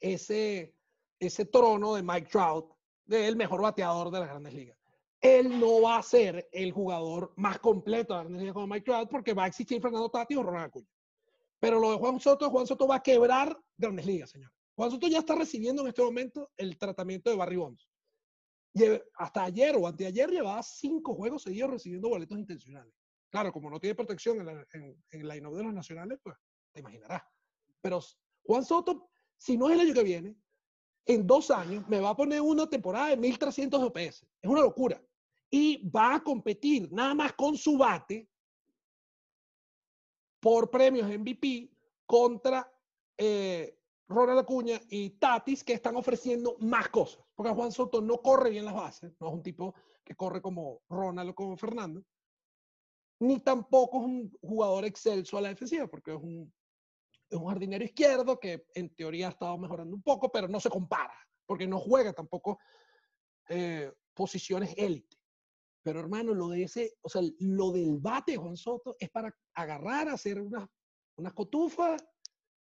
ese, 0.00 0.74
ese 1.18 1.44
trono 1.44 1.94
de 1.94 2.02
Mike 2.02 2.28
Trout, 2.30 2.72
del 3.04 3.36
mejor 3.36 3.62
bateador 3.62 4.10
de 4.10 4.20
las 4.20 4.28
grandes 4.28 4.54
ligas. 4.54 4.78
Él 5.20 5.58
no 5.58 5.82
va 5.82 5.98
a 5.98 6.02
ser 6.02 6.48
el 6.52 6.72
jugador 6.72 7.32
más 7.36 7.58
completo 7.58 8.12
de 8.12 8.18
las 8.18 8.24
grandes 8.24 8.40
ligas 8.42 8.54
como 8.54 8.66
Mike 8.66 8.84
Trout 8.84 9.08
porque 9.08 9.34
va 9.34 9.44
a 9.44 9.48
existir 9.48 9.80
Fernando 9.80 10.10
Tati 10.10 10.36
o 10.36 10.42
Ronald 10.42 10.66
Acuña. 10.66 10.88
Pero 11.64 11.80
lo 11.80 11.92
de 11.92 11.96
Juan 11.96 12.20
Soto, 12.20 12.50
Juan 12.50 12.66
Soto 12.66 12.86
va 12.86 12.96
a 12.96 13.02
quebrar 13.02 13.58
grandes 13.78 14.04
ligas, 14.04 14.28
señor. 14.28 14.52
Juan 14.76 14.90
Soto 14.90 15.08
ya 15.08 15.20
está 15.20 15.34
recibiendo 15.34 15.80
en 15.80 15.88
este 15.88 16.02
momento 16.02 16.50
el 16.58 16.76
tratamiento 16.76 17.30
de 17.30 17.36
Barry 17.36 17.56
Bonds. 17.56 17.88
hasta 19.14 19.44
ayer 19.44 19.74
o 19.74 19.86
anteayer 19.86 20.28
llevaba 20.28 20.62
cinco 20.62 21.14
juegos 21.14 21.44
seguidos 21.44 21.70
recibiendo 21.70 22.10
boletos 22.10 22.38
intencionales. 22.38 22.92
Claro, 23.30 23.50
como 23.50 23.70
no 23.70 23.80
tiene 23.80 23.94
protección 23.94 24.40
en 24.40 24.46
la, 24.46 24.66
en, 24.74 25.02
en 25.10 25.26
la 25.26 25.36
de 25.36 25.40
los 25.40 25.72
nacionales, 25.72 26.18
pues 26.22 26.36
te 26.70 26.80
imaginarás. 26.80 27.22
Pero 27.80 27.98
Juan 28.42 28.62
Soto, 28.62 29.08
si 29.38 29.56
no 29.56 29.70
es 29.70 29.72
el 29.76 29.86
año 29.86 29.94
que 29.94 30.04
viene, 30.04 30.36
en 31.06 31.26
dos 31.26 31.50
años 31.50 31.88
me 31.88 31.98
va 31.98 32.10
a 32.10 32.16
poner 32.16 32.42
una 32.42 32.68
temporada 32.68 33.08
de 33.08 33.16
1300 33.16 33.84
OPS. 33.84 34.26
Es 34.42 34.50
una 34.50 34.60
locura. 34.60 35.02
Y 35.50 35.88
va 35.88 36.16
a 36.16 36.22
competir 36.22 36.92
nada 36.92 37.14
más 37.14 37.32
con 37.32 37.56
su 37.56 37.78
bate 37.78 38.28
por 40.44 40.70
premios 40.70 41.08
MVP 41.08 41.70
contra 42.04 42.70
eh, 43.16 43.78
Ronald 44.06 44.40
Acuña 44.40 44.78
y 44.90 45.08
Tatis, 45.18 45.64
que 45.64 45.72
están 45.72 45.96
ofreciendo 45.96 46.58
más 46.60 46.90
cosas. 46.90 47.24
Porque 47.34 47.50
Juan 47.50 47.72
Soto 47.72 48.02
no 48.02 48.20
corre 48.20 48.50
bien 48.50 48.66
las 48.66 48.74
bases, 48.74 49.14
no 49.20 49.28
es 49.28 49.32
un 49.32 49.42
tipo 49.42 49.74
que 50.04 50.14
corre 50.14 50.42
como 50.42 50.82
Ronald 50.90 51.30
o 51.30 51.34
como 51.34 51.56
Fernando, 51.56 52.04
ni 53.20 53.40
tampoco 53.40 54.00
es 54.00 54.04
un 54.04 54.38
jugador 54.42 54.84
excelso 54.84 55.38
a 55.38 55.40
la 55.40 55.48
defensiva, 55.48 55.86
porque 55.86 56.12
es 56.12 56.20
un, 56.20 56.52
es 57.30 57.38
un 57.38 57.46
jardinero 57.46 57.82
izquierdo 57.82 58.38
que 58.38 58.66
en 58.74 58.94
teoría 58.94 59.28
ha 59.28 59.30
estado 59.30 59.56
mejorando 59.56 59.96
un 59.96 60.02
poco, 60.02 60.30
pero 60.30 60.46
no 60.46 60.60
se 60.60 60.68
compara, 60.68 61.18
porque 61.46 61.66
no 61.66 61.80
juega 61.80 62.12
tampoco 62.12 62.58
eh, 63.48 63.90
posiciones 64.12 64.74
élite. 64.76 65.16
Pero 65.84 66.00
hermano, 66.00 66.32
lo 66.32 66.48
de 66.48 66.62
ese, 66.62 66.94
o 67.02 67.10
sea, 67.10 67.20
lo 67.40 67.70
del 67.70 67.98
bate 67.98 68.36
Juan 68.36 68.56
Soto 68.56 68.96
es 68.98 69.10
para 69.10 69.32
agarrar, 69.54 70.08
hacer 70.08 70.40
unas, 70.40 70.66
unas 71.16 71.34
cotufas 71.34 72.02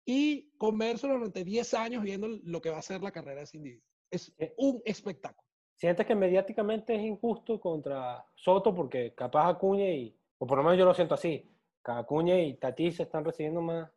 y 0.06 0.50
comérselo 0.56 1.14
durante 1.14 1.44
10 1.44 1.74
años 1.74 2.02
viendo 2.02 2.28
lo 2.28 2.60
que 2.62 2.70
va 2.70 2.78
a 2.78 2.82
ser 2.82 3.02
la 3.02 3.12
carrera 3.12 3.36
de 3.36 3.44
ese 3.44 3.58
individuo. 3.58 3.84
Es 4.10 4.34
un 4.56 4.80
espectáculo. 4.86 5.46
¿Sientes 5.76 6.06
que 6.06 6.14
mediáticamente 6.14 6.94
es 6.94 7.02
injusto 7.02 7.60
contra 7.60 8.24
Soto 8.34 8.74
porque 8.74 9.14
capaz 9.14 9.50
Acuña 9.50 9.90
y, 9.90 10.18
o 10.38 10.46
por 10.46 10.56
lo 10.56 10.64
menos 10.64 10.78
yo 10.78 10.86
lo 10.86 10.94
siento 10.94 11.14
así, 11.14 11.46
Acuña 11.84 12.40
y 12.40 12.54
Tatis 12.54 13.00
están 13.00 13.24
recibiendo 13.24 13.60
más 13.60 13.90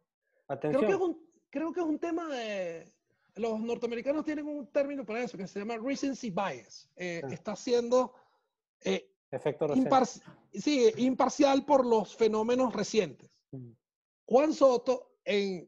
atención? 0.49 0.83
Creo 0.83 0.97
que 0.97 1.03
es 1.03 1.09
un, 1.09 1.29
creo 1.49 1.71
que 1.71 1.79
es 1.79 1.85
un 1.85 1.99
tema 1.99 2.27
de... 2.27 2.91
Los 3.35 3.59
norteamericanos 3.59 4.25
tienen 4.25 4.47
un 4.47 4.67
término 4.67 5.05
para 5.05 5.23
eso 5.23 5.37
que 5.37 5.47
se 5.47 5.59
llama 5.59 5.77
recency 5.77 6.29
bias. 6.29 6.89
Eh, 6.97 7.21
ah. 7.23 7.27
Está 7.31 7.55
siendo 7.55 8.13
eh, 8.83 9.12
Efecto 9.33 9.67
sí, 10.53 10.91
imparcial 10.97 11.65
por 11.65 11.85
los 11.85 12.15
fenómenos 12.15 12.71
recientes. 12.71 13.31
Mm. 13.51 13.71
Juan 14.25 14.53
Soto 14.53 15.15
en 15.25 15.67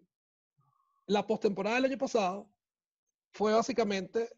la 1.07 1.25
postemporada 1.25 1.77
del 1.77 1.85
año 1.85 1.97
pasado 1.97 2.47
fue 3.31 3.53
básicamente 3.53 4.29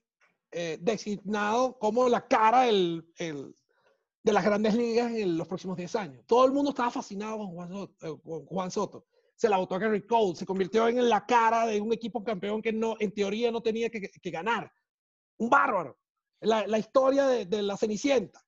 eh, 0.51 0.77
designado 0.79 1.77
como 1.77 2.07
la 2.07 2.25
cara 2.25 2.61
del, 2.63 3.05
de 3.17 4.33
las 4.33 4.45
grandes 4.45 4.75
ligas 4.75 5.11
en 5.11 5.37
los 5.37 5.45
próximos 5.45 5.75
10 5.75 5.95
años. 5.97 6.23
Todo 6.25 6.45
el 6.45 6.53
mundo 6.53 6.69
estaba 6.69 6.89
fascinado 6.89 7.37
con 7.37 7.51
Juan 7.51 7.69
Soto. 7.69 8.07
Eh, 8.07 8.19
con 8.23 8.45
Juan 8.45 8.71
Soto. 8.71 9.05
Se 9.35 9.49
la 9.49 9.57
votó 9.57 9.75
a 9.75 9.79
Gary 9.79 10.07
Cole, 10.07 10.35
se 10.35 10.45
convirtió 10.45 10.87
en 10.87 11.09
la 11.09 11.25
cara 11.25 11.67
de 11.67 11.81
un 11.81 11.91
equipo 11.91 12.23
campeón 12.23 12.61
que 12.61 12.71
no, 12.71 12.95
en 12.99 13.11
teoría 13.11 13.51
no 13.51 13.61
tenía 13.61 13.89
que, 13.89 14.09
ganar. 14.31 14.71
Un 15.37 15.49
bárbaro. 15.49 15.99
La, 16.39 16.65
la 16.65 16.79
historia 16.79 17.27
de, 17.27 17.45
de 17.45 17.61
la 17.61 17.75
Cenicienta. 17.75 18.46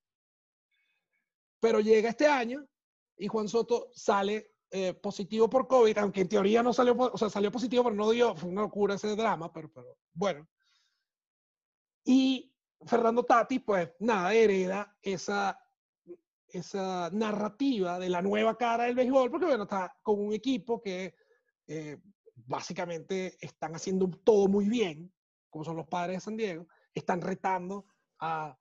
Pero 1.59 1.79
llega 1.79 2.09
este 2.09 2.27
año 2.27 2.65
y 3.17 3.27
Juan 3.27 3.47
Soto 3.47 3.89
sale 3.93 4.53
eh, 4.71 4.93
positivo 4.93 5.49
por 5.49 5.67
COVID, 5.67 5.97
aunque 5.97 6.21
en 6.21 6.29
teoría 6.29 6.61
no 6.61 6.73
salió, 6.73 6.95
o 6.95 7.17
sea, 7.17 7.29
salió 7.29 7.51
positivo, 7.51 7.83
pero 7.83 7.95
no 7.95 8.11
dio, 8.11 8.35
fue 8.35 8.49
una 8.49 8.61
locura 8.61 8.95
ese 8.95 9.15
drama, 9.15 9.51
pero, 9.51 9.71
pero 9.73 9.97
bueno. 10.13 10.47
Y 12.05 12.53
Fernando 12.85 13.23
Tati, 13.23 13.59
pues 13.59 13.91
nada, 13.99 14.33
hereda 14.33 14.95
esa, 15.01 15.59
esa 16.47 17.09
narrativa 17.11 17.99
de 17.99 18.09
la 18.09 18.21
nueva 18.21 18.57
cara 18.57 18.85
del 18.85 18.95
béisbol, 18.95 19.29
porque 19.31 19.47
bueno, 19.47 19.63
está 19.63 19.97
con 20.01 20.19
un 20.19 20.33
equipo 20.33 20.81
que 20.81 21.15
eh, 21.67 21.97
básicamente 22.35 23.37
están 23.41 23.75
haciendo 23.75 24.07
todo 24.23 24.47
muy 24.47 24.69
bien, 24.69 25.11
como 25.49 25.65
son 25.65 25.77
los 25.77 25.87
padres 25.87 26.17
de 26.17 26.21
San 26.21 26.37
Diego, 26.37 26.67
están 26.93 27.21
retando 27.21 27.85
a, 28.19 28.57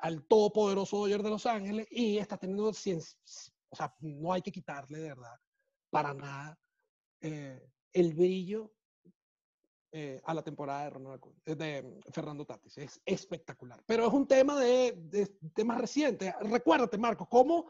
al 0.00 0.24
todopoderoso 0.26 0.98
Dodger 0.98 1.22
de 1.22 1.30
Los 1.30 1.46
Ángeles 1.46 1.86
y 1.90 2.18
está 2.18 2.36
teniendo 2.36 2.68
o 2.68 2.72
sea, 2.72 3.94
no 4.00 4.32
hay 4.32 4.42
que 4.42 4.52
quitarle 4.52 4.98
de 4.98 5.08
verdad 5.08 5.34
para 5.90 6.12
nada 6.12 6.58
eh, 7.20 7.70
el 7.92 8.14
brillo 8.14 8.72
eh, 9.92 10.20
a 10.24 10.34
la 10.34 10.42
temporada 10.42 10.84
de, 10.84 10.90
Ronald, 10.90 11.22
eh, 11.46 11.54
de 11.54 12.00
Fernando 12.10 12.44
Tatis. 12.44 12.78
Es 12.78 13.00
espectacular. 13.04 13.82
Pero 13.86 14.06
es 14.06 14.12
un 14.12 14.26
tema 14.26 14.58
de, 14.58 14.92
de 14.92 15.26
temas 15.54 15.80
recientes. 15.80 16.34
Recuérdate, 16.40 16.96
Marco, 16.98 17.26
¿cómo, 17.28 17.66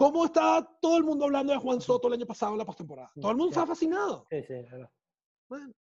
cómo 0.00 0.24
estaba 0.24 0.78
todo 0.80 0.96
el 0.96 1.04
mundo 1.04 1.26
hablando 1.26 1.52
de 1.52 1.58
Juan 1.58 1.78
Soto 1.78 2.08
el 2.08 2.14
año 2.14 2.26
pasado 2.26 2.52
en 2.52 2.58
la 2.58 2.64
postemporada. 2.64 3.12
Todo 3.20 3.32
el 3.32 3.36
mundo 3.36 3.50
estaba 3.50 3.66
fascinado. 3.66 4.26
Sí, 4.30 4.42
sí, 4.44 4.54
bueno, 5.46 5.74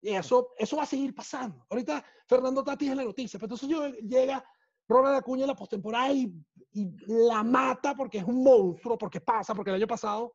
y 0.00 0.14
eso, 0.14 0.54
eso 0.56 0.76
va 0.78 0.84
a 0.84 0.86
seguir 0.86 1.14
pasando. 1.14 1.66
Ahorita 1.68 2.02
Fernando 2.26 2.64
Tatis 2.64 2.90
es 2.90 2.96
la 2.96 3.04
noticia, 3.04 3.38
pero 3.38 3.54
entonces 3.54 3.68
yo, 3.68 3.88
llega 4.08 4.42
Ronald 4.88 5.16
Acuña 5.16 5.42
en 5.42 5.48
la 5.48 5.56
postemporada 5.56 6.12
y, 6.12 6.32
y, 6.72 6.90
la 7.06 7.42
mata 7.42 7.94
porque 7.94 8.18
es 8.18 8.24
un 8.24 8.42
monstruo, 8.42 8.96
porque 8.96 9.20
pasa, 9.20 9.54
porque 9.54 9.70
el 9.70 9.76
año 9.76 9.86
pasado, 9.86 10.32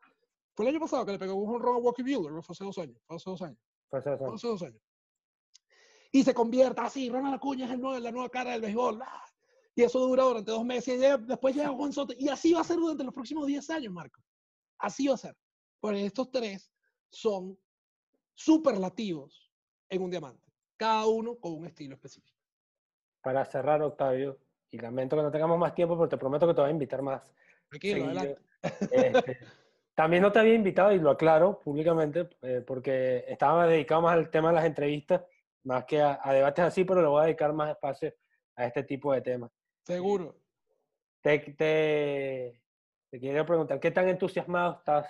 fue 0.53 0.65
el 0.65 0.75
año 0.75 0.79
pasado 0.79 1.05
que 1.05 1.13
le 1.13 1.19
pegó 1.19 1.35
un 1.35 1.61
Ronald 1.61 1.85
Walker 1.85 2.03
Buehler, 2.03 2.43
fue 2.43 2.53
hace 2.53 2.63
dos 2.63 2.77
años, 2.77 2.97
fue 3.05 3.15
hace 3.15 3.29
dos 3.29 3.41
años. 3.41 3.59
Fue 3.89 3.99
hace 3.99 4.09
dos 4.09 4.21
años. 4.21 4.41
dos 4.41 4.63
años. 4.63 4.81
Y 6.11 6.23
se 6.23 6.33
convierta 6.33 6.83
así, 6.83 7.09
Ronald 7.09 7.35
Acuña 7.35 7.65
es 7.65 7.71
el 7.71 7.79
nuevo, 7.79 7.97
la 7.97 8.11
nueva 8.11 8.29
cara 8.29 8.51
del 8.51 8.61
béisbol. 8.61 9.01
¡ah! 9.01 9.23
Y 9.73 9.83
eso 9.83 9.99
dura 9.99 10.23
durante 10.23 10.51
dos 10.51 10.65
meses. 10.65 10.95
Y 10.95 11.25
después 11.25 11.55
llega 11.55 11.69
Juan 11.69 11.93
Soto. 11.93 12.13
Y 12.17 12.27
así 12.27 12.51
va 12.51 12.59
a 12.59 12.65
ser 12.65 12.77
durante 12.77 13.05
los 13.05 13.13
próximos 13.13 13.47
10 13.47 13.69
años, 13.69 13.93
Marco. 13.93 14.21
Así 14.79 15.07
va 15.07 15.13
a 15.13 15.17
ser. 15.17 15.37
Porque 15.79 16.05
estos 16.05 16.29
tres 16.29 16.69
son 17.09 17.57
superlativos 18.33 19.49
en 19.87 20.01
un 20.01 20.11
diamante. 20.11 20.51
Cada 20.75 21.07
uno 21.07 21.37
con 21.37 21.53
un 21.53 21.65
estilo 21.65 21.95
específico 21.95 22.40
para 23.21 23.45
cerrar, 23.45 23.81
Octavio, 23.81 24.37
y 24.71 24.79
lamento 24.79 25.15
que 25.15 25.23
no 25.23 25.31
tengamos 25.31 25.57
más 25.57 25.75
tiempo, 25.75 25.95
pero 25.97 26.09
te 26.09 26.17
prometo 26.17 26.47
que 26.47 26.53
te 26.53 26.61
voy 26.61 26.69
a 26.69 26.73
invitar 26.73 27.01
más. 27.01 27.21
Este, 28.91 29.39
también 29.95 30.21
no 30.21 30.31
te 30.31 30.39
había 30.39 30.53
invitado, 30.53 30.91
y 30.91 30.99
lo 30.99 31.11
aclaro 31.11 31.59
públicamente, 31.59 32.29
eh, 32.41 32.63
porque 32.65 33.25
estaba 33.27 33.67
dedicado 33.67 34.01
más 34.01 34.13
al 34.13 34.29
tema 34.29 34.49
de 34.49 34.55
las 34.55 34.65
entrevistas, 34.65 35.23
más 35.63 35.85
que 35.85 36.01
a, 36.01 36.19
debates 36.31 36.65
así, 36.65 36.83
pero 36.83 37.01
le 37.01 37.07
voy 37.07 37.21
a 37.21 37.25
dedicar 37.25 37.53
más 37.53 37.69
espacio 37.69 38.13
a 38.55 38.65
este 38.65 38.83
tipo 38.83 39.13
de 39.13 39.21
temas. 39.21 39.51
Seguro. 39.83 40.35
Te, 41.21 41.39
te, 41.39 42.61
te 43.09 43.19
quería 43.19 43.45
preguntar, 43.45 43.79
¿qué 43.79 43.91
tan 43.91 44.07
entusiasmado 44.09 44.77
estás 44.79 45.07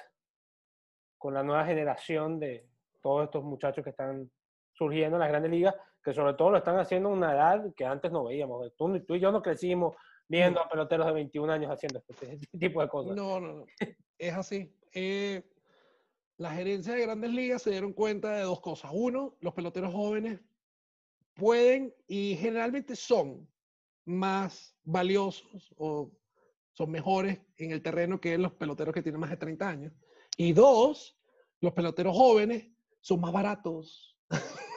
con 1.17 1.33
la 1.33 1.43
nueva 1.43 1.65
generación 1.65 2.39
de 2.39 2.67
todos 3.01 3.25
estos 3.25 3.43
muchachos 3.43 3.83
que 3.83 3.91
están 3.91 4.29
surgiendo 4.73 5.17
en 5.17 5.21
las 5.21 5.29
grandes 5.29 5.51
ligas? 5.51 5.75
Que 6.03 6.13
sobre 6.13 6.33
todo 6.33 6.51
lo 6.51 6.57
están 6.57 6.79
haciendo 6.79 7.09
a 7.09 7.13
una 7.13 7.33
edad 7.33 7.73
que 7.75 7.85
antes 7.85 8.11
no 8.11 8.23
veíamos. 8.23 8.73
Tú, 8.75 8.99
tú 9.01 9.15
y 9.15 9.19
yo 9.19 9.31
no 9.31 9.41
crecimos 9.41 9.95
viendo 10.27 10.61
a 10.61 10.69
peloteros 10.69 11.05
de 11.07 11.13
21 11.13 11.51
años 11.51 11.71
haciendo 11.71 12.01
este, 12.07 12.33
este, 12.33 12.57
tipo 12.57 12.81
de 12.81 12.87
cosas. 12.87 13.15
No, 13.15 13.39
no, 13.39 13.53
no. 13.53 13.65
Es 14.17 14.33
así. 14.33 14.73
Eh, 14.93 15.43
la 16.37 16.51
gerencia 16.51 16.93
de 16.93 17.01
grandes 17.01 17.31
ligas 17.31 17.61
se 17.61 17.71
dieron 17.71 17.93
cuenta 17.93 18.33
de 18.33 18.43
dos 18.43 18.61
cosas. 18.61 18.91
Uno, 18.93 19.35
los 19.41 19.53
peloteros 19.53 19.93
jóvenes 19.93 20.39
pueden 21.35 21.93
y 22.07 22.35
generalmente 22.35 22.95
son 22.95 23.47
más 24.05 24.75
valiosos 24.83 25.73
o 25.77 26.11
son 26.71 26.89
mejores 26.89 27.39
en 27.57 27.71
el 27.71 27.81
terreno 27.81 28.19
que 28.19 28.37
los 28.37 28.53
peloteros 28.53 28.93
que 28.93 29.01
tienen 29.01 29.19
más 29.19 29.29
de 29.29 29.37
30 29.37 29.67
años. 29.67 29.93
Y 30.37 30.53
dos, 30.53 31.17
los 31.59 31.73
peloteros 31.73 32.15
jóvenes 32.15 32.67
son 33.01 33.19
más 33.19 33.31
baratos, 33.31 34.10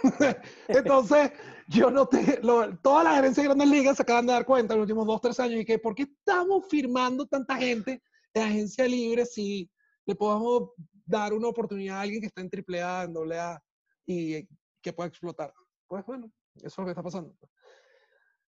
Entonces, 0.68 1.32
yo 1.68 1.90
no 1.90 2.06
te, 2.06 2.40
toda 2.82 3.04
la 3.04 3.14
gerencia 3.16 3.42
de 3.42 3.48
grandes 3.48 3.68
ligas 3.68 3.96
se 3.96 4.02
acaban 4.02 4.26
de 4.26 4.32
dar 4.32 4.44
cuenta 4.44 4.74
en 4.74 4.80
los 4.80 4.84
últimos 4.84 5.06
dos, 5.06 5.20
tres 5.20 5.40
años 5.40 5.60
y 5.60 5.64
que, 5.64 5.78
¿por 5.78 5.94
qué 5.94 6.02
estamos 6.02 6.66
firmando 6.68 7.26
tanta 7.26 7.56
gente 7.56 8.02
de 8.34 8.40
agencia 8.40 8.86
libre 8.86 9.24
si 9.24 9.70
le 10.06 10.14
podemos 10.14 10.70
dar 11.06 11.32
una 11.32 11.48
oportunidad 11.48 11.98
a 11.98 12.00
alguien 12.02 12.20
que 12.20 12.26
está 12.26 12.40
en 12.40 12.50
AAA, 12.50 13.04
en 13.04 13.32
AA 13.32 13.62
y 14.06 14.48
que 14.82 14.92
pueda 14.92 15.08
explotar. 15.08 15.52
Pues 15.86 16.04
bueno, 16.06 16.30
eso 16.56 16.66
es 16.66 16.78
lo 16.78 16.84
que 16.84 16.90
está 16.90 17.02
pasando. 17.02 17.36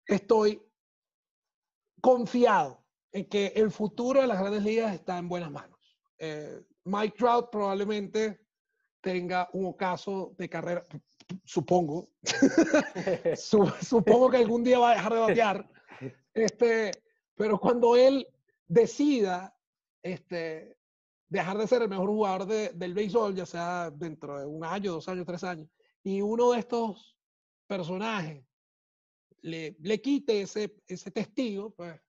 Estoy 0.06 0.62
confiado 2.00 2.84
en 3.12 3.28
que 3.28 3.48
el 3.48 3.70
futuro 3.70 4.20
de 4.20 4.26
las 4.26 4.38
grandes 4.38 4.62
ligas 4.62 4.94
está 4.94 5.18
en 5.18 5.28
buenas 5.28 5.50
manos. 5.50 5.78
Eh, 6.18 6.62
Mike 6.84 7.16
Trout 7.16 7.50
probablemente 7.50 8.46
tenga 9.00 9.48
un 9.52 9.66
ocaso 9.66 10.34
de 10.36 10.48
carrera, 10.48 10.84
supongo. 11.44 12.08
supongo 13.36 14.30
que 14.30 14.36
algún 14.36 14.64
día 14.64 14.78
va 14.78 14.92
a 14.92 14.94
dejar 14.94 15.12
de 15.14 15.20
batear. 15.20 15.70
Este, 16.34 16.92
pero 17.34 17.58
cuando 17.58 17.96
él 17.96 18.26
decida 18.66 19.56
este, 20.02 20.76
dejar 21.28 21.58
de 21.58 21.66
ser 21.66 21.82
el 21.82 21.88
mejor 21.88 22.08
jugador 22.08 22.46
del 22.46 22.94
béisbol, 22.94 23.34
ya 23.34 23.46
sea 23.46 23.90
dentro 23.90 24.38
de 24.38 24.46
un 24.46 24.64
año, 24.64 24.92
dos 24.92 25.08
años, 25.08 25.26
tres 25.26 25.44
años, 25.44 25.68
y 26.02 26.20
uno 26.20 26.52
de 26.52 26.60
estos 26.60 27.16
personajes 27.66 28.44
le, 29.42 29.76
le 29.80 30.00
quite 30.00 30.42
ese, 30.42 30.76
ese 30.86 31.10
testigo, 31.10 31.70
pues 31.70 32.00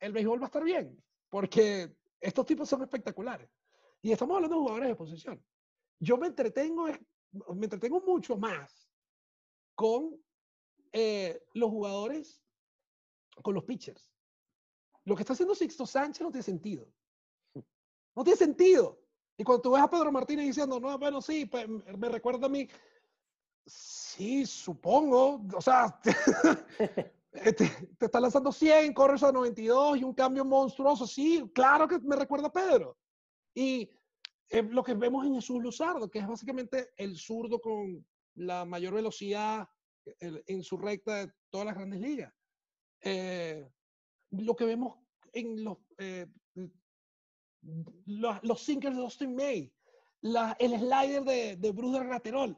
el 0.00 0.12
béisbol 0.12 0.40
va 0.40 0.46
a 0.46 0.48
estar 0.48 0.64
bien, 0.64 1.02
porque 1.28 1.94
estos 2.20 2.46
tipos 2.46 2.68
son 2.68 2.82
espectaculares. 2.82 3.48
Y 4.02 4.12
estamos 4.12 4.36
hablando 4.36 4.56
de 4.56 4.60
jugadores 4.62 4.88
de 4.88 4.94
posición. 4.94 5.44
Yo 6.00 6.16
me 6.16 6.28
entretengo, 6.28 6.86
me 7.32 7.66
entretengo 7.66 8.00
mucho 8.00 8.36
más 8.36 8.90
con 9.74 10.20
eh, 10.92 11.42
los 11.54 11.70
jugadores, 11.70 12.42
con 13.42 13.54
los 13.54 13.64
pitchers. 13.64 14.12
Lo 15.04 15.14
que 15.14 15.22
está 15.22 15.32
haciendo 15.32 15.54
Sixto 15.54 15.86
Sánchez 15.86 16.22
no 16.22 16.30
tiene 16.30 16.42
sentido. 16.42 16.86
No 18.14 18.24
tiene 18.24 18.36
sentido. 18.36 19.00
Y 19.36 19.44
cuando 19.44 19.62
tú 19.62 19.70
ves 19.70 19.82
a 19.82 19.88
Pedro 19.88 20.10
Martínez 20.10 20.46
diciendo, 20.46 20.80
no, 20.80 20.98
bueno, 20.98 21.22
sí, 21.22 21.46
pues, 21.46 21.68
me 21.68 22.08
recuerda 22.08 22.46
a 22.46 22.50
mí. 22.50 22.68
Sí, 23.64 24.44
supongo. 24.44 25.46
O 25.56 25.60
sea, 25.60 26.00
te, 27.32 27.52
te, 27.52 28.06
está 28.06 28.20
lanzando 28.20 28.50
100, 28.50 28.92
corres 28.92 29.22
a 29.22 29.30
92 29.30 29.98
y 29.98 30.04
un 30.04 30.14
cambio 30.14 30.44
monstruoso. 30.44 31.06
Sí, 31.06 31.48
claro 31.54 31.86
que 31.86 32.00
me 32.00 32.16
recuerda 32.16 32.48
a 32.48 32.52
Pedro. 32.52 32.96
Y 33.54 33.88
eh, 34.50 34.62
lo 34.62 34.82
que 34.82 34.94
vemos 34.94 35.26
en 35.26 35.34
Jesús 35.34 35.62
Luzardo, 35.62 36.10
que 36.10 36.18
es 36.18 36.26
básicamente 36.26 36.90
el 36.96 37.16
zurdo 37.16 37.60
con 37.60 38.06
la 38.34 38.64
mayor 38.64 38.94
velocidad 38.94 39.68
en 40.20 40.62
su 40.62 40.78
recta 40.78 41.26
de 41.26 41.32
todas 41.50 41.66
las 41.66 41.74
grandes 41.74 42.00
ligas. 42.00 42.32
Eh, 43.02 43.68
lo 44.30 44.56
que 44.56 44.64
vemos 44.64 44.98
en 45.32 45.62
los, 45.62 45.78
eh, 45.98 46.26
los, 48.06 48.42
los, 48.42 48.62
sinkers 48.62 48.96
de 48.96 49.02
Austin 49.02 49.34
May, 49.34 49.72
la, 50.22 50.56
el 50.58 50.78
slider 50.78 51.24
de, 51.24 51.56
de 51.56 51.70
Bruce 51.72 52.02
Raterol, 52.02 52.56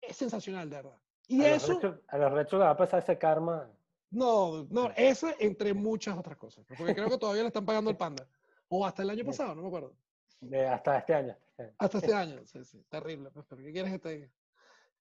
es 0.00 0.16
sensacional, 0.16 0.68
de 0.68 0.76
verdad. 0.76 0.98
Y 1.28 1.42
a 1.42 1.54
eso... 1.54 1.78
Los 1.80 2.00
a 2.08 2.18
los 2.18 2.32
rechos 2.32 2.58
le 2.58 2.64
va 2.64 2.70
a 2.70 2.76
pasar 2.76 3.02
ese 3.02 3.18
karma. 3.18 3.70
No, 4.10 4.66
no, 4.70 4.90
ese 4.96 5.36
entre 5.38 5.72
muchas 5.72 6.18
otras 6.18 6.36
cosas. 6.36 6.64
Porque 6.76 6.94
creo 6.94 7.08
que 7.08 7.18
todavía 7.18 7.42
le 7.42 7.48
están 7.48 7.64
pagando 7.64 7.90
el 7.90 7.96
panda. 7.96 8.28
O 8.68 8.84
hasta 8.84 9.02
el 9.02 9.10
año 9.10 9.24
pasado, 9.24 9.54
no 9.54 9.62
me 9.62 9.68
acuerdo. 9.68 9.94
De 10.42 10.66
hasta 10.66 10.98
este 10.98 11.14
año. 11.14 11.36
Hasta 11.78 11.98
este 11.98 12.12
año, 12.12 12.44
sí, 12.44 12.64
sí. 12.64 12.84
Terrible. 12.88 13.30
Pues, 13.30 13.46
pero 13.48 13.62
¿qué 13.62 13.72
quieres 13.72 13.92
que 13.92 13.98
te 14.00 14.08
diga? 14.08 14.28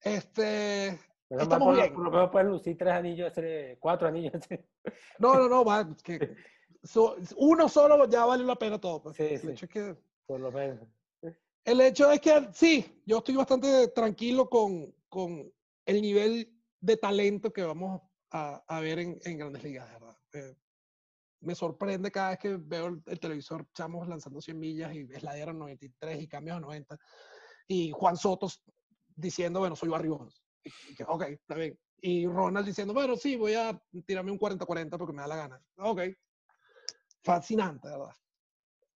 Este. 0.01 0.99
Pero 1.27 1.41
estamos 1.41 1.75
bien. 1.75 1.93
Por 1.93 2.03
lo 2.03 2.11
menos 2.11 2.29
pueden 2.29 2.49
lucir 2.49 2.77
tres 2.77 2.93
anillos, 2.93 3.33
cuatro 3.79 4.07
anillos. 4.07 4.33
No, 5.17 5.35
no, 5.35 5.49
no, 5.49 5.65
va. 5.65 5.87
Que, 6.03 6.35
uno 7.37 7.69
solo 7.69 8.07
ya 8.07 8.25
vale 8.25 8.43
la 8.43 8.55
pena 8.55 8.79
todo. 8.79 9.01
Pues. 9.01 9.15
Sí, 9.15 9.23
el 9.23 9.49
Hecho 9.49 9.65
es 9.65 9.71
que, 9.71 9.95
por 10.25 10.39
lo 10.39 10.51
menos. 10.51 10.79
El 11.63 11.81
hecho 11.81 12.11
es 12.11 12.19
que 12.19 12.49
sí, 12.53 13.03
yo 13.05 13.19
estoy 13.19 13.35
bastante 13.35 13.87
tranquilo 13.89 14.49
con, 14.49 14.93
con 15.09 15.51
el 15.85 16.01
nivel 16.01 16.51
de 16.79 16.97
talento 16.97 17.53
que 17.53 17.63
vamos 17.63 18.01
a, 18.31 18.63
a 18.67 18.79
ver 18.79 18.99
en, 18.99 19.19
en, 19.23 19.37
Grandes 19.37 19.63
Ligas, 19.63 19.91
¿verdad? 19.93 20.17
Eh, 20.33 20.55
me 21.41 21.55
sorprende 21.55 22.11
cada 22.11 22.31
vez 22.31 22.39
que 22.39 22.57
veo 22.57 23.01
el, 23.05 23.19
televisor, 23.19 23.67
chamos 23.73 24.07
lanzando 24.07 24.41
100 24.41 24.59
millas 24.59 24.93
y 24.95 25.07
es 25.11 25.23
la 25.23 25.37
era 25.37 25.53
93 25.53 26.21
y 26.21 26.27
cambios 26.27 26.57
a 26.57 26.59
90. 26.59 26.97
Y 27.67 27.91
Juan 27.91 28.17
Soto 28.17 28.47
diciendo, 29.15 29.59
bueno, 29.59 29.75
soy 29.75 29.89
Barry 29.89 30.09
Bonds. 30.09 30.43
Y, 30.63 31.03
ok, 31.07 31.23
está 31.23 31.55
bien. 31.55 31.77
Y 32.01 32.27
Ronald 32.27 32.65
diciendo, 32.65 32.93
bueno, 32.93 33.15
sí, 33.15 33.35
voy 33.35 33.53
a 33.53 33.79
tirarme 34.05 34.31
un 34.31 34.39
40-40 34.39 34.97
porque 34.97 35.13
me 35.13 35.21
da 35.21 35.27
la 35.27 35.35
gana. 35.35 35.61
Ok. 35.77 36.01
Fascinante, 37.23 37.89
¿verdad? 37.89 38.15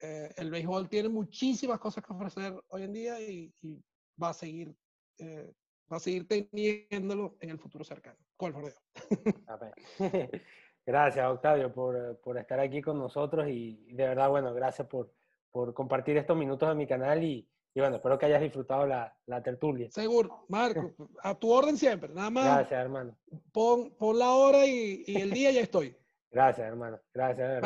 Eh, 0.01 0.33
el 0.37 0.51
béisbol 0.51 0.89
tiene 0.89 1.09
muchísimas 1.09 1.79
cosas 1.79 2.05
que 2.05 2.13
ofrecer 2.13 2.55
hoy 2.69 2.83
en 2.83 2.93
día 2.93 3.21
y, 3.21 3.55
y 3.63 3.83
va 4.21 4.31
a 4.31 4.35
seguir 4.35 4.75
eh, 5.19 5.53
va 5.93 5.99
a 5.99 6.01
seguir 6.01 6.27
teniéndolo 6.27 7.37
en 7.41 7.51
el 7.51 7.59
futuro 7.59 7.85
cercano. 7.85 8.19
¿Cuál 8.37 8.53
fue 8.53 8.75
Gracias, 10.87 11.27
Octavio, 11.27 11.73
por, 11.73 12.21
por, 12.21 12.37
estar 12.37 12.61
aquí 12.61 12.83
con 12.83 12.99
nosotros 12.99 13.49
y 13.49 13.93
de 13.95 14.07
verdad, 14.09 14.29
bueno, 14.29 14.53
gracias 14.53 14.87
por, 14.87 15.11
por 15.51 15.73
compartir 15.73 16.17
estos 16.19 16.37
minutos 16.37 16.71
en 16.71 16.77
mi 16.77 16.87
canal 16.87 17.23
y, 17.23 17.49
y 17.75 17.81
bueno, 17.81 17.97
espero 17.97 18.19
que 18.19 18.27
hayas 18.27 18.43
disfrutado 18.43 18.87
la, 18.87 19.17
la, 19.27 19.43
tertulia. 19.43 19.91
Seguro, 19.91 20.45
Marco, 20.49 20.93
a 21.23 21.35
tu 21.35 21.51
orden 21.51 21.79
siempre, 21.79 22.13
nada 22.13 22.29
más. 22.29 22.45
Gracias, 22.45 22.81
hermano. 22.81 23.17
Pon, 23.51 23.95
pon 23.97 24.19
la 24.19 24.33
hora 24.33 24.67
y, 24.67 25.05
y, 25.07 25.23
el 25.23 25.31
día 25.31 25.53
ya 25.53 25.63
estoy. 25.63 25.97
Gracias, 26.31 26.67
hermano, 26.67 26.99
gracias. 27.13 27.63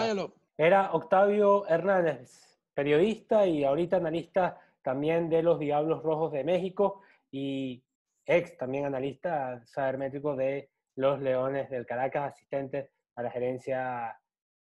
Era 0.58 0.92
Octavio 0.92 1.66
Hernández, 1.66 2.58
periodista 2.74 3.46
y 3.46 3.64
ahorita 3.64 3.96
analista 3.96 4.60
también 4.82 5.30
de 5.30 5.42
los 5.42 5.58
Diablos 5.58 6.02
Rojos 6.02 6.32
de 6.32 6.44
México 6.44 7.00
y 7.30 7.82
ex 8.26 8.58
también 8.58 8.84
analista 8.84 9.64
sabermétrico 9.64 10.36
de 10.36 10.68
los 10.96 11.18
Leones 11.20 11.70
del 11.70 11.86
Caracas, 11.86 12.34
asistente 12.34 12.90
a 13.18 13.22
la 13.22 13.30
gerencia 13.32 14.16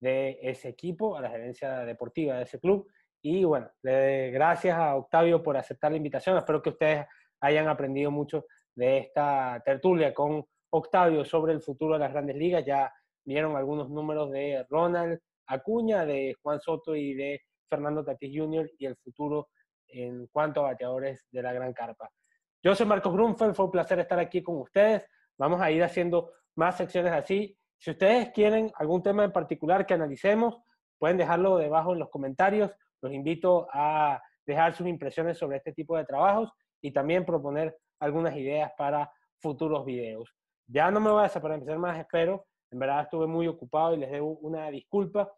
de 0.00 0.40
ese 0.42 0.70
equipo, 0.70 1.16
a 1.16 1.20
la 1.20 1.30
gerencia 1.30 1.84
deportiva 1.84 2.36
de 2.36 2.42
ese 2.42 2.58
club. 2.58 2.90
Y 3.22 3.44
bueno, 3.44 3.70
gracias 3.82 4.76
a 4.76 4.96
Octavio 4.96 5.40
por 5.40 5.56
aceptar 5.56 5.92
la 5.92 5.98
invitación. 5.98 6.36
Espero 6.36 6.60
que 6.60 6.70
ustedes 6.70 7.06
hayan 7.40 7.68
aprendido 7.68 8.10
mucho 8.10 8.46
de 8.74 8.98
esta 8.98 9.62
tertulia 9.64 10.12
con 10.12 10.44
Octavio 10.70 11.24
sobre 11.24 11.52
el 11.52 11.62
futuro 11.62 11.94
de 11.94 12.00
las 12.00 12.12
grandes 12.12 12.34
ligas. 12.34 12.64
Ya 12.66 12.92
vieron 13.24 13.56
algunos 13.56 13.88
números 13.88 14.32
de 14.32 14.66
Ronald 14.68 15.20
Acuña, 15.46 16.04
de 16.04 16.34
Juan 16.42 16.60
Soto 16.60 16.96
y 16.96 17.14
de 17.14 17.42
Fernando 17.68 18.04
Tatis 18.04 18.36
Jr. 18.36 18.68
y 18.78 18.86
el 18.86 18.96
futuro 18.96 19.50
en 19.86 20.26
cuanto 20.26 20.60
a 20.60 20.70
bateadores 20.70 21.28
de 21.30 21.42
la 21.42 21.52
Gran 21.52 21.72
Carpa. 21.72 22.10
Yo 22.64 22.74
soy 22.74 22.86
Marcos 22.86 23.12
Grunfeld, 23.12 23.54
fue 23.54 23.66
un 23.66 23.70
placer 23.70 24.00
estar 24.00 24.18
aquí 24.18 24.42
con 24.42 24.56
ustedes. 24.56 25.06
Vamos 25.38 25.60
a 25.60 25.70
ir 25.70 25.84
haciendo 25.84 26.32
más 26.56 26.76
secciones 26.76 27.12
así 27.12 27.56
si 27.80 27.90
ustedes 27.90 28.28
quieren 28.32 28.70
algún 28.74 29.02
tema 29.02 29.24
en 29.24 29.32
particular 29.32 29.86
que 29.86 29.94
analicemos, 29.94 30.58
pueden 30.98 31.16
dejarlo 31.16 31.56
debajo 31.56 31.94
en 31.94 31.98
los 31.98 32.10
comentarios. 32.10 32.70
Los 33.00 33.10
invito 33.10 33.68
a 33.72 34.22
dejar 34.44 34.74
sus 34.74 34.86
impresiones 34.86 35.38
sobre 35.38 35.56
este 35.56 35.72
tipo 35.72 35.96
de 35.96 36.04
trabajos 36.04 36.52
y 36.82 36.92
también 36.92 37.24
proponer 37.24 37.74
algunas 37.98 38.36
ideas 38.36 38.70
para 38.76 39.10
futuros 39.38 39.86
videos. 39.86 40.30
Ya 40.66 40.90
no 40.90 41.00
me 41.00 41.10
voy 41.10 41.20
a 41.20 41.24
desaparecer 41.24 41.78
más, 41.78 41.98
espero. 41.98 42.46
En 42.70 42.78
verdad 42.78 43.04
estuve 43.04 43.26
muy 43.26 43.48
ocupado 43.48 43.94
y 43.94 43.96
les 43.96 44.10
debo 44.10 44.32
una 44.40 44.70
disculpa 44.70 45.32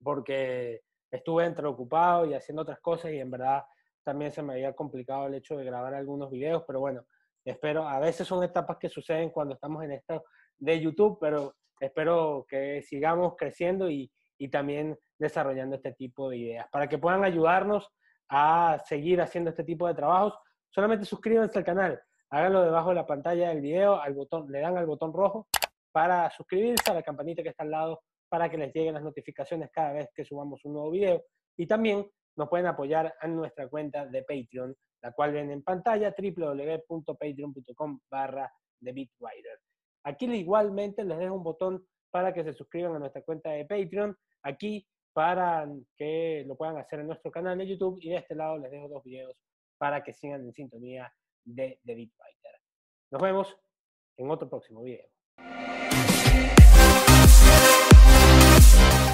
porque 0.00 0.82
estuve 1.10 1.44
entre 1.46 1.66
ocupado 1.66 2.26
y 2.26 2.34
haciendo 2.34 2.62
otras 2.62 2.78
cosas 2.78 3.10
y 3.10 3.18
en 3.18 3.30
verdad 3.30 3.64
también 4.04 4.30
se 4.30 4.40
me 4.40 4.52
había 4.52 4.72
complicado 4.76 5.26
el 5.26 5.34
hecho 5.34 5.56
de 5.56 5.64
grabar 5.64 5.94
algunos 5.94 6.30
videos, 6.30 6.62
pero 6.64 6.78
bueno, 6.78 7.04
espero, 7.44 7.88
a 7.88 7.98
veces 7.98 8.26
son 8.26 8.44
etapas 8.44 8.76
que 8.78 8.88
suceden 8.88 9.30
cuando 9.30 9.54
estamos 9.54 9.82
en 9.82 9.92
esto 9.92 10.24
de 10.60 10.80
YouTube, 10.80 11.18
pero 11.20 11.54
espero 11.80 12.46
que 12.48 12.82
sigamos 12.82 13.34
creciendo 13.36 13.90
y, 13.90 14.10
y 14.38 14.48
también 14.48 14.96
desarrollando 15.18 15.76
este 15.76 15.92
tipo 15.92 16.30
de 16.30 16.36
ideas. 16.36 16.68
Para 16.70 16.88
que 16.88 16.98
puedan 16.98 17.24
ayudarnos 17.24 17.88
a 18.28 18.80
seguir 18.86 19.20
haciendo 19.20 19.50
este 19.50 19.64
tipo 19.64 19.88
de 19.88 19.94
trabajos, 19.94 20.34
solamente 20.70 21.04
suscríbanse 21.04 21.58
al 21.58 21.64
canal, 21.64 22.00
háganlo 22.30 22.62
debajo 22.62 22.90
de 22.90 22.94
la 22.94 23.06
pantalla 23.06 23.48
del 23.48 23.60
video, 23.60 24.00
al 24.00 24.14
botón, 24.14 24.46
le 24.50 24.60
dan 24.60 24.78
al 24.78 24.86
botón 24.86 25.12
rojo 25.12 25.48
para 25.90 26.30
suscribirse, 26.30 26.90
a 26.90 26.94
la 26.94 27.02
campanita 27.02 27.42
que 27.42 27.48
está 27.48 27.64
al 27.64 27.72
lado 27.72 28.02
para 28.28 28.48
que 28.48 28.56
les 28.56 28.72
lleguen 28.72 28.94
las 28.94 29.02
notificaciones 29.02 29.70
cada 29.72 29.92
vez 29.92 30.08
que 30.14 30.24
subamos 30.24 30.64
un 30.64 30.74
nuevo 30.74 30.90
video. 30.90 31.24
Y 31.56 31.66
también 31.66 32.08
nos 32.36 32.48
pueden 32.48 32.66
apoyar 32.66 33.14
en 33.20 33.34
nuestra 33.34 33.68
cuenta 33.68 34.06
de 34.06 34.22
Patreon, 34.22 34.74
la 35.02 35.12
cual 35.12 35.32
ven 35.32 35.50
en 35.50 35.62
pantalla 35.62 36.14
www.patreon.com 36.16 38.00
barra 38.08 38.50
Aquí 40.04 40.26
igualmente 40.26 41.04
les 41.04 41.18
dejo 41.18 41.34
un 41.34 41.42
botón 41.42 41.86
para 42.10 42.32
que 42.32 42.44
se 42.44 42.52
suscriban 42.52 42.94
a 42.96 42.98
nuestra 42.98 43.22
cuenta 43.22 43.50
de 43.50 43.64
Patreon. 43.64 44.16
Aquí 44.42 44.86
para 45.12 45.68
que 45.96 46.44
lo 46.46 46.56
puedan 46.56 46.76
hacer 46.78 47.00
en 47.00 47.08
nuestro 47.08 47.30
canal 47.30 47.58
de 47.58 47.66
YouTube. 47.66 47.98
Y 48.00 48.10
de 48.10 48.16
este 48.16 48.34
lado 48.34 48.58
les 48.58 48.70
dejo 48.70 48.88
dos 48.88 49.02
videos 49.04 49.36
para 49.78 50.02
que 50.02 50.12
sigan 50.12 50.42
en 50.42 50.52
sintonía 50.52 51.12
de 51.44 51.80
The 51.84 51.94
Bitfighter. 51.94 52.60
Nos 53.10 53.22
vemos 53.22 53.56
en 54.16 54.30
otro 54.30 54.48
próximo 54.48 54.82
video. 54.82 55.08